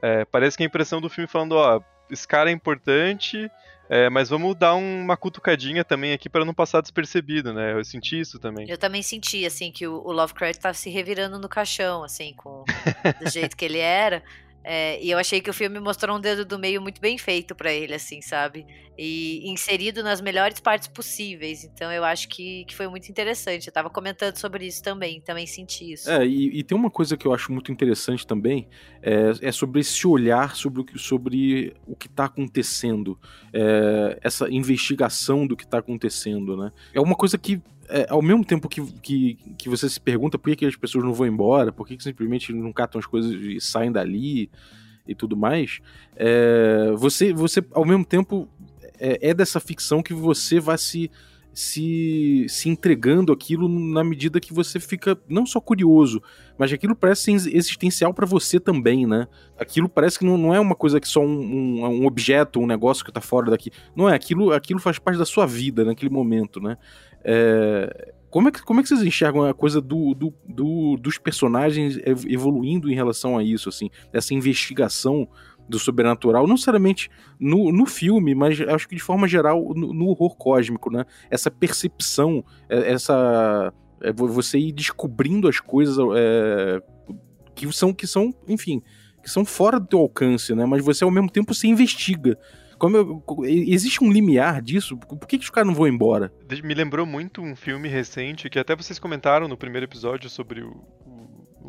é, 0.01 0.25
parece 0.25 0.57
que 0.57 0.63
a 0.63 0.65
impressão 0.65 0.99
do 0.99 1.09
filme 1.09 1.25
falando, 1.25 1.53
ó, 1.53 1.79
esse 2.11 2.27
cara 2.27 2.49
é 2.49 2.53
importante, 2.53 3.49
é, 3.93 4.09
mas 4.09 4.27
vamos 4.27 4.55
dar 4.55 4.73
uma 4.73 5.15
cutucadinha 5.15 5.85
também 5.85 6.13
aqui 6.13 6.27
para 6.27 6.43
não 6.43 6.51
passar 6.51 6.81
despercebido, 6.81 7.53
né? 7.53 7.73
Eu 7.73 7.85
senti 7.85 8.19
isso 8.19 8.39
também. 8.39 8.67
Eu 8.67 8.75
também 8.75 9.03
senti, 9.03 9.45
assim, 9.45 9.71
que 9.71 9.85
o, 9.85 10.11
Lovecraft 10.11 10.59
tá 10.59 10.73
se 10.73 10.89
revirando 10.89 11.37
no 11.37 11.47
caixão, 11.47 12.03
assim, 12.03 12.33
com 12.33 12.63
do 13.23 13.29
jeito 13.29 13.55
que 13.55 13.63
ele 13.63 13.77
era. 13.77 14.23
É, 14.63 14.99
e 14.99 15.11
eu 15.11 15.19
achei 15.19 15.39
que 15.39 15.49
o 15.49 15.53
filme 15.53 15.79
mostrou 15.79 16.17
um 16.17 16.19
dedo 16.19 16.43
do 16.43 16.57
meio 16.57 16.81
muito 16.81 16.99
bem 16.99 17.19
feito 17.19 17.53
para 17.53 17.71
ele, 17.71 17.93
assim, 17.93 18.19
sabe? 18.19 18.65
E 18.97 19.49
inserido 19.49 20.03
nas 20.03 20.21
melhores 20.21 20.59
partes 20.59 20.87
possíveis. 20.87 21.63
Então 21.63 21.91
eu 21.91 22.03
acho 22.03 22.27
que, 22.29 22.65
que 22.65 22.75
foi 22.75 22.87
muito 22.87 23.09
interessante. 23.09 23.67
Eu 23.67 23.73
tava 23.73 23.89
comentando 23.89 24.37
sobre 24.37 24.65
isso 24.65 24.83
também, 24.83 25.19
também 25.21 25.47
senti 25.47 25.93
isso. 25.93 26.09
É, 26.09 26.25
e, 26.25 26.59
e 26.59 26.63
tem 26.63 26.77
uma 26.77 26.91
coisa 26.91 27.17
que 27.17 27.25
eu 27.25 27.33
acho 27.33 27.51
muito 27.51 27.71
interessante 27.71 28.25
também, 28.25 28.67
é, 29.01 29.31
é 29.41 29.51
sobre 29.51 29.81
esse 29.81 30.05
olhar 30.07 30.55
sobre 30.55 30.81
o 30.81 30.85
que, 30.85 30.97
sobre 30.99 31.75
o 31.87 31.95
que 31.95 32.07
tá 32.07 32.25
acontecendo. 32.25 33.19
É, 33.51 34.19
essa 34.21 34.49
investigação 34.49 35.47
do 35.47 35.55
que 35.55 35.65
tá 35.65 35.79
acontecendo, 35.79 36.55
né? 36.55 36.71
É 36.93 36.99
uma 36.99 37.15
coisa 37.15 37.37
que 37.37 37.61
é, 37.89 38.07
ao 38.09 38.21
mesmo 38.21 38.45
tempo 38.45 38.69
que, 38.69 38.81
que, 39.01 39.35
que 39.57 39.69
você 39.69 39.89
se 39.89 39.99
pergunta 39.99 40.37
por 40.37 40.49
que, 40.49 40.55
que 40.55 40.65
as 40.65 40.75
pessoas 40.75 41.03
não 41.03 41.13
vão 41.13 41.27
embora, 41.27 41.71
por 41.71 41.87
que, 41.87 41.97
que 41.97 42.03
simplesmente 42.03 42.53
não 42.53 42.71
catam 42.71 42.99
as 42.99 43.05
coisas 43.05 43.31
e 43.31 43.59
saem 43.59 43.91
dali 43.91 44.49
e 45.07 45.13
tudo 45.13 45.35
mais, 45.35 45.79
é, 46.15 46.91
você, 46.95 47.33
você, 47.33 47.63
ao 47.71 47.85
mesmo 47.85 48.05
tempo, 48.05 48.47
é, 48.99 49.29
é, 49.29 49.33
dessa 49.33 49.59
ficção 49.59 50.01
que 50.01 50.13
você 50.13 50.59
vai 50.59 50.77
se, 50.77 51.09
se, 51.53 52.45
se 52.47 52.69
entregando 52.69 53.31
aquilo 53.31 53.67
na 53.67 54.03
medida 54.03 54.39
que 54.39 54.53
você 54.53 54.79
fica 54.79 55.17
não 55.27 55.45
só 55.45 55.59
curioso, 55.59 56.21
mas 56.57 56.71
aquilo 56.71 56.95
parece 56.95 57.31
existencial 57.31 58.13
para 58.13 58.25
você 58.25 58.59
também, 58.59 59.05
né? 59.05 59.27
Aquilo 59.57 59.89
parece 59.89 60.19
que 60.19 60.25
não, 60.25 60.37
não 60.37 60.53
é 60.53 60.59
uma 60.59 60.75
coisa 60.75 60.99
que 60.99 61.07
só 61.07 61.21
um, 61.21 61.25
um, 61.25 61.85
um 61.85 62.05
objeto, 62.05 62.59
um 62.59 62.67
negócio 62.67 63.03
que 63.03 63.11
tá 63.11 63.21
fora 63.21 63.51
daqui. 63.51 63.71
Não 63.95 64.09
é, 64.09 64.15
aquilo, 64.15 64.51
aquilo 64.51 64.79
faz 64.79 64.99
parte 64.99 65.17
da 65.17 65.25
sua 65.25 65.45
vida 65.45 65.83
naquele 65.83 66.11
momento, 66.11 66.59
né? 66.59 66.77
É, 67.23 68.13
Como 68.29 68.49
é 68.49 68.51
que, 68.51 68.61
como 68.63 68.79
é 68.79 68.83
que 68.83 68.89
vocês 68.89 69.03
enxergam 69.03 69.45
a 69.45 69.53
coisa 69.53 69.79
do, 69.79 70.13
do, 70.13 70.33
do, 70.47 70.97
dos 70.97 71.17
personagens 71.17 71.97
evoluindo 72.27 72.89
em 72.91 72.95
relação 72.95 73.37
a 73.37 73.43
isso, 73.43 73.69
assim, 73.69 73.89
essa 74.11 74.33
investigação 74.33 75.27
do 75.67 75.79
sobrenatural, 75.79 76.45
não 76.45 76.53
necessariamente 76.53 77.09
no, 77.39 77.71
no 77.71 77.85
filme, 77.85 78.35
mas 78.35 78.59
acho 78.61 78.87
que 78.87 78.95
de 78.95 79.01
forma 79.01 79.27
geral 79.27 79.73
no, 79.75 79.93
no 79.93 80.07
horror 80.07 80.35
cósmico, 80.35 80.91
né? 80.91 81.05
Essa 81.29 81.49
percepção, 81.49 82.43
é, 82.69 82.91
essa 82.91 83.73
é, 84.01 84.11
você 84.11 84.57
ir 84.57 84.71
descobrindo 84.71 85.47
as 85.47 85.59
coisas 85.59 85.97
é, 86.15 86.81
que 87.55 87.71
são 87.71 87.93
que 87.93 88.05
são, 88.05 88.33
enfim, 88.47 88.81
que 89.21 89.29
são 89.29 89.45
fora 89.45 89.79
do 89.79 89.87
teu 89.87 89.99
alcance, 89.99 90.53
né? 90.53 90.65
Mas 90.65 90.83
você 90.83 91.03
ao 91.03 91.11
mesmo 91.11 91.29
tempo 91.29 91.53
se 91.53 91.67
investiga. 91.67 92.37
Eu, 92.81 93.23
existe 93.45 94.03
um 94.03 94.11
limiar 94.11 94.61
disso? 94.61 94.97
Por 94.97 95.25
que, 95.25 95.37
que 95.37 95.45
os 95.45 95.49
caras 95.49 95.67
não 95.67 95.75
vão 95.75 95.87
embora? 95.87 96.33
Me 96.63 96.73
lembrou 96.73 97.05
muito 97.05 97.41
um 97.41 97.55
filme 97.55 97.87
recente 97.87 98.49
que 98.49 98.59
até 98.59 98.75
vocês 98.75 98.99
comentaram 98.99 99.47
no 99.47 99.55
primeiro 99.55 99.85
episódio 99.85 100.29
sobre 100.29 100.61
o 100.61 100.83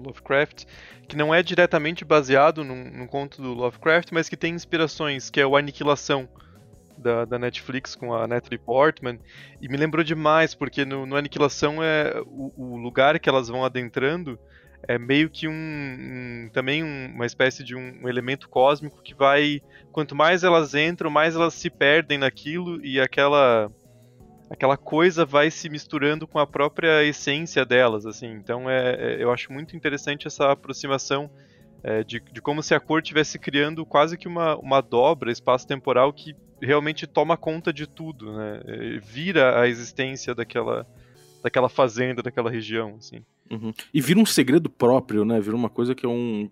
Lovecraft, 0.05 0.65
que 1.09 1.17
não 1.17 1.35
é 1.35 1.43
diretamente 1.43 2.05
baseado 2.05 2.65
num, 2.65 2.91
num, 2.91 3.07
conto 3.07 3.41
do 3.41 3.53
Lovecraft, 3.53 4.11
mas 4.13 4.29
que 4.29 4.37
tem 4.37 4.55
inspirações, 4.55 5.31
que 5.31 5.41
é 5.41 5.47
o 5.47 5.57
Aniquilação. 5.57 6.29
Da, 6.97 7.25
da 7.25 7.41
Netflix 7.41 7.97
com 7.97 8.15
a 8.15 8.25
Natalie 8.25 8.57
Portman 8.57 9.19
e 9.61 9.69
me 9.69 9.77
lembrou 9.77 10.05
demais 10.05 10.55
porque 10.55 10.85
no, 10.85 11.05
no 11.05 11.17
Aniquilação 11.17 11.83
é 11.83 12.23
o, 12.25 12.53
o 12.57 12.77
lugar 12.77 13.19
que 13.19 13.29
elas 13.29 13.49
vão 13.49 13.65
adentrando 13.65 14.39
é 14.87 14.99
meio 14.99 15.29
que 15.29 15.49
um, 15.49 15.53
um 15.53 16.51
também 16.53 16.85
um, 16.85 17.13
uma 17.15 17.27
espécie 17.27 17.65
de 17.65 17.75
um, 17.75 18.01
um, 18.03 18.09
elemento 18.09 18.49
cósmico 18.49 19.03
que 19.03 19.13
vai 19.13 19.61
quanto 19.91 20.15
mais 20.15 20.45
elas 20.45 20.73
entram 20.75 21.11
mais 21.11 21.35
elas 21.35 21.55
se 21.55 21.69
perdem 21.69 22.17
naquilo 22.17 22.85
e 22.85 23.01
aquela 23.01 23.71
aquela 24.55 24.77
coisa 24.77 25.25
vai 25.27 25.51
se 25.51 25.69
misturando 25.69 26.27
com 26.27 26.39
a 26.39 26.47
própria 26.47 27.05
essência 27.05 27.65
delas 27.65 28.07
assim. 28.07 28.33
Então 28.33 28.71
é, 28.71 28.95
é 28.95 29.23
eu 29.23 29.31
acho 29.31 29.53
muito 29.53 29.77
interessante 29.77 30.27
essa 30.27 30.51
aproximação 30.51 31.31
é, 31.83 32.03
de, 32.03 32.21
de, 32.21 32.41
como 32.41 32.63
se 32.63 32.75
a 32.75 32.81
cor 32.81 33.01
estivesse 33.01 33.39
criando 33.39 33.85
quase 33.85 34.17
que 34.17 34.27
uma, 34.27 34.57
uma 34.57 34.81
dobra 34.81 35.31
espaço-temporal 35.31 36.13
que 36.13 36.35
realmente 36.63 37.07
toma 37.07 37.37
conta 37.37 37.73
de 37.73 37.87
tudo 37.87 38.33
né? 38.33 38.61
Vira 39.03 39.61
a 39.61 39.69
existência 39.69 40.35
daquela 40.35 40.87
daquela 41.45 41.69
fazenda 41.69 42.23
daquela 42.23 42.51
região 42.51 42.97
assim 42.99 43.23
Uhum. 43.51 43.73
E 43.93 44.01
vira 44.01 44.19
um 44.19 44.27
segredo 44.27 44.71
próprio, 44.71 45.25
né? 45.25 45.41
Vira 45.41 45.57
uma 45.57 45.69
coisa 45.69 45.95
que 45.95 46.07
é 46.07 46.09
um. 46.09 46.49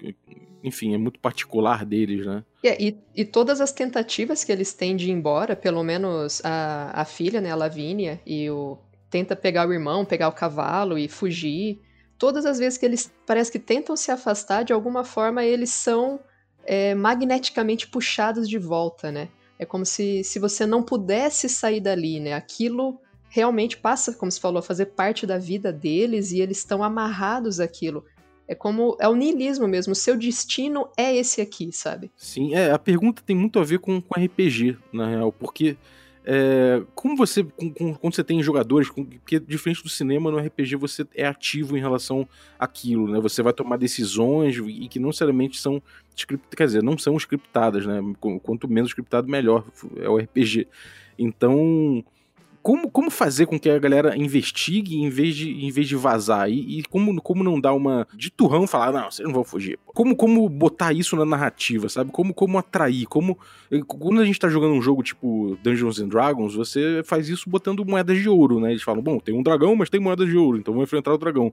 Enfim, 0.62 0.94
é 0.94 0.98
muito 0.98 1.18
particular 1.18 1.84
deles, 1.84 2.24
né? 2.24 2.44
É, 2.62 2.80
e, 2.80 2.98
e 3.14 3.24
todas 3.24 3.60
as 3.60 3.72
tentativas 3.72 4.44
que 4.44 4.52
eles 4.52 4.72
têm 4.72 4.94
de 4.94 5.08
ir 5.08 5.12
embora, 5.12 5.56
pelo 5.56 5.82
menos 5.82 6.40
a, 6.44 6.90
a 7.00 7.04
filha, 7.04 7.40
né, 7.40 7.50
a 7.50 7.56
Lavínia, 7.56 8.20
e 8.26 8.48
o. 8.50 8.78
Tenta 9.10 9.36
pegar 9.36 9.68
o 9.68 9.72
irmão, 9.72 10.06
pegar 10.06 10.28
o 10.28 10.32
cavalo 10.32 10.96
e 10.96 11.06
fugir. 11.06 11.80
Todas 12.16 12.46
as 12.46 12.58
vezes 12.58 12.78
que 12.78 12.86
eles 12.86 13.12
parece 13.26 13.52
que 13.52 13.58
tentam 13.58 13.94
se 13.94 14.10
afastar, 14.10 14.62
de 14.62 14.72
alguma 14.72 15.04
forma 15.04 15.44
eles 15.44 15.68
são 15.68 16.18
é, 16.64 16.94
magneticamente 16.94 17.88
puxados 17.88 18.48
de 18.48 18.58
volta, 18.58 19.12
né? 19.12 19.28
É 19.58 19.66
como 19.66 19.84
se, 19.84 20.24
se 20.24 20.38
você 20.38 20.64
não 20.64 20.82
pudesse 20.82 21.46
sair 21.48 21.80
dali, 21.80 22.20
né? 22.20 22.32
Aquilo 22.32 22.98
realmente 23.34 23.78
passa, 23.78 24.12
como 24.12 24.30
se 24.30 24.38
falou, 24.38 24.58
a 24.58 24.62
fazer 24.62 24.86
parte 24.86 25.26
da 25.26 25.38
vida 25.38 25.72
deles 25.72 26.32
e 26.32 26.40
eles 26.42 26.58
estão 26.58 26.84
amarrados 26.84 27.60
àquilo. 27.60 28.04
É 28.46 28.54
como. 28.54 28.94
É 29.00 29.08
o 29.08 29.14
niilismo 29.14 29.66
mesmo. 29.66 29.94
O 29.94 29.96
seu 29.96 30.18
destino 30.18 30.86
é 30.98 31.16
esse 31.16 31.40
aqui, 31.40 31.72
sabe? 31.72 32.12
Sim, 32.14 32.54
é. 32.54 32.70
A 32.70 32.78
pergunta 32.78 33.22
tem 33.24 33.34
muito 33.34 33.58
a 33.58 33.64
ver 33.64 33.78
com, 33.78 34.02
com 34.02 34.20
RPG, 34.20 34.76
na 34.92 35.08
real, 35.08 35.32
porque. 35.32 35.76
É, 36.24 36.80
como 36.94 37.16
você, 37.16 37.42
com, 37.42 37.72
com, 37.72 37.94
quando 37.94 38.14
você 38.14 38.22
tem 38.22 38.40
jogadores, 38.40 38.88
com, 38.88 39.04
porque 39.04 39.40
diferente 39.40 39.82
do 39.82 39.88
cinema, 39.88 40.30
no 40.30 40.38
RPG 40.38 40.76
você 40.76 41.04
é 41.16 41.26
ativo 41.26 41.76
em 41.76 41.80
relação 41.80 42.28
àquilo, 42.56 43.08
né? 43.08 43.18
Você 43.18 43.42
vai 43.42 43.52
tomar 43.52 43.76
decisões 43.76 44.56
e 44.56 44.86
que 44.86 45.00
não 45.00 45.08
necessariamente 45.08 45.58
são 45.58 45.82
quer 46.56 46.66
dizer, 46.66 46.82
não 46.82 46.96
são 46.96 47.16
scriptadas, 47.16 47.86
né? 47.86 47.98
Quanto 48.42 48.68
menos 48.68 48.90
scriptado, 48.90 49.26
melhor 49.26 49.64
é 49.96 50.08
o 50.08 50.16
RPG. 50.16 50.68
Então, 51.18 52.04
como, 52.62 52.90
como 52.90 53.10
fazer 53.10 53.46
com 53.46 53.58
que 53.58 53.68
a 53.68 53.78
galera 53.78 54.16
investigue 54.16 54.96
em 54.96 55.08
vez 55.08 55.34
de, 55.34 55.50
em 55.64 55.70
vez 55.70 55.88
de 55.88 55.96
vazar? 55.96 56.48
E, 56.48 56.78
e 56.78 56.82
como, 56.84 57.20
como 57.20 57.42
não 57.42 57.60
dar 57.60 57.74
uma 57.74 58.06
de 58.14 58.30
turrão 58.30 58.66
falar, 58.66 58.92
não, 58.92 59.10
vocês 59.10 59.26
não 59.26 59.34
vão 59.34 59.44
fugir. 59.44 59.78
Como, 59.86 60.14
como 60.14 60.48
botar 60.48 60.92
isso 60.92 61.16
na 61.16 61.24
narrativa, 61.24 61.88
sabe? 61.88 62.12
Como, 62.12 62.32
como 62.32 62.56
atrair? 62.58 63.06
Como. 63.06 63.36
Quando 63.86 64.20
a 64.20 64.24
gente 64.24 64.38
tá 64.38 64.48
jogando 64.48 64.74
um 64.74 64.82
jogo 64.82 65.02
tipo 65.02 65.58
Dungeons 65.62 65.98
and 65.98 66.08
Dragons, 66.08 66.54
você 66.54 67.02
faz 67.04 67.28
isso 67.28 67.50
botando 67.50 67.84
moedas 67.84 68.18
de 68.18 68.28
ouro, 68.28 68.60
né? 68.60 68.70
Eles 68.70 68.82
falam, 68.82 69.02
bom, 69.02 69.18
tem 69.18 69.34
um 69.34 69.42
dragão, 69.42 69.74
mas 69.74 69.90
tem 69.90 70.00
moedas 70.00 70.28
de 70.28 70.36
ouro, 70.36 70.58
então 70.58 70.72
vamos 70.72 70.88
enfrentar 70.88 71.12
o 71.12 71.18
dragão 71.18 71.52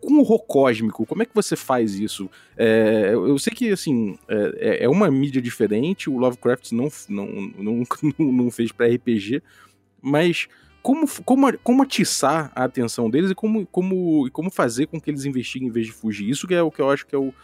com 0.00 0.14
o 0.14 0.20
horror 0.20 0.42
cósmico, 0.46 1.04
como 1.04 1.22
é 1.22 1.26
que 1.26 1.34
você 1.34 1.54
faz 1.54 1.94
isso? 1.94 2.30
É, 2.56 3.10
eu 3.12 3.38
sei 3.38 3.52
que, 3.52 3.70
assim, 3.70 4.18
é, 4.28 4.84
é, 4.84 4.88
uma 4.88 5.10
mídia 5.10 5.42
diferente, 5.42 6.08
o 6.08 6.16
Lovecraft 6.16 6.72
não, 6.72 6.88
não, 7.08 7.26
não, 7.58 7.82
não 8.18 8.50
fez 8.50 8.72
para 8.72 8.88
RPG, 8.88 9.42
mas 10.02 10.48
como, 10.82 11.06
como, 11.22 11.58
como 11.58 11.82
atiçar 11.82 12.50
a 12.54 12.64
atenção 12.64 13.10
deles 13.10 13.30
e 13.30 13.34
como, 13.34 13.66
como, 13.66 14.30
como 14.30 14.50
fazer 14.50 14.86
com 14.86 15.00
que 15.00 15.10
eles 15.10 15.24
investiguem 15.24 15.68
em 15.68 15.72
vez 15.72 15.86
de 15.86 15.92
fugir? 15.92 16.28
Isso 16.28 16.46
que 16.46 16.54
é 16.54 16.62
o 16.62 16.70
que 16.70 16.80
eu 16.80 16.90
acho 16.90 17.06
que 17.06 17.14
é 17.14 17.18
o, 17.18 17.34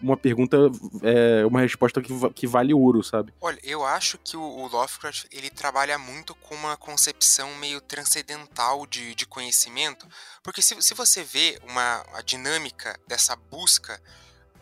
uma 0.00 0.16
pergunta, 0.16 0.56
é, 1.02 1.44
uma 1.46 1.60
resposta 1.60 2.00
que, 2.00 2.12
que 2.30 2.46
vale 2.46 2.72
ouro, 2.72 3.02
sabe? 3.02 3.32
Olha, 3.40 3.58
eu 3.62 3.84
acho 3.84 4.18
que 4.18 4.36
o, 4.36 4.40
o, 4.40 4.68
Lovecraft 4.68 5.26
ele 5.32 5.50
trabalha 5.50 5.98
muito 5.98 6.34
com 6.34 6.54
uma 6.54 6.76
concepção 6.76 7.54
meio 7.56 7.80
transcendental 7.80 8.86
de, 8.86 9.14
de 9.14 9.26
conhecimento, 9.26 10.06
porque 10.42 10.62
se, 10.62 10.80
se 10.80 10.94
você 10.94 11.22
vê 11.24 11.58
uma, 11.68 12.04
a 12.14 12.22
dinâmica 12.22 12.98
dessa 13.06 13.34
busca 13.34 14.00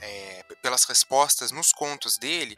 é, 0.00 0.44
pelas 0.62 0.84
respostas 0.84 1.50
nos 1.50 1.72
contos 1.72 2.16
dele, 2.16 2.56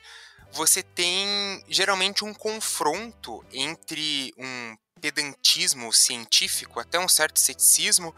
você 0.52 0.82
tem 0.82 1.62
geralmente 1.68 2.24
um 2.24 2.32
confronto 2.34 3.44
entre 3.52 4.32
um 4.36 4.76
pedantismo 5.00 5.92
científico, 5.92 6.80
até 6.80 6.98
um 6.98 7.08
certo 7.08 7.38
ceticismo, 7.38 8.14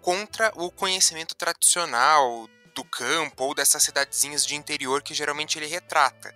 contra 0.00 0.52
o 0.56 0.70
conhecimento 0.70 1.34
tradicional 1.34 2.48
do 2.74 2.84
campo 2.84 3.44
ou 3.44 3.54
dessas 3.54 3.82
cidadezinhas 3.82 4.44
de 4.44 4.54
interior 4.54 5.02
que 5.02 5.14
geralmente 5.14 5.58
ele 5.58 5.66
retrata. 5.66 6.34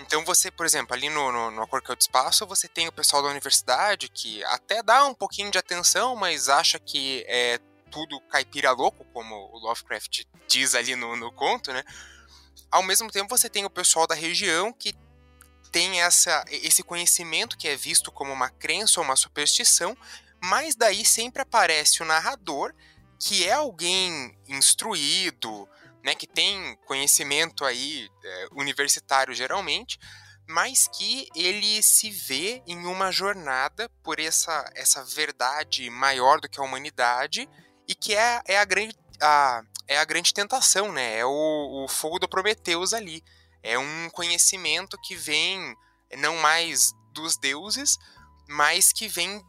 Então 0.00 0.24
você, 0.24 0.50
por 0.50 0.66
exemplo, 0.66 0.94
ali 0.94 1.08
no, 1.08 1.30
no, 1.30 1.50
no 1.50 1.62
A 1.62 1.66
Cor 1.66 1.80
que 1.80 1.90
é 1.90 1.94
o 1.94 1.98
Espaço, 1.98 2.46
você 2.46 2.66
tem 2.66 2.88
o 2.88 2.92
pessoal 2.92 3.22
da 3.22 3.28
universidade 3.28 4.08
que 4.08 4.42
até 4.44 4.82
dá 4.82 5.04
um 5.04 5.14
pouquinho 5.14 5.50
de 5.50 5.58
atenção, 5.58 6.16
mas 6.16 6.48
acha 6.48 6.78
que 6.78 7.24
é 7.28 7.58
tudo 7.90 8.20
caipira 8.22 8.72
louco, 8.72 9.04
como 9.12 9.34
o 9.52 9.58
Lovecraft 9.58 10.24
diz 10.48 10.74
ali 10.74 10.96
no, 10.96 11.14
no 11.14 11.30
conto, 11.30 11.72
né? 11.72 11.84
Ao 12.72 12.82
mesmo 12.82 13.10
tempo 13.10 13.36
você 13.36 13.50
tem 13.50 13.66
o 13.66 13.70
pessoal 13.70 14.06
da 14.06 14.14
região 14.14 14.72
que 14.72 14.94
tem 15.70 16.00
essa, 16.00 16.44
esse 16.50 16.82
conhecimento 16.82 17.56
que 17.56 17.68
é 17.68 17.76
visto 17.76 18.10
como 18.10 18.32
uma 18.32 18.48
crença 18.48 18.98
ou 18.98 19.04
uma 19.04 19.16
superstição, 19.16 19.96
mas 20.42 20.74
daí 20.74 21.04
sempre 21.04 21.42
aparece 21.42 22.02
o 22.02 22.06
narrador, 22.06 22.74
que 23.20 23.46
é 23.46 23.52
alguém 23.52 24.36
instruído, 24.48 25.68
né, 26.02 26.14
que 26.14 26.26
tem 26.26 26.76
conhecimento 26.86 27.64
aí 27.64 28.08
é, 28.24 28.46
universitário 28.52 29.34
geralmente, 29.34 29.98
mas 30.48 30.88
que 30.88 31.28
ele 31.34 31.82
se 31.82 32.10
vê 32.10 32.62
em 32.66 32.84
uma 32.86 33.12
jornada 33.12 33.88
por 34.02 34.18
essa, 34.18 34.68
essa 34.74 35.04
verdade 35.04 35.88
maior 35.88 36.40
do 36.40 36.48
que 36.48 36.58
a 36.58 36.64
humanidade 36.64 37.48
e 37.86 37.94
que 37.94 38.14
é, 38.14 38.42
é 38.46 38.58
a 38.58 38.64
grande 38.64 38.94
a, 39.20 39.62
é 39.92 39.98
a 39.98 40.04
grande 40.04 40.32
tentação, 40.34 40.92
né? 40.92 41.18
É 41.18 41.24
o, 41.24 41.84
o 41.84 41.88
fogo 41.88 42.18
do 42.18 42.28
Prometeus 42.28 42.92
ali. 42.92 43.22
É 43.62 43.78
um 43.78 44.10
conhecimento 44.10 44.98
que 45.02 45.14
vem 45.14 45.76
não 46.18 46.36
mais 46.36 46.92
dos 47.12 47.36
deuses, 47.36 47.98
mas 48.48 48.92
que 48.92 49.08
vem 49.08 49.42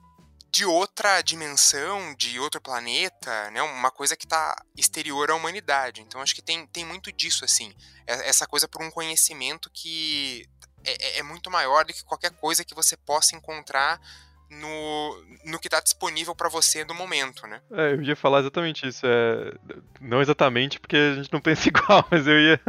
de 0.49 0.65
outra 0.65 1.21
dimensão, 1.21 2.13
de 2.15 2.39
outro 2.39 2.61
planeta, 2.61 3.49
né? 3.49 3.61
Uma 3.63 3.89
coisa 3.89 4.15
que 4.15 4.25
está 4.25 4.55
exterior 4.77 5.31
à 5.31 5.35
humanidade. 5.35 6.01
Então 6.01 6.21
acho 6.21 6.35
que 6.35 6.43
tem, 6.43 6.67
tem 6.67 6.85
muito 6.85 7.11
disso, 7.11 7.43
assim. 7.43 7.73
É, 8.05 8.29
essa 8.29 8.45
coisa 8.45 8.67
por 8.67 8.83
um 8.83 8.91
conhecimento 8.91 9.69
que 9.73 10.47
é, 10.83 10.91
é, 10.91 11.19
é 11.19 11.23
muito 11.23 11.49
maior 11.49 11.85
do 11.85 11.93
que 11.93 12.03
qualquer 12.03 12.31
coisa 12.31 12.63
que 12.63 12.75
você 12.75 12.95
possa 12.95 13.35
encontrar 13.35 13.99
no, 14.59 15.23
no 15.45 15.59
que 15.59 15.67
está 15.67 15.79
disponível 15.79 16.35
para 16.35 16.49
você 16.49 16.83
no 16.85 16.93
momento, 16.93 17.45
né? 17.47 17.61
É, 17.71 17.93
eu 17.93 18.01
ia 18.01 18.15
falar 18.15 18.39
exatamente 18.39 18.87
isso. 18.87 19.05
É, 19.05 19.53
não 19.99 20.21
exatamente 20.21 20.79
porque 20.79 20.95
a 20.95 21.15
gente 21.15 21.31
não 21.31 21.41
pensa 21.41 21.67
igual, 21.69 22.05
mas 22.09 22.27
eu 22.27 22.39
ia. 22.39 22.59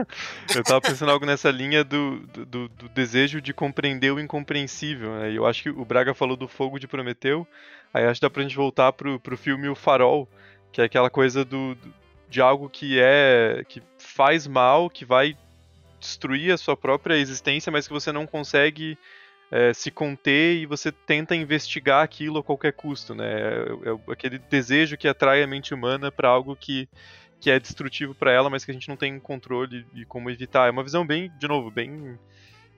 Eu 0.55 0.63
tava 0.63 0.81
pensando 0.81 1.11
algo 1.11 1.27
nessa 1.27 1.51
linha 1.51 1.85
do, 1.85 2.21
do, 2.21 2.69
do 2.69 2.89
desejo 2.89 3.41
de 3.41 3.53
compreender 3.53 4.13
o 4.13 4.21
incompreensível. 4.21 5.11
Né? 5.19 5.33
Eu 5.33 5.47
acho 5.47 5.63
que 5.63 5.71
o 5.71 5.85
Braga 5.85 6.15
falou 6.15 6.37
do 6.37 6.49
fogo 6.49 6.79
de 6.79 6.87
Prometeu. 6.87 7.47
Aí 7.93 8.05
acho 8.05 8.21
que 8.21 8.27
dá 8.27 8.31
pra 8.31 8.43
gente 8.43 8.57
voltar 8.57 8.93
pro, 8.93 9.21
pro 9.21 9.37
filme 9.37 9.69
O 9.69 9.75
Farol, 9.75 10.29
que 10.73 10.81
é 10.81 10.85
aquela 10.85 11.09
coisa 11.09 11.45
do, 11.45 11.77
de 12.29 12.41
algo 12.41 12.69
que 12.69 12.99
é. 13.01 13.65
que 13.69 13.81
faz 13.99 14.47
mal, 14.47 14.91
que 14.91 15.05
vai 15.05 15.37
destruir 16.01 16.53
a 16.53 16.59
sua 16.59 16.77
própria 16.77 17.15
existência, 17.17 17.73
mas 17.73 17.87
que 17.87 17.93
você 17.93 18.13
não 18.13 18.27
consegue 18.27 18.99
é, 19.55 19.73
se 19.73 19.89
conter 19.89 20.57
e 20.57 20.67
você 20.67 20.91
tenta 20.91 21.37
investigar 21.37 22.03
aquilo 22.03 22.41
a 22.41 22.43
qualquer 22.43 22.73
custo, 22.73 23.15
né? 23.15 23.25
É, 23.25 23.91
é 23.91 24.13
aquele 24.13 24.37
desejo 24.37 24.97
que 24.97 25.07
atrai 25.07 25.45
a 25.45 25.47
mente 25.47 25.73
humana 25.73 26.11
para 26.11 26.29
algo 26.29 26.57
que, 26.57 26.89
que 27.39 27.49
é 27.49 27.61
destrutivo 27.61 28.17
para 28.17 28.33
ela, 28.33 28.51
mas 28.51 28.65
que 28.65 28.73
a 28.73 28.75
gente 28.75 28.89
não 28.89 28.97
tem 28.97 29.17
controle 29.21 29.87
e 29.95 30.05
como 30.05 30.29
evitar. 30.29 30.67
É 30.67 30.73
uma 30.73 30.83
visão 30.83 31.07
bem, 31.07 31.31
de 31.39 31.47
novo, 31.47 31.71
bem 31.71 32.19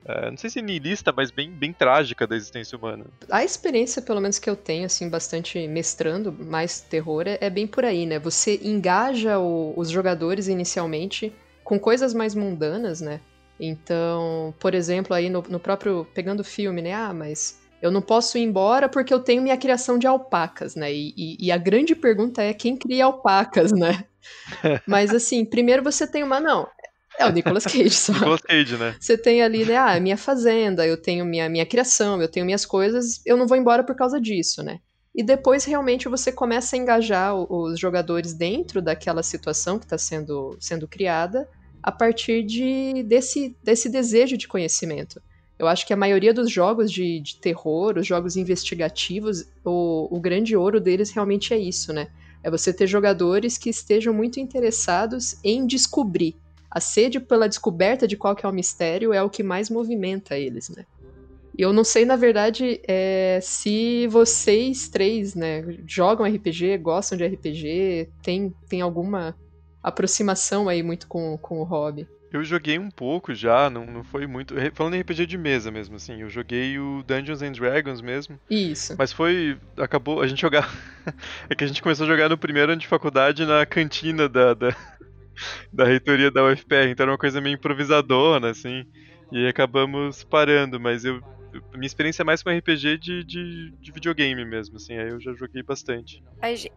Uh, 0.09 0.31
não 0.31 0.37
sei 0.37 0.49
se 0.49 0.63
niilista, 0.63 1.13
mas 1.13 1.33
bem, 1.33 1.51
bem 1.51 1.73
trágica 1.73 2.29
da 2.29 2.37
existência 2.37 2.79
humana. 2.79 3.07
A 3.29 3.43
experiência, 3.43 4.01
pelo 4.01 4.21
menos 4.21 4.39
que 4.39 4.49
eu 4.49 4.55
tenho, 4.55 4.87
assim, 4.87 5.11
bastante 5.11 5.67
mestrando 5.67 6.33
mais 6.33 6.81
terror, 6.81 7.27
é, 7.27 7.39
é 7.41 7.51
bem 7.51 7.67
por 7.67 7.85
aí, 7.85 8.07
né? 8.07 8.17
Você 8.21 8.61
engaja 8.63 9.37
o, 9.41 9.75
os 9.77 9.91
jogadores 9.91 10.47
inicialmente 10.47 11.33
com 11.65 11.77
coisas 11.77 12.15
mais 12.15 12.37
mundanas, 12.37 13.01
né? 13.01 13.21
Então, 13.59 14.55
por 14.59 14.75
exemplo, 14.75 15.15
aí 15.15 15.31
no, 15.31 15.43
no 15.49 15.59
próprio. 15.59 16.07
pegando 16.15 16.41
o 16.41 16.45
filme, 16.45 16.83
né? 16.83 16.93
Ah, 16.93 17.13
mas 17.13 17.61
eu 17.81 17.91
não 17.91 18.03
posso 18.03 18.39
ir 18.39 18.43
embora 18.43 18.89
porque 18.89 19.13
eu 19.13 19.21
tenho 19.21 19.43
minha 19.43 19.57
criação 19.57 19.99
de 19.99 20.07
alpacas, 20.07 20.75
né? 20.75 20.93
E, 20.93 21.15
e, 21.17 21.47
e 21.47 21.53
a 21.53 21.57
grande 21.57 21.95
pergunta 21.95 22.43
é 22.43 22.53
quem 22.53 22.77
cria 22.77 23.05
alpacas, 23.05 23.73
né? 23.73 24.05
Mas 24.87 25.15
assim, 25.15 25.45
primeiro 25.45 25.83
você 25.83 26.07
tem 26.07 26.23
uma. 26.23 26.41
Não, 26.41 26.67
é 27.19 27.27
o 27.27 27.33
Nicolas 27.33 27.65
Cage 27.67 27.91
só. 27.91 28.13
Nicolas 28.13 28.41
Cage, 28.43 28.77
né? 28.77 28.97
Você 28.99 29.17
tem 29.17 29.43
ali, 29.43 29.65
né? 29.65 29.77
Ah, 29.77 30.01
minha 30.01 30.17
fazenda, 30.17 30.87
eu 30.87 31.01
tenho 31.01 31.25
minha, 31.25 31.49
minha 31.49 31.67
criação, 31.67 32.21
eu 32.21 32.29
tenho 32.29 32.45
minhas 32.45 32.67
coisas, 32.67 33.21
eu 33.25 33.37
não 33.37 33.47
vou 33.47 33.57
embora 33.57 33.85
por 33.85 33.95
causa 33.95 34.21
disso, 34.21 34.63
né? 34.63 34.81
E 35.15 35.23
depois 35.23 35.65
realmente 35.65 36.09
você 36.09 36.31
começa 36.31 36.77
a 36.77 36.79
engajar 36.79 37.35
os 37.35 37.81
jogadores 37.81 38.35
dentro 38.35 38.83
daquela 38.83 39.23
situação 39.23 39.79
que 39.79 39.87
está 39.87 39.97
sendo, 39.97 40.55
sendo 40.61 40.87
criada 40.87 41.49
a 41.87 41.93
partir 41.93 42.43
de, 42.43 43.05
desse, 43.05 43.57
desse 43.63 43.89
desejo 43.89 44.37
de 44.37 44.49
conhecimento. 44.49 45.23
Eu 45.57 45.69
acho 45.69 45.87
que 45.87 45.93
a 45.93 45.97
maioria 45.97 46.35
dos 46.35 46.51
jogos 46.51 46.91
de, 46.91 47.21
de 47.21 47.37
terror, 47.37 47.97
os 47.97 48.05
jogos 48.05 48.37
investigativos, 48.37 49.47
o, 49.65 50.09
o 50.11 50.19
grande 50.19 50.57
ouro 50.57 50.81
deles 50.81 51.13
realmente 51.13 51.55
é 51.55 51.59
isso, 51.59 51.93
né? 51.93 52.09
É 52.43 52.51
você 52.51 52.73
ter 52.73 52.89
jogadores 52.89 53.57
que 53.57 53.71
estejam 53.71 54.13
muito 54.13 54.41
interessados 54.41 55.37
em 55.45 55.65
descobrir 55.65 56.35
a 56.69 56.81
sede 56.81 57.21
pela 57.21 57.49
descoberta 57.49 58.09
de 58.09 58.17
qual 58.17 58.35
que 58.35 58.45
é 58.45 58.49
o 58.49 58.53
mistério 58.53 59.13
é 59.13 59.23
o 59.23 59.31
que 59.31 59.45
mais 59.45 59.71
movimenta 59.71 60.37
eles, 60.37 60.69
né? 60.69 60.85
E 61.57 61.63
eu 61.63 61.73
não 61.73 61.85
sei, 61.85 62.05
na 62.05 62.17
verdade, 62.17 62.81
é, 62.87 63.39
se 63.41 64.09
vocês 64.09 64.89
três, 64.89 65.37
né, 65.37 65.65
jogam 65.87 66.27
RPG, 66.27 66.79
gostam 66.79 67.17
de 67.17 67.25
RPG, 67.25 68.09
tem, 68.23 68.53
tem 68.69 68.81
alguma 68.81 69.37
aproximação 69.87 70.69
aí 70.69 70.83
muito 70.83 71.07
com, 71.07 71.39
com 71.39 71.61
o 71.61 71.65
hobby. 71.65 72.09
Eu 72.33 72.43
joguei 72.43 72.77
um 72.77 72.91
pouco 72.91 73.33
já, 73.33 73.71
não, 73.71 73.87
não 73.87 74.03
foi 74.03 74.27
muito. 74.27 74.55
Falando 74.75 74.95
em 74.95 75.01
RPG 75.01 75.27
de 75.27 75.39
mesa 75.39 75.71
mesmo, 75.71 75.95
assim, 75.95 76.23
eu 76.23 76.29
joguei 76.29 76.77
o 76.77 77.05
Dungeons 77.07 77.41
and 77.41 77.53
Dragons 77.53 78.01
mesmo. 78.01 78.39
Isso. 78.51 78.97
Mas 78.99 79.13
foi. 79.13 79.57
Acabou. 79.79 80.21
A 80.21 80.27
gente 80.27 80.43
jogar. 80.43 80.69
é 81.49 81.55
que 81.55 81.63
a 81.63 81.67
gente 81.67 81.81
começou 81.81 82.05
a 82.05 82.09
jogar 82.09 82.29
no 82.29 82.37
primeiro 82.37 82.73
ano 82.73 82.81
de 82.81 82.87
faculdade 82.87 83.47
na 83.47 83.65
cantina 83.65 84.29
da, 84.29 84.55
da, 84.55 84.77
da 85.73 85.85
reitoria 85.85 86.31
da 86.31 86.45
UFPR, 86.45 86.89
então 86.91 87.05
era 87.05 87.13
uma 87.13 87.19
coisa 87.19 87.41
meio 87.41 87.55
improvisadora, 87.55 88.51
assim, 88.51 88.85
e 89.31 89.47
acabamos 89.47 90.25
parando, 90.25 90.81
mas 90.81 91.05
eu 91.05 91.23
minha 91.75 91.87
experiência 91.87 92.23
é 92.23 92.25
mais 92.25 92.43
com 92.43 92.51
RPG 92.51 92.99
de, 92.99 93.25
de, 93.25 93.71
de, 93.81 93.93
videogame 93.93 94.45
mesmo, 94.45 94.77
assim, 94.77 94.97
aí 94.99 95.09
eu 95.09 95.21
já 95.21 95.33
joguei 95.35 95.63
bastante. 95.63 96.23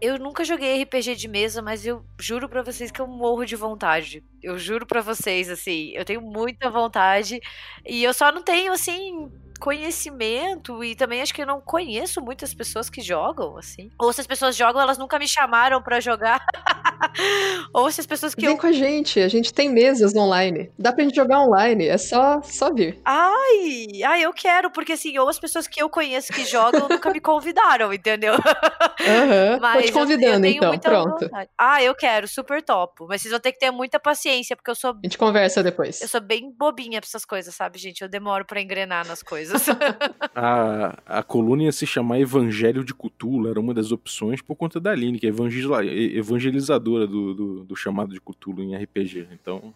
Eu 0.01 0.17
nunca 0.17 0.43
joguei 0.43 0.82
RPG 0.84 1.15
de 1.15 1.27
mesa, 1.27 1.61
mas 1.61 1.86
eu 1.86 2.03
juro 2.19 2.47
para 2.49 2.61
vocês 2.61 2.91
que 2.91 2.99
eu 2.99 3.07
morro 3.07 3.45
de 3.45 3.55
vontade. 3.55 4.23
Eu 4.41 4.57
juro 4.57 4.85
para 4.85 5.01
vocês, 5.01 5.49
assim, 5.49 5.91
eu 5.93 6.05
tenho 6.05 6.21
muita 6.21 6.69
vontade 6.69 7.39
e 7.85 8.03
eu 8.03 8.13
só 8.13 8.31
não 8.31 8.41
tenho, 8.41 8.71
assim, 8.71 9.29
conhecimento 9.59 10.83
e 10.83 10.95
também 10.95 11.21
acho 11.21 11.33
que 11.33 11.41
eu 11.41 11.45
não 11.45 11.59
conheço 11.59 12.21
muitas 12.21 12.53
pessoas 12.53 12.89
que 12.89 13.01
jogam, 13.01 13.57
assim. 13.57 13.91
Ou 13.99 14.11
se 14.13 14.21
as 14.21 14.27
pessoas 14.27 14.55
jogam, 14.55 14.81
elas 14.81 14.97
nunca 14.97 15.19
me 15.19 15.27
chamaram 15.27 15.81
para 15.81 15.99
jogar. 15.99 16.39
Ou 17.73 17.91
se 17.91 17.99
as 18.01 18.07
pessoas 18.07 18.33
que 18.33 18.41
Vem 18.41 18.51
eu... 18.51 18.57
com 18.57 18.67
a 18.67 18.71
gente, 18.71 19.19
a 19.19 19.27
gente 19.27 19.53
tem 19.53 19.69
mesas 19.69 20.15
online. 20.15 20.71
Dá 20.77 20.91
pra 20.91 21.03
gente 21.03 21.15
jogar 21.15 21.41
online, 21.41 21.87
é 21.87 21.97
só, 21.97 22.41
só 22.41 22.73
vir. 22.73 22.99
Ai, 23.05 23.87
ai, 24.05 24.21
eu 24.23 24.33
quero, 24.33 24.71
porque 24.71 24.93
assim, 24.93 25.17
ou 25.17 25.27
as 25.27 25.39
pessoas 25.39 25.67
que 25.67 25.81
eu 25.81 25.89
conheço 25.89 26.31
que 26.31 26.45
jogam 26.45 26.87
nunca 26.87 27.11
me 27.11 27.19
convidaram, 27.19 27.93
entendeu? 27.93 28.33
Uhum. 28.33 29.59
tô 29.73 29.81
te 29.81 29.91
convidando 29.91 30.45
eu, 30.45 30.61
eu 30.61 30.73
então, 30.73 30.91
pronto. 30.91 31.25
Vontade. 31.25 31.49
Ah, 31.57 31.83
eu 31.83 31.93
quero, 31.95 32.27
super 32.27 32.61
top. 32.61 33.03
Mas 33.07 33.21
vocês 33.21 33.31
vão 33.31 33.39
ter 33.39 33.51
que 33.51 33.59
ter 33.59 33.71
muita 33.71 33.99
paciência, 33.99 34.28
porque 34.55 34.71
eu 34.71 34.75
sou... 34.75 34.91
A 34.91 34.99
gente 35.03 35.17
conversa 35.17 35.63
depois. 35.63 36.01
Eu 36.01 36.07
sou 36.07 36.21
bem 36.21 36.51
bobinha 36.51 37.01
pra 37.01 37.07
essas 37.07 37.25
coisas, 37.25 37.53
sabe, 37.55 37.77
gente? 37.80 38.01
Eu 38.01 38.09
demoro 38.09 38.45
pra 38.45 38.61
engrenar 38.61 39.07
nas 39.07 39.23
coisas 39.23 39.39
coisas. 39.39 39.67
a, 40.36 40.97
a 41.05 41.23
coluna 41.23 41.63
ia 41.63 41.71
se 41.71 41.88
chamar 41.88 42.19
Evangelho 42.19 42.84
de 42.84 42.93
Cthulhu, 42.93 43.49
era 43.49 43.59
uma 43.59 43.73
das 43.73 43.91
opções 43.91 44.41
por 44.41 44.55
conta 44.55 44.80
da 44.80 44.91
Aline, 44.91 45.19
que 45.19 45.27
é 45.27 45.30
evangelizadora 45.30 47.07
do, 47.07 47.34
do, 47.34 47.63
do 47.63 47.75
chamado 47.75 48.13
de 48.13 48.19
Cthulhu 48.19 48.61
em 48.61 48.75
RPG. 48.75 49.27
Então. 49.32 49.73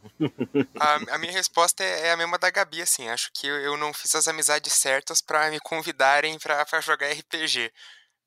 a, 0.80 1.16
a, 1.16 1.18
minha 1.18 1.32
resposta 1.32 1.84
é, 1.84 2.08
é, 2.08 2.12
a 2.12 2.18
mesma 2.18 2.38
da 2.38 2.50
Gabi, 2.50 2.82
assim. 2.82 3.08
Acho 3.08 3.32
que 3.34 3.48
eu, 3.48 3.56
eu 3.56 3.78
não 3.78 3.94
fiz 3.94 4.14
as 4.16 4.28
amizades 4.28 4.74
certas 4.74 5.22
para 5.22 5.50
me 5.50 5.60
convidarem 5.60 6.38
para 6.40 6.82
jogar 6.82 7.12
RPG. 7.12 7.72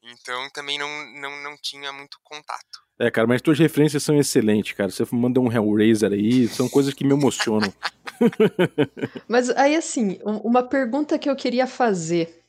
Então 0.07 0.49
também 0.53 0.79
não, 0.79 0.89
não, 1.21 1.43
não 1.43 1.57
tinha 1.61 1.93
muito 1.93 2.19
contato. 2.23 2.87
É, 2.99 3.11
cara, 3.11 3.27
mas 3.27 3.43
tuas 3.43 3.59
referências 3.59 4.03
são 4.03 4.19
excelentes, 4.19 4.73
cara. 4.73 4.91
Você 4.91 5.05
manda 5.13 5.41
um 5.41 5.53
Hellraiser 5.53 6.13
aí, 6.13 6.49
são 6.49 6.69
coisas 6.69 6.95
que 6.95 7.05
me 7.05 7.13
emocionam. 7.13 7.73
mas 9.29 9.51
aí, 9.51 9.77
assim, 9.77 10.19
uma 10.25 10.63
pergunta 10.63 11.19
que 11.19 11.29
eu 11.29 11.37
queria 11.37 11.67
fazer 11.67 12.43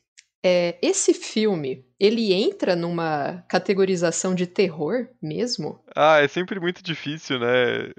é: 0.43 0.77
esse 0.81 1.13
filme, 1.13 1.85
ele 1.99 2.33
entra 2.33 2.75
numa 2.75 3.43
categorização 3.49 4.33
de 4.33 4.47
terror 4.47 5.07
mesmo? 5.21 5.83
Ah, 5.95 6.19
é 6.21 6.27
sempre 6.27 6.59
muito 6.59 6.81
difícil, 6.81 7.39
né? 7.39 7.91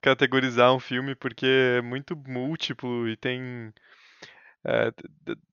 Categorizar 0.00 0.74
um 0.74 0.80
filme 0.80 1.14
porque 1.14 1.46
é 1.46 1.82
muito 1.82 2.16
múltiplo 2.16 3.08
e 3.08 3.16
tem. 3.16 3.72
É, 4.66 4.92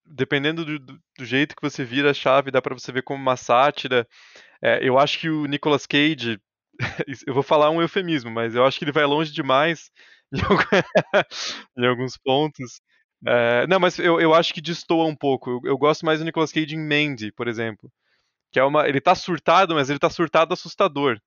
dependendo 0.06 0.66
do, 0.66 0.80
do, 0.80 1.26
jeito 1.26 1.56
que 1.56 1.62
você 1.62 1.84
vira 1.84 2.12
a 2.12 2.14
chave, 2.14 2.52
dá 2.52 2.62
para 2.62 2.74
você 2.74 2.92
ver 2.92 3.04
como 3.04 3.22
uma 3.22 3.38
sátira. 3.38 4.08
É, 4.62 4.80
eu 4.88 4.98
acho 5.00 5.20
que 5.20 5.30
o 5.30 5.46
Nicolas 5.46 5.86
Cage, 5.86 6.40
eu 7.26 7.34
vou 7.34 7.44
falar 7.44 7.70
um 7.70 7.82
eufemismo, 7.82 8.32
mas 8.32 8.56
eu 8.56 8.66
acho 8.66 8.78
que 8.78 8.86
ele 8.86 8.92
vai 8.92 9.06
longe 9.06 9.32
demais 9.32 9.92
em, 11.78 11.86
alguns 11.86 12.18
pontos. 12.18 12.82
É, 13.26 13.66
não, 13.68 13.80
mas 13.80 13.98
eu, 13.98 14.20
eu 14.20 14.34
acho 14.34 14.54
que 14.54 14.62
destoa 14.62 15.06
um 15.06 15.16
pouco. 15.16 15.50
Eu, 15.52 15.72
eu, 15.72 15.78
gosto 15.78 16.06
mais 16.06 16.20
do 16.20 16.26
Nicolas 16.26 16.52
Cage 16.52 16.76
em 16.76 16.80
Mandy, 16.80 17.32
por 17.32 17.48
exemplo. 17.48 17.92
Que 18.52 18.60
é 18.60 18.64
uma. 18.64 18.88
Ele 18.88 19.02
tá 19.02 19.16
surtado, 19.16 19.76
mas 19.76 19.90
ele 19.90 20.00
tá 20.00 20.10
surtado 20.10 20.54
assustador. 20.54 21.20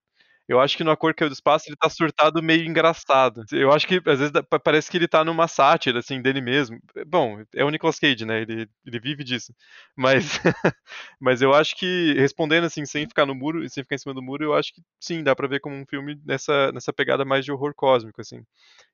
Eu 0.51 0.59
acho 0.61 0.76
que 0.76 0.82
no 0.82 0.90
A 0.90 0.96
Cor 0.96 1.14
Caiu 1.14 1.28
do 1.30 1.32
Espaço 1.32 1.66
ele 1.68 1.76
tá 1.76 1.88
surtado 1.88 2.42
meio 2.42 2.64
engraçado. 2.64 3.44
Eu 3.53 3.70
acho 3.70 3.86
que 3.86 4.03
às 4.05 4.18
vezes 4.18 4.32
parece 4.64 4.90
que 4.90 4.96
ele 4.96 5.07
tá 5.07 5.24
numa 5.24 5.46
sátira, 5.46 6.01
assim, 6.01 6.20
dele 6.20 6.40
mesmo. 6.40 6.76
Bom, 7.07 7.40
é 7.55 7.64
o 7.64 7.70
Nicolas 7.70 8.01
Cage, 8.01 8.24
né? 8.26 8.42
Ele, 8.42 8.68
ele 8.84 8.98
vive 8.98 9.22
disso. 9.22 9.55
Mas, 9.96 10.40
mas 11.20 11.40
eu 11.40 11.55
acho 11.55 11.76
que, 11.76 12.14
respondendo 12.14 12.64
assim, 12.64 12.84
sem 12.84 13.07
ficar 13.07 13.26
no 13.26 13.34
muro, 13.34 13.61
sem 13.70 13.84
ficar 13.84 13.94
em 13.94 13.98
cima 13.98 14.12
do 14.12 14.20
muro, 14.20 14.42
eu 14.42 14.53
acho 14.55 14.74
que 14.74 14.82
sim, 15.01 15.22
dá 15.22 15.36
pra 15.36 15.46
ver 15.46 15.61
como 15.61 15.76
um 15.76 15.86
filme 15.86 16.20
nessa, 16.26 16.72
nessa 16.72 16.92
pegada 16.92 17.24
mais 17.24 17.44
de 17.44 17.53
horror 17.53 17.72
cósmico, 17.72 18.20
assim. 18.20 18.42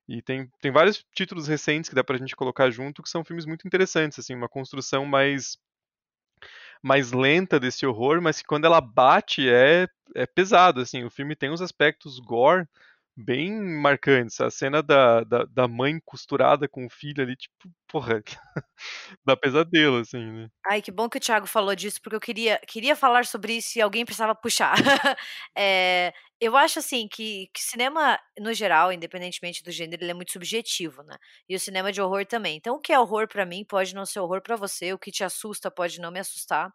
E 0.08 0.22
tem, 0.22 0.48
tem 0.60 0.72
vários 0.72 1.04
títulos 1.14 1.48
recentes 1.48 1.88
que 1.88 1.96
dá 1.96 2.04
pra 2.04 2.18
gente 2.18 2.36
colocar 2.36 2.70
junto 2.70 3.02
que 3.02 3.08
são 3.08 3.24
filmes 3.24 3.46
muito 3.46 3.66
interessantes, 3.66 4.18
assim, 4.18 4.34
uma 4.34 4.48
construção 4.48 5.06
mais 5.06 5.56
mais 6.82 7.12
lenta 7.12 7.58
desse 7.58 7.86
horror, 7.86 8.20
mas 8.20 8.40
que 8.40 8.46
quando 8.46 8.64
ela 8.64 8.80
bate 8.80 9.48
é, 9.48 9.88
é 10.14 10.26
pesado, 10.26 10.80
assim, 10.80 11.04
o 11.04 11.10
filme 11.10 11.36
tem 11.36 11.50
uns 11.50 11.60
aspectos 11.60 12.18
gore 12.18 12.66
bem 13.16 13.50
marcantes. 13.52 14.40
A 14.40 14.50
cena 14.50 14.82
da, 14.82 15.24
da, 15.24 15.44
da, 15.44 15.66
mãe 15.66 15.98
costurada 16.04 16.68
com 16.68 16.84
o 16.86 16.90
filho 16.90 17.22
ali, 17.22 17.34
tipo, 17.34 17.54
porra, 17.88 18.22
dá 19.24 19.36
pesadelo, 19.36 19.98
assim, 19.98 20.18
né? 20.18 20.48
Ai, 20.66 20.82
que 20.82 20.92
bom 20.92 21.08
que 21.08 21.16
o 21.16 21.20
Thiago 21.20 21.46
falou 21.46 21.74
disso, 21.74 22.00
porque 22.02 22.16
eu 22.16 22.20
queria, 22.20 22.60
queria 22.68 22.94
falar 22.94 23.24
sobre 23.24 23.54
isso 23.56 23.78
e 23.78 23.82
alguém 23.82 24.04
precisava 24.04 24.34
puxar. 24.34 24.74
é, 25.56 26.12
eu 26.40 26.56
acho, 26.56 26.78
assim, 26.78 27.08
que, 27.08 27.48
que 27.54 27.62
cinema, 27.62 28.18
no 28.38 28.52
geral, 28.52 28.92
independentemente 28.92 29.62
do 29.62 29.70
gênero, 29.70 30.04
ele 30.04 30.10
é 30.10 30.14
muito 30.14 30.32
subjetivo, 30.32 31.02
né? 31.02 31.16
E 31.48 31.56
o 31.56 31.60
cinema 31.60 31.90
de 31.90 32.02
horror 32.02 32.26
também. 32.26 32.56
Então, 32.56 32.76
o 32.76 32.80
que 32.80 32.92
é 32.92 33.00
horror 33.00 33.26
para 33.26 33.46
mim 33.46 33.64
pode 33.64 33.94
não 33.94 34.04
ser 34.04 34.20
horror 34.20 34.42
para 34.42 34.56
você, 34.56 34.92
o 34.92 34.98
que 34.98 35.10
te 35.10 35.24
assusta 35.24 35.70
pode 35.70 36.00
não 36.00 36.10
me 36.10 36.20
assustar. 36.20 36.70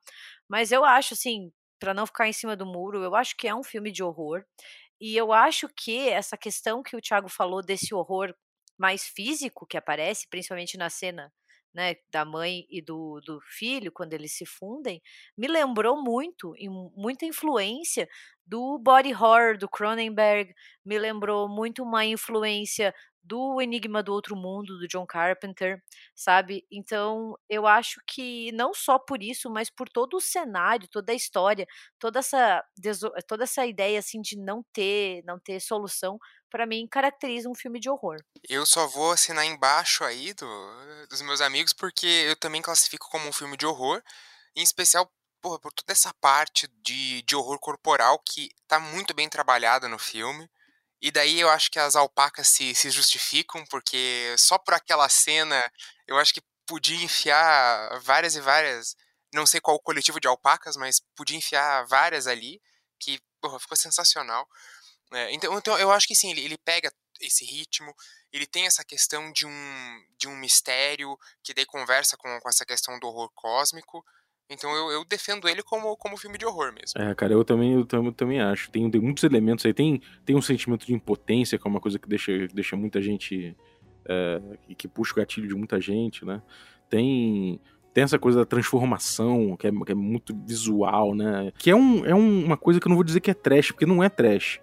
Mas 0.50 0.72
eu 0.72 0.84
acho, 0.84 1.14
assim, 1.14 1.52
para 1.82 1.96
não 1.96 2.06
ficar 2.06 2.28
em 2.28 2.34
cima 2.34 2.56
do 2.56 2.66
muro, 2.66 3.04
eu 3.04 3.16
acho 3.16 3.36
que 3.36 3.48
é 3.48 3.56
um 3.56 3.64
filme 3.64 3.92
de 3.92 4.04
horror. 4.04 4.44
E 5.02 5.18
eu 5.18 5.34
acho 5.34 5.68
que 5.76 6.10
essa 6.10 6.38
questão 6.38 6.84
que 6.84 6.96
o 6.96 7.02
Thiago 7.02 7.28
falou 7.28 7.64
desse 7.64 7.94
horror 7.94 8.34
mais 8.78 9.04
físico 9.04 9.66
que 9.66 9.76
aparece, 9.76 10.28
principalmente 10.30 10.78
na 10.78 10.92
cena 10.92 11.34
né, 11.74 11.96
da 12.12 12.24
mãe 12.24 12.66
e 12.70 12.82
do, 12.82 13.20
do 13.26 13.40
filho, 13.42 13.92
quando 13.92 14.14
eles 14.14 14.36
se 14.36 14.46
fundem, 14.46 15.02
me 15.38 15.48
lembrou 15.48 16.02
muito, 16.02 16.54
e 16.58 16.70
muita 16.70 17.26
influência 17.26 18.08
do 18.46 18.78
body 18.78 19.14
horror 19.14 19.58
do 19.58 19.70
Cronenberg, 19.70 20.54
me 20.86 21.00
lembrou 21.00 21.48
muito 21.50 21.82
uma 21.84 22.06
influência 22.06 22.94
do 23.24 23.62
Enigma 23.62 24.02
do 24.02 24.14
Outro 24.14 24.36
Mundo, 24.36 24.78
do 24.80 24.88
John 24.88 25.06
Carpenter, 25.06 25.82
sabe? 26.16 26.66
Então, 26.72 27.38
eu 27.50 27.68
acho 27.68 28.02
que 28.08 28.52
não 28.54 28.74
só 28.74 28.98
por 28.98 29.22
isso, 29.22 29.50
mas 29.50 29.70
por 29.70 29.88
todo 29.90 30.18
o 30.18 30.22
cenário, 30.22 30.88
toda 30.90 31.12
a 31.12 31.16
história, 31.16 31.66
toda 32.00 32.20
essa 32.20 32.64
toda 33.28 33.44
essa 33.44 33.66
ideia 33.66 34.00
assim 34.00 34.22
de 34.22 34.38
não 34.38 34.64
ter, 34.74 35.24
não 35.26 35.40
ter 35.40 35.60
solução, 35.60 36.18
para 36.50 36.66
mim 36.66 36.88
caracteriza 36.90 37.50
um 37.50 37.56
filme 37.56 37.80
de 37.80 37.90
horror. 37.90 38.18
Eu 38.50 38.66
só 38.66 38.88
vou 38.88 39.12
assinar 39.12 39.46
embaixo 39.46 40.04
aí 40.04 40.34
do, 40.34 41.08
dos 41.10 41.22
meus 41.22 41.42
amigos 41.42 41.74
porque 41.74 42.06
eu 42.06 42.36
também 42.36 42.62
classifico 42.62 43.10
como 43.10 43.28
um 43.28 43.34
filme 43.34 43.56
de 43.56 43.66
horror, 43.66 44.02
em 44.56 44.64
especial 44.64 45.10
porra, 45.42 45.60
por 45.60 45.74
toda 45.74 45.92
essa 45.92 46.14
parte 46.16 46.68
de, 46.84 47.22
de 47.24 47.36
horror 47.36 47.60
corporal 47.60 48.20
que 48.20 48.50
tá 48.68 48.80
muito 48.80 49.14
bem 49.14 49.28
trabalhada 49.28 49.88
no 49.90 49.98
filme. 49.98 50.50
E 51.02 51.12
daí 51.12 51.40
eu 51.40 51.50
acho 51.50 51.72
que 51.72 51.80
as 51.80 51.96
alpacas 51.96 52.50
se, 52.50 52.76
se 52.76 52.92
justificam, 52.92 53.66
porque 53.66 54.36
só 54.38 54.58
por 54.58 54.74
aquela 54.74 55.10
cena 55.10 55.72
eu 56.08 56.18
acho 56.18 56.34
que 56.34 56.44
podia 56.66 57.04
enfiar 57.04 58.00
várias 58.02 58.36
e 58.36 58.42
várias. 58.42 58.96
Não 59.34 59.46
sei 59.46 59.60
qual 59.60 59.80
coletivo 59.80 60.20
de 60.20 60.28
alpacas, 60.28 60.76
mas 60.76 61.02
podia 61.16 61.38
enfiar 61.38 61.86
várias 61.88 62.28
ali, 62.28 62.62
que 63.00 63.20
porra, 63.42 63.60
ficou 63.60 63.76
sensacional. 63.76 64.48
É, 65.14 65.32
então, 65.34 65.58
então 65.58 65.78
eu 65.80 65.92
acho 65.92 66.08
que 66.08 66.16
sim, 66.16 66.32
ele, 66.32 66.42
ele 66.42 66.58
pega 66.58 66.94
esse 67.20 67.46
ritmo, 67.46 67.94
ele 68.32 68.46
tem 68.48 68.66
essa 68.66 68.84
questão 68.84 69.32
de 69.32 69.46
um, 69.46 70.06
de 70.18 70.28
um 70.28 70.36
mistério, 70.36 71.18
que 71.44 71.54
daí 71.54 71.66
conversa 71.66 72.18
com, 72.18 72.40
com 72.40 72.50
essa 72.50 72.66
questão 72.66 73.00
do 73.00 73.08
horror 73.08 73.30
cósmico. 73.36 74.06
Então 74.52 74.70
eu, 74.76 74.92
eu, 74.92 75.06
defendo 75.06 75.48
ele 75.48 75.64
como, 75.64 75.96
como 75.96 76.18
filme 76.18 76.38
de 76.38 76.46
horror 76.46 76.74
mesmo. 76.74 77.02
É, 77.02 77.16
cara, 77.16 77.32
eu 77.32 77.44
também, 77.44 77.74
eu 77.74 77.86
também, 77.86 78.08
eu 78.08 78.12
também 78.12 78.42
acho. 78.42 78.70
Tem, 78.70 78.90
tem, 78.92 79.00
muitos 79.00 79.24
elementos 79.24 79.66
aí. 79.66 79.74
Tem, 79.74 80.02
tem 80.26 80.36
um 80.36 80.42
sentimento 80.42 80.86
de 80.86 80.94
impotência, 80.94 81.58
que 81.58 81.66
é 81.66 81.70
uma 81.70 81.80
coisa 81.80 81.98
que 81.98 82.08
deixa, 82.08 82.48
deixa 82.54 82.76
muita 82.76 83.02
gente. 83.02 83.56
É, 84.06 84.42
que 84.78 84.88
puxa 84.88 85.14
o 85.14 85.16
gatilho 85.16 85.48
de 85.48 85.56
muita 85.56 85.80
gente, 85.80 86.26
né? 86.26 86.42
Tem. 86.90 87.60
Tem 87.94 88.06
essa 88.06 88.18
coisa 88.18 88.40
da 88.40 88.46
transformação, 88.46 89.58
que 89.58 89.68
é, 89.68 89.72
que 89.72 89.92
é 89.92 89.96
muito 89.96 90.34
visual, 90.46 91.14
né? 91.14 91.52
Que 91.58 91.72
é, 91.72 91.76
um, 91.76 92.06
é 92.06 92.16
um, 92.16 92.46
uma 92.46 92.56
coisa 92.56 92.80
que 92.80 92.88
eu 92.88 92.90
não 92.90 92.96
vou 92.96 93.04
dizer 93.04 93.20
que 93.20 93.30
é 93.30 93.34
trash, 93.34 93.72
porque 93.72 93.86
não 93.86 94.02
é 94.02 94.08
trash. 94.08 94.62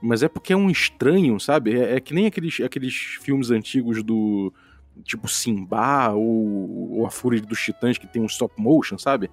Mas 0.00 0.22
é 0.22 0.28
porque 0.28 0.52
é 0.52 0.56
um 0.56 0.70
estranho, 0.70 1.40
sabe? 1.40 1.76
É, 1.76 1.96
é 1.96 2.00
que 2.00 2.14
nem 2.14 2.26
aqueles, 2.26 2.60
aqueles 2.60 2.94
filmes 3.20 3.50
antigos 3.50 4.02
do 4.04 4.52
tipo 5.04 5.28
Simba 5.28 6.10
ou, 6.10 6.98
ou 6.98 7.06
A 7.06 7.10
Fúria 7.10 7.40
dos 7.40 7.60
Titãs, 7.60 7.98
que 7.98 8.06
tem 8.06 8.22
um 8.22 8.26
stop 8.26 8.54
motion, 8.56 8.98
sabe? 8.98 9.30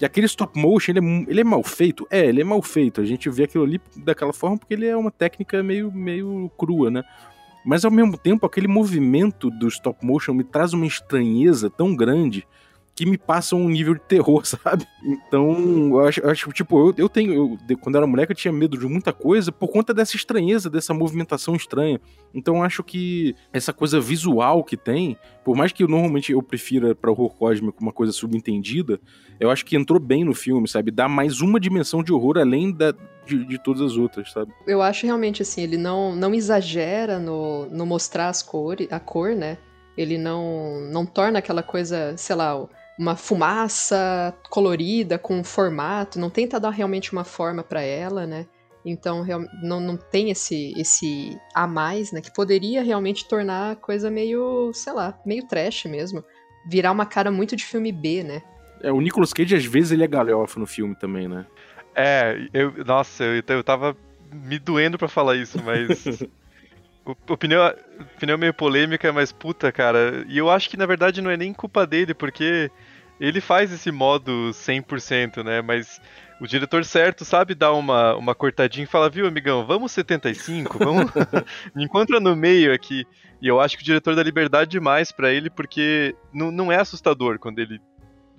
E 0.00 0.04
aquele 0.04 0.26
stop 0.26 0.58
motion, 0.58 0.92
ele 0.92 1.00
é, 1.00 1.30
ele 1.30 1.40
é 1.40 1.44
mal 1.44 1.62
feito? 1.62 2.06
É, 2.10 2.26
ele 2.26 2.40
é 2.40 2.44
mal 2.44 2.60
feito. 2.60 3.00
A 3.00 3.04
gente 3.04 3.30
vê 3.30 3.44
aquilo 3.44 3.64
ali 3.64 3.80
daquela 3.96 4.32
forma 4.32 4.58
porque 4.58 4.74
ele 4.74 4.86
é 4.86 4.96
uma 4.96 5.10
técnica 5.10 5.62
meio, 5.62 5.92
meio 5.92 6.50
crua, 6.58 6.90
né? 6.90 7.02
Mas 7.64 7.84
ao 7.84 7.90
mesmo 7.90 8.18
tempo, 8.18 8.44
aquele 8.44 8.68
movimento 8.68 9.50
do 9.50 9.68
stop 9.68 10.04
motion 10.04 10.34
me 10.34 10.44
traz 10.44 10.72
uma 10.72 10.86
estranheza 10.86 11.70
tão 11.70 11.94
grande 11.94 12.46
que 12.94 13.04
me 13.04 13.18
passam 13.18 13.60
um 13.60 13.68
nível 13.68 13.94
de 13.94 14.00
terror, 14.00 14.44
sabe? 14.46 14.86
Então, 15.02 15.88
eu 15.90 16.06
acho, 16.06 16.20
eu 16.20 16.30
acho 16.30 16.52
tipo, 16.52 16.88
eu, 16.88 16.94
eu 16.96 17.08
tenho. 17.08 17.58
Eu, 17.68 17.78
quando 17.78 17.96
eu 17.96 17.98
era 18.00 18.06
moleque, 18.06 18.32
eu 18.32 18.36
tinha 18.36 18.52
medo 18.52 18.78
de 18.78 18.86
muita 18.86 19.12
coisa 19.12 19.50
por 19.50 19.68
conta 19.68 19.92
dessa 19.92 20.16
estranheza, 20.16 20.70
dessa 20.70 20.94
movimentação 20.94 21.54
estranha. 21.56 22.00
Então, 22.32 22.56
eu 22.56 22.62
acho 22.62 22.82
que 22.82 23.34
essa 23.52 23.72
coisa 23.72 24.00
visual 24.00 24.62
que 24.62 24.76
tem, 24.76 25.16
por 25.44 25.56
mais 25.56 25.72
que 25.72 25.82
eu 25.82 25.88
normalmente 25.88 26.32
eu 26.32 26.42
prefira 26.42 26.94
para 26.94 27.10
horror 27.10 27.34
cósmico 27.34 27.82
uma 27.82 27.92
coisa 27.92 28.12
subentendida, 28.12 29.00
eu 29.40 29.50
acho 29.50 29.64
que 29.64 29.76
entrou 29.76 29.98
bem 29.98 30.24
no 30.24 30.34
filme, 30.34 30.68
sabe? 30.68 30.90
Dá 30.90 31.08
mais 31.08 31.40
uma 31.40 31.58
dimensão 31.58 32.02
de 32.02 32.12
horror 32.12 32.38
além 32.38 32.72
da, 32.72 32.94
de, 33.26 33.44
de, 33.44 33.58
todas 33.58 33.82
as 33.82 33.96
outras, 33.96 34.30
sabe? 34.30 34.52
Eu 34.66 34.80
acho 34.80 35.06
realmente 35.06 35.42
assim, 35.42 35.62
ele 35.62 35.76
não, 35.76 36.14
não 36.14 36.34
exagera 36.34 37.18
no, 37.18 37.66
no 37.66 37.84
mostrar 37.84 38.28
as 38.28 38.42
cores, 38.42 38.86
a 38.90 39.00
cor, 39.00 39.34
né? 39.34 39.58
Ele 39.96 40.18
não, 40.18 40.80
não 40.90 41.06
torna 41.06 41.38
aquela 41.38 41.62
coisa, 41.62 42.16
sei 42.16 42.34
lá, 42.34 42.66
uma 42.98 43.16
fumaça 43.16 44.34
colorida 44.48 45.18
com 45.18 45.38
um 45.38 45.44
formato, 45.44 46.18
não 46.18 46.30
tenta 46.30 46.60
dar 46.60 46.70
realmente 46.70 47.12
uma 47.12 47.24
forma 47.24 47.62
para 47.62 47.82
ela, 47.82 48.26
né? 48.26 48.46
Então 48.84 49.24
não, 49.62 49.80
não 49.80 49.96
tem 49.96 50.30
esse 50.30 50.72
esse 50.76 51.38
a 51.54 51.66
mais, 51.66 52.12
né? 52.12 52.20
Que 52.20 52.32
poderia 52.32 52.82
realmente 52.82 53.26
tornar 53.26 53.72
a 53.72 53.76
coisa 53.76 54.10
meio, 54.10 54.72
sei 54.74 54.92
lá, 54.92 55.18
meio 55.24 55.46
trash 55.48 55.86
mesmo. 55.86 56.22
Virar 56.68 56.92
uma 56.92 57.06
cara 57.06 57.30
muito 57.30 57.56
de 57.56 57.64
filme 57.64 57.90
B, 57.90 58.22
né? 58.22 58.42
É, 58.82 58.92
o 58.92 59.00
Nicolas 59.00 59.32
Cage, 59.32 59.56
às 59.56 59.64
vezes, 59.64 59.92
ele 59.92 60.04
é 60.04 60.06
galhofa 60.06 60.60
no 60.60 60.66
filme 60.66 60.94
também, 60.94 61.26
né? 61.26 61.46
É, 61.94 62.36
eu. 62.52 62.84
Nossa, 62.84 63.24
eu, 63.24 63.42
eu 63.48 63.64
tava 63.64 63.96
me 64.30 64.58
doendo 64.58 64.98
para 64.98 65.08
falar 65.08 65.36
isso, 65.36 65.58
mas. 65.62 66.22
opinião, 67.28 67.74
opinião 68.16 68.38
meio 68.38 68.54
polêmica, 68.54 69.12
mas 69.12 69.32
puta, 69.32 69.70
cara. 69.70 70.24
E 70.28 70.38
eu 70.38 70.50
acho 70.50 70.68
que 70.70 70.76
na 70.76 70.86
verdade 70.86 71.20
não 71.20 71.30
é 71.30 71.36
nem 71.36 71.52
culpa 71.52 71.86
dele, 71.86 72.14
porque 72.14 72.70
ele 73.20 73.40
faz 73.40 73.72
esse 73.72 73.90
modo 73.90 74.50
100%, 74.52 75.44
né? 75.44 75.62
Mas 75.62 76.00
o 76.40 76.46
diretor 76.46 76.84
certo 76.84 77.24
sabe 77.24 77.54
dar 77.54 77.72
uma, 77.72 78.16
uma 78.16 78.34
cortadinha 78.34 78.84
e 78.84 78.88
fala, 78.88 79.08
viu, 79.08 79.26
amigão, 79.26 79.66
vamos 79.66 79.92
75, 79.92 80.78
vamos. 80.78 81.10
Me 81.74 81.84
encontra 81.84 82.18
no 82.18 82.34
meio 82.34 82.72
aqui. 82.72 83.06
E 83.40 83.48
eu 83.48 83.60
acho 83.60 83.76
que 83.76 83.82
o 83.82 83.86
diretor 83.86 84.16
dá 84.16 84.22
liberdade 84.22 84.70
demais 84.70 85.12
para 85.12 85.30
ele, 85.32 85.50
porque 85.50 86.14
não, 86.32 86.50
não 86.50 86.72
é 86.72 86.76
assustador 86.76 87.38
quando 87.38 87.58
ele 87.58 87.80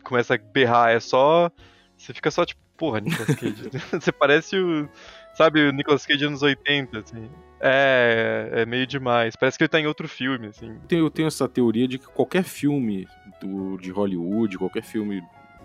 começa 0.03 0.35
a 0.35 0.37
berrar, 0.37 0.91
é 0.91 0.99
só. 0.99 1.51
Você 1.97 2.13
fica 2.13 2.29
só 2.31 2.45
tipo, 2.45 2.61
porra, 2.77 2.99
Nicolas 2.99 3.35
Cage. 3.35 3.69
Você 3.91 4.11
parece 4.11 4.57
o. 4.57 4.89
Sabe, 5.35 5.67
o 5.67 5.71
Nicolas 5.71 6.05
Cage 6.05 6.25
anos 6.25 6.41
80, 6.41 6.99
assim. 6.99 7.29
É, 7.59 8.49
é 8.53 8.65
meio 8.65 8.87
demais. 8.87 9.35
Parece 9.35 9.57
que 9.57 9.63
ele 9.63 9.69
tá 9.69 9.79
em 9.79 9.87
outro 9.87 10.07
filme, 10.07 10.47
assim. 10.47 10.77
Eu 10.89 11.09
tenho 11.09 11.27
essa 11.27 11.47
teoria 11.47 11.87
de 11.87 11.97
que 11.97 12.07
qualquer 12.07 12.43
filme 12.43 13.07
do, 13.41 13.77
de 13.77 13.91
Hollywood, 13.91 14.57
qualquer 14.57 14.83
filme 14.83 15.21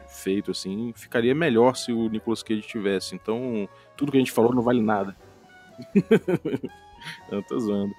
feito 0.08 0.50
assim, 0.50 0.92
ficaria 0.96 1.34
melhor 1.34 1.76
se 1.76 1.92
o 1.92 2.08
Nicolas 2.08 2.42
Cage 2.42 2.62
tivesse. 2.62 3.14
Então, 3.14 3.68
tudo 3.96 4.10
que 4.10 4.18
a 4.18 4.20
gente 4.20 4.32
falou 4.32 4.52
não 4.52 4.62
vale 4.62 4.82
nada. 4.82 5.16
eu 7.30 7.42
tô 7.44 7.58
zoando. 7.58 7.94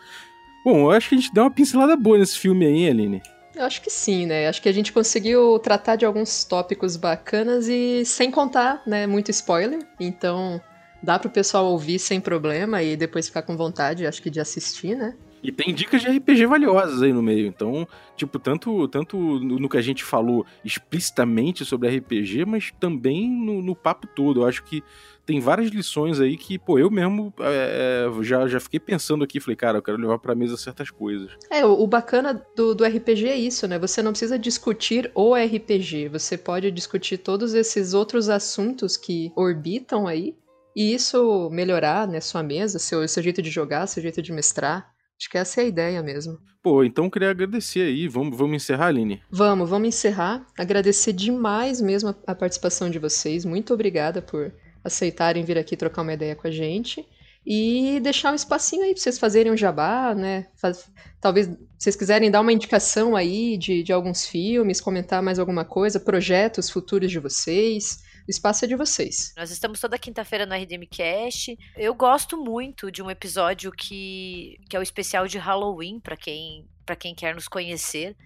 Bom, 0.64 0.82
eu 0.82 0.92
acho 0.92 1.10
que 1.10 1.16
a 1.16 1.18
gente 1.18 1.34
deu 1.34 1.44
uma 1.44 1.52
pincelada 1.52 1.96
boa 1.96 2.18
nesse 2.18 2.38
filme 2.38 2.66
aí, 2.66 2.90
Aline. 2.90 3.22
Eu 3.56 3.66
acho 3.66 3.82
que 3.82 3.90
sim, 3.90 4.26
né? 4.26 4.48
Acho 4.48 4.62
que 4.62 4.70
a 4.70 4.74
gente 4.74 4.94
conseguiu 4.94 5.58
tratar 5.60 5.96
de 5.96 6.06
alguns 6.06 6.44
tópicos 6.44 6.96
bacanas 6.96 7.68
e 7.68 8.06
sem 8.06 8.30
contar, 8.30 8.82
né, 8.86 9.08
muito 9.08 9.32
spoiler. 9.32 9.80
Então, 10.00 10.62
dá 11.02 11.18
pro 11.18 11.30
pessoal 11.30 11.66
ouvir 11.66 12.00
sem 12.00 12.20
problema 12.20 12.82
e 12.84 12.96
depois 12.96 13.28
ficar 13.28 13.42
com 13.42 13.58
vontade, 13.58 14.06
acho 14.06 14.22
que 14.22 14.30
de 14.30 14.40
assistir, 14.40 14.96
né? 14.96 15.16
E 15.44 15.52
tem 15.52 15.74
dicas 15.74 16.02
de 16.02 16.08
RPG 16.08 16.46
valiosas 16.46 17.02
aí 17.02 17.12
no 17.12 17.22
meio. 17.22 17.48
Então, 17.48 17.88
tipo, 18.16 18.38
tanto, 18.38 18.88
tanto 18.88 19.18
no 19.18 19.68
que 19.68 19.78
a 19.78 19.82
gente 19.82 20.04
falou 20.04 20.46
explicitamente 20.64 21.66
sobre 21.66 21.90
RPG, 21.98 22.46
mas 22.46 22.72
também 22.80 23.30
no, 23.30 23.62
no 23.62 23.76
papo 23.76 24.06
todo. 24.08 24.42
Eu 24.42 24.48
acho 24.48 24.64
que 24.64 24.84
tem 25.26 25.40
várias 25.40 25.70
lições 25.70 26.20
aí 26.20 26.38
que, 26.38 26.60
pô, 26.60 26.78
eu 26.78 26.92
mesmo 26.92 27.34
é, 27.40 28.06
é 28.08 28.24
já, 28.24 28.48
já 28.48 28.60
fiquei 28.60 28.80
pensando 28.80 29.24
aqui, 29.24 29.40
falei, 29.40 29.56
cara, 29.56 29.78
eu 29.78 29.82
quero 29.82 29.98
levar 29.98 30.20
pra 30.20 30.36
mesa 30.36 30.58
certas 30.58 30.92
coisas. 30.92 31.32
É, 31.50 31.66
o, 31.66 31.72
o 31.72 31.88
bacana 31.88 32.46
do, 32.56 32.76
do 32.76 32.84
RPG 32.84 33.28
é 33.28 33.36
isso, 33.36 33.68
né? 33.68 33.80
Você 33.80 34.04
não 34.04 34.12
precisa 34.12 34.38
discutir 34.38 35.10
o 35.16 35.36
RPG, 35.36 36.10
você 36.10 36.38
pode 36.38 36.70
discutir 36.70 37.18
todos 37.18 37.54
esses 37.54 37.94
outros 37.94 38.30
assuntos 38.30 38.96
que 38.96 39.32
orbitam 39.36 40.08
aí 40.08 40.36
e 40.76 40.94
isso 40.94 41.50
melhorar, 41.52 42.08
né, 42.08 42.20
sua 42.20 42.42
mesa, 42.44 42.80
seu, 42.80 43.08
seu 43.08 43.22
jeito 43.22 43.42
de 43.42 43.50
jogar, 43.50 43.88
seu 43.88 44.02
jeito 44.02 44.22
de 44.22 44.32
mestrar. 44.32 44.92
Acho 45.20 45.30
que 45.30 45.38
essa 45.38 45.62
é 45.62 45.66
a 45.66 45.68
ideia 45.68 46.02
mesmo. 46.02 46.40
Pô, 46.64 46.84
então 46.84 47.06
eu 47.06 47.12
queria 47.12 47.30
agradecer 47.30 47.82
aí. 47.82 48.08
Vamos, 48.08 48.36
vamos 48.38 48.56
encerrar, 48.56 48.88
Aline? 48.88 49.22
Vamos, 49.30 49.70
vamos 49.70 49.90
encerrar. 49.90 50.46
Agradecer 50.58 51.14
demais 51.14 51.80
mesmo 51.80 52.10
a, 52.10 52.16
a 52.28 52.36
participação 52.36 52.90
de 52.90 52.98
vocês. 52.98 53.46
Muito 53.46 53.74
obrigada 53.74 54.22
por 54.22 54.52
aceitarem 54.84 55.44
vir 55.44 55.58
aqui 55.58 55.78
trocar 55.78 56.02
uma 56.02 56.14
ideia 56.14 56.36
com 56.36 56.48
a 56.48 56.52
gente. 56.52 57.06
E 57.46 58.00
deixar 58.02 58.32
um 58.32 58.36
espacinho 58.36 58.84
aí 58.84 58.94
pra 58.94 59.02
vocês 59.02 59.18
fazerem 59.18 59.52
um 59.52 59.58
jabá, 59.58 60.14
né? 60.14 60.48
Faz, 60.56 60.90
talvez 61.20 61.50
vocês 61.78 61.96
quiserem 61.96 62.30
dar 62.30 62.42
uma 62.42 62.54
indicação 62.54 63.16
aí 63.16 63.58
de, 63.58 63.82
de 63.82 63.92
alguns 63.92 64.26
filmes, 64.26 64.80
comentar 64.80 65.24
mais 65.24 65.40
alguma 65.40 65.66
coisa, 65.66 66.00
projetos 66.00 66.70
futuros 66.70 67.10
de 67.10 67.20
vocês. 67.20 68.04
Espaço 68.32 68.64
é 68.64 68.68
de 68.68 68.76
vocês. 68.76 69.34
Nós 69.36 69.52
estamos 69.52 69.80
toda 69.80 70.00
quinta-feira 70.00 70.46
no 70.46 70.56
RDM 70.56 70.88
Cast. 70.90 71.58
Eu 71.76 71.94
gosto 71.94 72.38
muito 72.38 72.90
de 72.90 73.04
um 73.04 73.12
episódio 73.12 73.72
que, 73.72 74.58
que 74.70 74.76
é 74.76 74.80
o 74.80 74.82
especial 74.82 75.28
de 75.28 75.38
Halloween, 75.38 76.00
para 76.00 76.16
quem 76.16 76.66
para 76.84 76.96
quem 76.96 77.14
quer 77.14 77.36
nos 77.36 77.48
conhecer, 77.48 78.18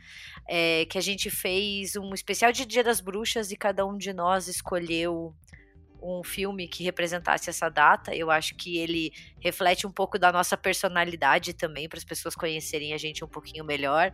é, 0.47 0.85
que 0.85 0.97
a 0.97 1.01
gente 1.01 1.29
fez 1.29 1.95
um 1.97 2.13
especial 2.13 2.51
de 2.51 2.65
Dia 2.65 2.83
das 2.83 3.01
Bruxas 3.01 3.51
e 3.51 3.55
cada 3.57 3.85
um 3.85 3.97
de 3.97 4.13
nós 4.13 4.47
escolheu 4.47 5.35
um 6.05 6.23
filme 6.23 6.67
que 6.67 6.83
representasse 6.83 7.49
essa 7.49 7.69
data. 7.69 8.15
Eu 8.15 8.29
acho 8.29 8.55
que 8.55 8.77
ele 8.77 9.11
reflete 9.39 9.87
um 9.87 9.91
pouco 9.91 10.19
da 10.19 10.31
nossa 10.31 10.55
personalidade 10.55 11.53
também, 11.53 11.89
para 11.89 11.97
as 11.97 12.03
pessoas 12.03 12.35
conhecerem 12.35 12.93
a 12.93 12.97
gente 12.97 13.23
um 13.23 13.27
pouquinho 13.27 13.65
melhor. 13.65 14.11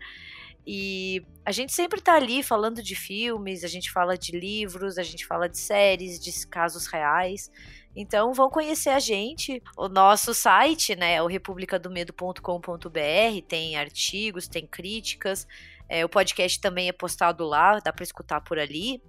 E 0.65 1.25
a 1.43 1.51
gente 1.51 1.73
sempre 1.73 1.99
tá 1.99 2.15
ali 2.15 2.43
falando 2.43 2.83
de 2.83 2.95
filmes, 2.95 3.63
a 3.63 3.67
gente 3.67 3.91
fala 3.91 4.17
de 4.17 4.31
livros, 4.31 4.97
a 4.97 5.03
gente 5.03 5.25
fala 5.25 5.49
de 5.49 5.57
séries, 5.57 6.19
de 6.19 6.47
casos 6.47 6.85
reais. 6.85 7.51
Então 7.95 8.33
vão 8.33 8.49
conhecer 8.49 8.89
a 8.89 8.99
gente. 8.99 9.61
O 9.75 9.89
nosso 9.89 10.33
site, 10.33 10.95
né, 10.95 11.21
o 11.21 11.27
republicadomedo.com.br, 11.27 13.41
tem 13.47 13.75
artigos, 13.75 14.47
tem 14.47 14.67
críticas. 14.67 15.47
É, 15.89 16.05
o 16.05 16.09
podcast 16.09 16.61
também 16.61 16.87
é 16.87 16.93
postado 16.93 17.43
lá, 17.43 17.79
dá 17.79 17.91
para 17.91 18.03
escutar 18.03 18.39
por 18.41 18.57
ali. 18.57 19.01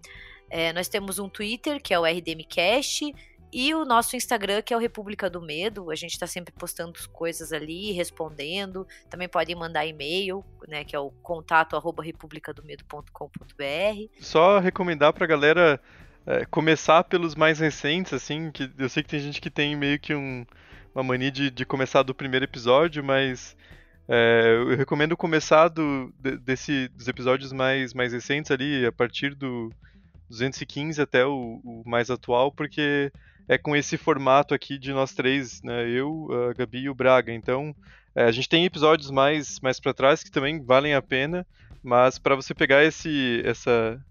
É, 0.54 0.70
nós 0.70 0.86
temos 0.86 1.18
um 1.18 1.30
Twitter, 1.30 1.80
que 1.80 1.94
é 1.94 1.98
o 1.98 2.04
RDMcast, 2.04 3.14
e 3.50 3.74
o 3.74 3.86
nosso 3.86 4.16
Instagram, 4.16 4.60
que 4.60 4.74
é 4.74 4.76
o 4.76 4.80
República 4.80 5.30
do 5.30 5.40
Medo. 5.40 5.90
A 5.90 5.94
gente 5.94 6.12
está 6.12 6.26
sempre 6.26 6.52
postando 6.52 6.92
coisas 7.10 7.54
ali, 7.54 7.90
respondendo. 7.92 8.86
Também 9.08 9.28
podem 9.28 9.56
mandar 9.56 9.86
e-mail, 9.86 10.44
né? 10.68 10.84
Que 10.84 10.94
é 10.94 10.98
o 10.98 11.10
contato 11.22 11.74
arroba 11.74 12.02
republicadomedo.com.br. 12.02 14.20
Só 14.20 14.58
recomendar 14.58 15.14
pra 15.14 15.26
galera 15.26 15.80
é, 16.26 16.44
começar 16.44 17.02
pelos 17.04 17.34
mais 17.34 17.58
recentes, 17.58 18.12
assim, 18.12 18.50
que 18.50 18.70
eu 18.78 18.90
sei 18.90 19.02
que 19.02 19.08
tem 19.08 19.20
gente 19.20 19.40
que 19.40 19.50
tem 19.50 19.74
meio 19.74 19.98
que 19.98 20.14
um, 20.14 20.44
uma 20.94 21.02
mania 21.02 21.30
de, 21.30 21.50
de 21.50 21.64
começar 21.64 22.02
do 22.02 22.14
primeiro 22.14 22.44
episódio, 22.44 23.02
mas 23.02 23.56
é, 24.06 24.54
eu 24.54 24.76
recomendo 24.76 25.16
começar 25.16 25.68
do, 25.68 26.12
desse, 26.42 26.88
dos 26.88 27.08
episódios 27.08 27.52
mais, 27.52 27.94
mais 27.94 28.12
recentes 28.12 28.50
ali, 28.50 28.84
a 28.84 28.92
partir 28.92 29.34
do 29.34 29.72
215 30.32 31.00
até 31.00 31.26
o, 31.26 31.60
o 31.62 31.82
mais 31.86 32.10
atual, 32.10 32.50
porque 32.50 33.12
é 33.46 33.58
com 33.58 33.76
esse 33.76 33.98
formato 33.98 34.54
aqui 34.54 34.78
de 34.78 34.92
nós 34.92 35.12
três, 35.12 35.62
né? 35.62 35.88
Eu, 35.88 36.28
a 36.48 36.54
Gabi 36.54 36.80
e 36.80 36.88
o 36.88 36.94
Braga. 36.94 37.32
Então, 37.32 37.74
é, 38.14 38.24
a 38.24 38.32
gente 38.32 38.48
tem 38.48 38.64
episódios 38.64 39.10
mais, 39.10 39.60
mais 39.60 39.78
para 39.78 39.92
trás 39.92 40.22
que 40.22 40.30
também 40.30 40.62
valem 40.64 40.94
a 40.94 41.02
pena, 41.02 41.46
mas 41.82 42.18
para 42.18 42.34
você 42.34 42.54
pegar 42.54 42.82
esse, 42.82 43.42
essa, 43.44 44.02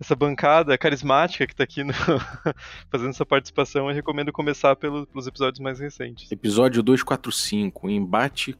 essa 0.00 0.16
bancada 0.16 0.76
carismática 0.76 1.46
que 1.46 1.52
está 1.52 1.62
aqui 1.64 1.84
no... 1.84 1.92
fazendo 2.90 3.10
essa 3.10 3.24
participação, 3.24 3.88
eu 3.88 3.94
recomendo 3.94 4.32
começar 4.32 4.74
pelo, 4.74 5.06
pelos 5.06 5.26
episódios 5.28 5.60
mais 5.60 5.78
recentes. 5.78 6.30
Episódio 6.32 6.82
245, 6.82 7.88
Embate, 7.88 8.58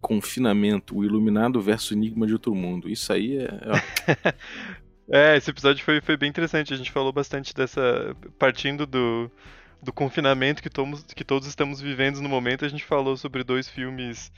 Confinamento, 0.00 0.96
o 0.96 1.04
Iluminado 1.04 1.60
versus 1.60 1.92
Enigma 1.92 2.26
de 2.26 2.32
Outro 2.32 2.54
Mundo. 2.54 2.88
Isso 2.88 3.12
aí 3.12 3.38
é... 3.38 3.48
é, 5.08 5.36
esse 5.36 5.50
episódio 5.50 5.84
foi, 5.84 6.00
foi 6.00 6.16
bem 6.16 6.28
interessante, 6.28 6.72
a 6.72 6.76
gente 6.76 6.92
falou 6.92 7.12
bastante 7.12 7.54
dessa... 7.54 8.16
partindo 8.38 8.86
do 8.86 9.30
do 9.84 9.92
confinamento 9.92 10.62
que, 10.62 10.70
tomos, 10.70 11.02
que 11.02 11.22
todos 11.22 11.46
estamos 11.46 11.80
vivendo 11.80 12.20
no 12.20 12.28
momento, 12.28 12.64
a 12.64 12.68
gente 12.68 12.82
falou 12.82 13.16
sobre 13.16 13.44
dois 13.44 13.68
filmes 13.68 14.32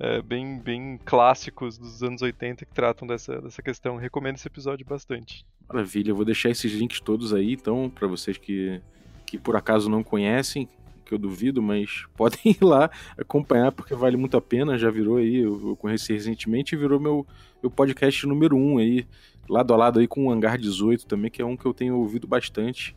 é, 0.00 0.22
bem, 0.22 0.58
bem 0.58 0.98
clássicos 1.04 1.78
dos 1.78 2.02
anos 2.02 2.22
80 2.22 2.64
que 2.64 2.74
tratam 2.74 3.06
dessa, 3.06 3.40
dessa 3.40 3.62
questão. 3.62 3.96
Recomendo 3.96 4.36
esse 4.36 4.48
episódio 4.48 4.86
bastante. 4.86 5.44
Maravilha, 5.68 6.10
eu 6.10 6.16
vou 6.16 6.24
deixar 6.24 6.50
esses 6.50 6.72
links 6.72 7.00
todos 7.00 7.34
aí, 7.34 7.52
então, 7.52 7.90
para 7.90 8.08
vocês 8.08 8.38
que, 8.38 8.80
que 9.26 9.38
por 9.38 9.54
acaso 9.54 9.90
não 9.90 10.02
conhecem, 10.02 10.68
que 11.04 11.12
eu 11.12 11.18
duvido, 11.18 11.62
mas 11.62 12.04
podem 12.16 12.40
ir 12.44 12.64
lá 12.64 12.90
acompanhar 13.18 13.72
porque 13.72 13.94
vale 13.94 14.16
muito 14.16 14.36
a 14.36 14.40
pena. 14.40 14.78
Já 14.78 14.90
virou 14.90 15.18
aí, 15.18 15.36
eu, 15.36 15.70
eu 15.70 15.76
conheci 15.76 16.12
recentemente 16.12 16.74
e 16.74 16.78
virou 16.78 16.98
meu, 16.98 17.26
meu 17.62 17.70
podcast 17.70 18.26
número 18.26 18.56
um 18.56 18.78
aí, 18.78 19.06
lado 19.48 19.72
a 19.74 19.76
lado 19.76 19.98
aí 19.98 20.06
com 20.06 20.26
o 20.26 20.30
Hangar 20.30 20.58
18 20.58 21.06
também, 21.06 21.30
que 21.30 21.42
é 21.42 21.44
um 21.44 21.56
que 21.56 21.66
eu 21.66 21.74
tenho 21.74 21.96
ouvido 21.96 22.26
bastante. 22.26 22.96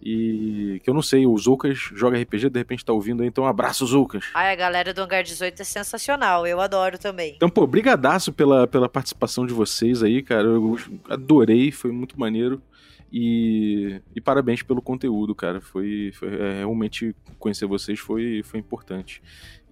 E 0.00 0.80
que 0.84 0.88
eu 0.88 0.94
não 0.94 1.02
sei, 1.02 1.26
o 1.26 1.36
Zulcas 1.36 1.76
joga 1.76 2.20
RPG, 2.20 2.50
de 2.50 2.58
repente 2.58 2.84
tá 2.84 2.92
ouvindo 2.92 3.22
aí, 3.22 3.28
então 3.28 3.44
um 3.44 3.48
abraço, 3.48 3.84
Zulcas. 3.84 4.26
Ai, 4.32 4.52
a 4.52 4.56
galera 4.56 4.94
do 4.94 5.02
Hangar 5.02 5.24
18 5.24 5.60
é 5.60 5.64
sensacional, 5.64 6.46
eu 6.46 6.60
adoro 6.60 6.96
também. 6.98 7.34
Então, 7.34 7.50
pô, 7.50 7.66
brigadaço 7.66 8.32
pela, 8.32 8.66
pela 8.66 8.88
participação 8.88 9.44
de 9.44 9.52
vocês 9.52 10.02
aí, 10.02 10.22
cara, 10.22 10.46
eu 10.46 10.78
adorei, 11.08 11.72
foi 11.72 11.90
muito 11.90 12.18
maneiro. 12.18 12.62
E, 13.12 14.00
e 14.14 14.20
parabéns 14.20 14.62
pelo 14.62 14.82
conteúdo, 14.82 15.34
cara. 15.34 15.60
Foi, 15.60 16.12
foi 16.12 16.28
é, 16.28 16.58
realmente 16.58 17.16
conhecer 17.38 17.66
vocês 17.66 17.98
foi, 17.98 18.42
foi 18.44 18.60
importante. 18.60 19.22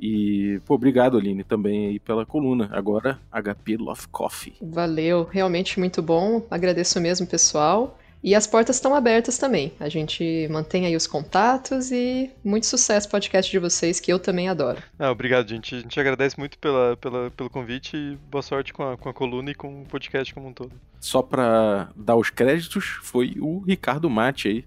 E, 0.01 0.61
pô, 0.64 0.74
obrigado, 0.74 1.16
Aline, 1.16 1.44
também 1.44 1.86
aí 1.88 1.99
pela 1.99 2.26
coluna. 2.26 2.68
Agora, 2.72 3.18
HP 3.30 3.76
Love 3.76 4.09
Coffee. 4.09 4.55
Valeu, 4.61 5.24
realmente 5.24 5.78
muito 5.78 6.03
bom. 6.03 6.47
Agradeço 6.51 7.01
mesmo, 7.01 7.26
pessoal. 7.26 7.99
E 8.22 8.34
as 8.34 8.47
portas 8.47 8.76
estão 8.76 8.94
abertas 8.94 9.38
também. 9.38 9.72
A 9.78 9.88
gente 9.88 10.49
mantém 10.51 10.84
aí 10.84 10.97
os 10.97 11.07
contatos 11.07 11.92
e 11.92 12.30
muito 12.42 12.66
sucesso 12.66 13.09
podcast 13.09 13.51
de 13.51 13.59
vocês, 13.59 14.01
que 14.01 14.12
eu 14.12 14.18
também 14.18 14.49
adoro. 14.49 14.82
Ah, 14.99 15.12
obrigado, 15.12 15.49
gente. 15.49 15.76
A 15.76 15.78
gente 15.78 16.01
agradece 16.01 16.36
muito 16.36 16.59
pela, 16.59 16.97
pela, 16.97 17.30
pelo 17.30 17.49
convite 17.49 17.97
e 17.97 18.18
boa 18.28 18.42
sorte 18.42 18.72
com 18.72 18.82
a, 18.82 18.97
com 18.97 19.09
a 19.09 19.14
coluna 19.14 19.53
e 19.53 19.55
com 19.55 19.82
o 19.82 19.86
podcast 19.86 20.34
como 20.34 20.49
um 20.49 20.53
todo. 20.53 20.72
Só 20.99 21.22
para 21.22 21.90
dar 21.94 22.16
os 22.16 22.30
créditos, 22.30 22.99
foi 23.03 23.36
o 23.38 23.61
Ricardo 23.61 24.11
Mate 24.11 24.49
aí, 24.49 24.64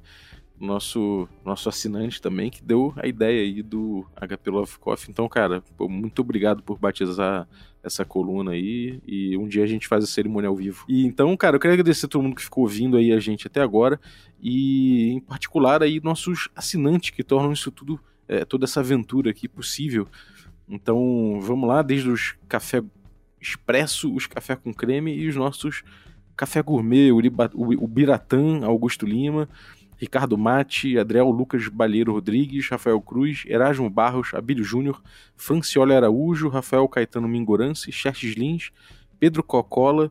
nosso, 0.60 1.28
nosso 1.46 1.70
assinante 1.70 2.22
também, 2.22 2.50
que 2.50 2.62
deu 2.62 2.94
a 2.98 3.08
ideia 3.08 3.42
aí 3.42 3.64
do 3.64 4.06
HP 4.16 4.50
Love 4.50 4.78
Coffee. 4.80 5.10
Então, 5.10 5.28
cara, 5.30 5.64
muito 5.80 6.22
obrigado 6.22 6.62
por 6.62 6.78
batizar 6.78 7.48
essa 7.82 8.04
coluna 8.04 8.52
aí 8.52 9.02
e 9.08 9.38
um 9.38 9.48
dia 9.48 9.64
a 9.64 9.68
gente 9.68 9.88
faz 9.88 10.04
a 10.04 10.08
cerimônia 10.08 10.50
ao 10.50 10.56
vivo. 10.56 10.84
E 10.88 11.06
então, 11.06 11.36
cara, 11.38 11.56
eu 11.56 11.60
quero 11.60 11.74
agradecer 11.74 12.06
a 12.06 12.10
todo 12.10 12.22
mundo 12.22 12.36
que 12.36 12.44
ficou 12.44 12.64
ouvindo 12.64 12.98
aí 12.98 13.12
a 13.12 13.20
gente 13.20 13.48
até 13.48 13.62
agora 13.62 14.00
e 14.42 15.12
em 15.14 15.20
particular 15.22 15.82
aí 15.82 16.02
nossos 16.02 16.50
assinantes 16.56 17.12
que 17.12 17.24
tornam 17.24 17.54
isso 17.54 17.72
tudo, 17.72 18.00
é, 18.28 18.44
toda 18.44 18.66
essa 18.66 18.82
aventura 18.82 19.30
aqui 19.32 19.48
possível. 19.48 20.08
Então, 20.68 21.40
vamos 21.42 21.68
lá, 21.68 21.82
desde 21.82 22.10
os 22.10 22.36
café 22.48 22.84
expresso, 23.42 24.14
os 24.14 24.28
café 24.28 24.56
com 24.56 24.74
creme 24.74 25.16
e 25.16 25.28
os 25.28 25.36
nossos 25.36 25.84
café 26.36 26.62
gourmet, 26.62 27.12
o 27.12 27.88
Biratã, 27.88 28.64
Augusto 28.64 29.06
Lima, 29.06 29.50
Ricardo 30.00 30.38
Mate, 30.38 30.98
Adriel 30.98 31.30
Lucas 31.30 31.68
Balheiro 31.68 32.14
Rodrigues, 32.14 32.70
Rafael 32.70 33.02
Cruz, 33.02 33.44
Erasmo 33.46 33.90
Barros, 33.90 34.34
Abílio 34.34 34.64
Júnior, 34.64 35.04
Franciola 35.36 35.94
Araújo, 35.96 36.48
Rafael 36.48 36.88
Caetano 36.88 37.28
Mingorance, 37.28 37.92
Xerxes 37.92 38.34
Lins, 38.36 38.72
Pedro 39.20 39.44
Cocola, 39.44 40.10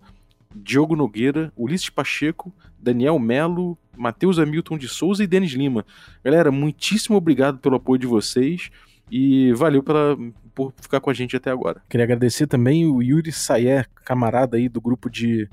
Diogo 0.54 0.94
Nogueira, 0.94 1.50
Ulisses 1.56 1.88
Pacheco, 1.88 2.52
Daniel 2.78 3.18
Melo, 3.18 3.78
Matheus 3.96 4.38
Hamilton 4.38 4.76
de 4.76 4.88
Souza 4.88 5.24
e 5.24 5.26
Denis 5.26 5.52
Lima. 5.52 5.86
Galera, 6.22 6.52
muitíssimo 6.52 7.16
obrigado 7.16 7.58
pelo 7.58 7.76
apoio 7.76 7.98
de 7.98 8.06
vocês 8.06 8.70
e 9.10 9.52
valeu 9.54 9.82
pela, 9.82 10.16
por 10.54 10.74
ficar 10.80 11.00
com 11.00 11.08
a 11.08 11.14
gente 11.14 11.34
até 11.34 11.50
agora. 11.50 11.82
Queria 11.88 12.04
agradecer 12.04 12.46
também 12.46 12.86
o 12.86 13.02
Yuri 13.02 13.32
Sayer, 13.32 13.88
camarada 14.04 14.58
aí 14.58 14.68
do 14.68 14.80
grupo 14.80 15.08
de 15.08 15.48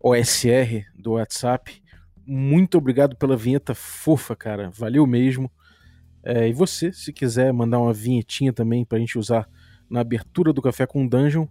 OSR 0.00 0.84
do 0.94 1.12
WhatsApp, 1.12 1.82
muito 2.26 2.78
obrigado 2.78 3.16
pela 3.16 3.36
vinheta 3.36 3.74
fofa, 3.74 4.34
cara. 4.34 4.70
Valeu 4.70 5.06
mesmo. 5.06 5.50
É, 6.24 6.48
e 6.48 6.52
você, 6.52 6.92
se 6.92 7.12
quiser 7.12 7.52
mandar 7.52 7.78
uma 7.78 7.92
vinhetinha 7.92 8.52
também 8.52 8.84
pra 8.84 8.98
gente 8.98 9.18
usar 9.18 9.48
na 9.90 10.00
abertura 10.00 10.52
do 10.52 10.62
Café 10.62 10.86
com 10.86 11.06
Dungeon, 11.06 11.46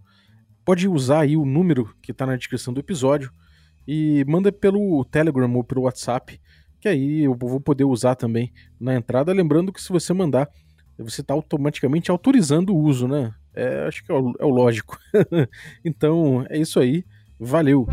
pode 0.64 0.88
usar 0.88 1.20
aí 1.20 1.36
o 1.36 1.44
número 1.44 1.94
que 2.02 2.12
tá 2.12 2.26
na 2.26 2.36
descrição 2.36 2.74
do 2.74 2.80
episódio 2.80 3.30
e 3.86 4.24
manda 4.26 4.50
pelo 4.50 5.04
Telegram 5.04 5.52
ou 5.54 5.62
pelo 5.62 5.82
WhatsApp, 5.82 6.40
que 6.80 6.88
aí 6.88 7.22
eu 7.22 7.34
vou 7.34 7.60
poder 7.60 7.84
usar 7.84 8.16
também 8.16 8.52
na 8.80 8.94
entrada. 8.94 9.32
Lembrando 9.32 9.72
que 9.72 9.80
se 9.80 9.92
você 9.92 10.12
mandar, 10.12 10.48
você 10.98 11.20
está 11.20 11.34
automaticamente 11.34 12.10
autorizando 12.10 12.74
o 12.74 12.78
uso, 12.78 13.06
né? 13.06 13.32
É, 13.54 13.86
acho 13.86 14.04
que 14.04 14.10
é 14.10 14.14
o, 14.14 14.32
é 14.40 14.44
o 14.44 14.50
lógico. 14.50 14.98
então 15.84 16.44
é 16.50 16.58
isso 16.58 16.80
aí. 16.80 17.04
Valeu! 17.38 17.86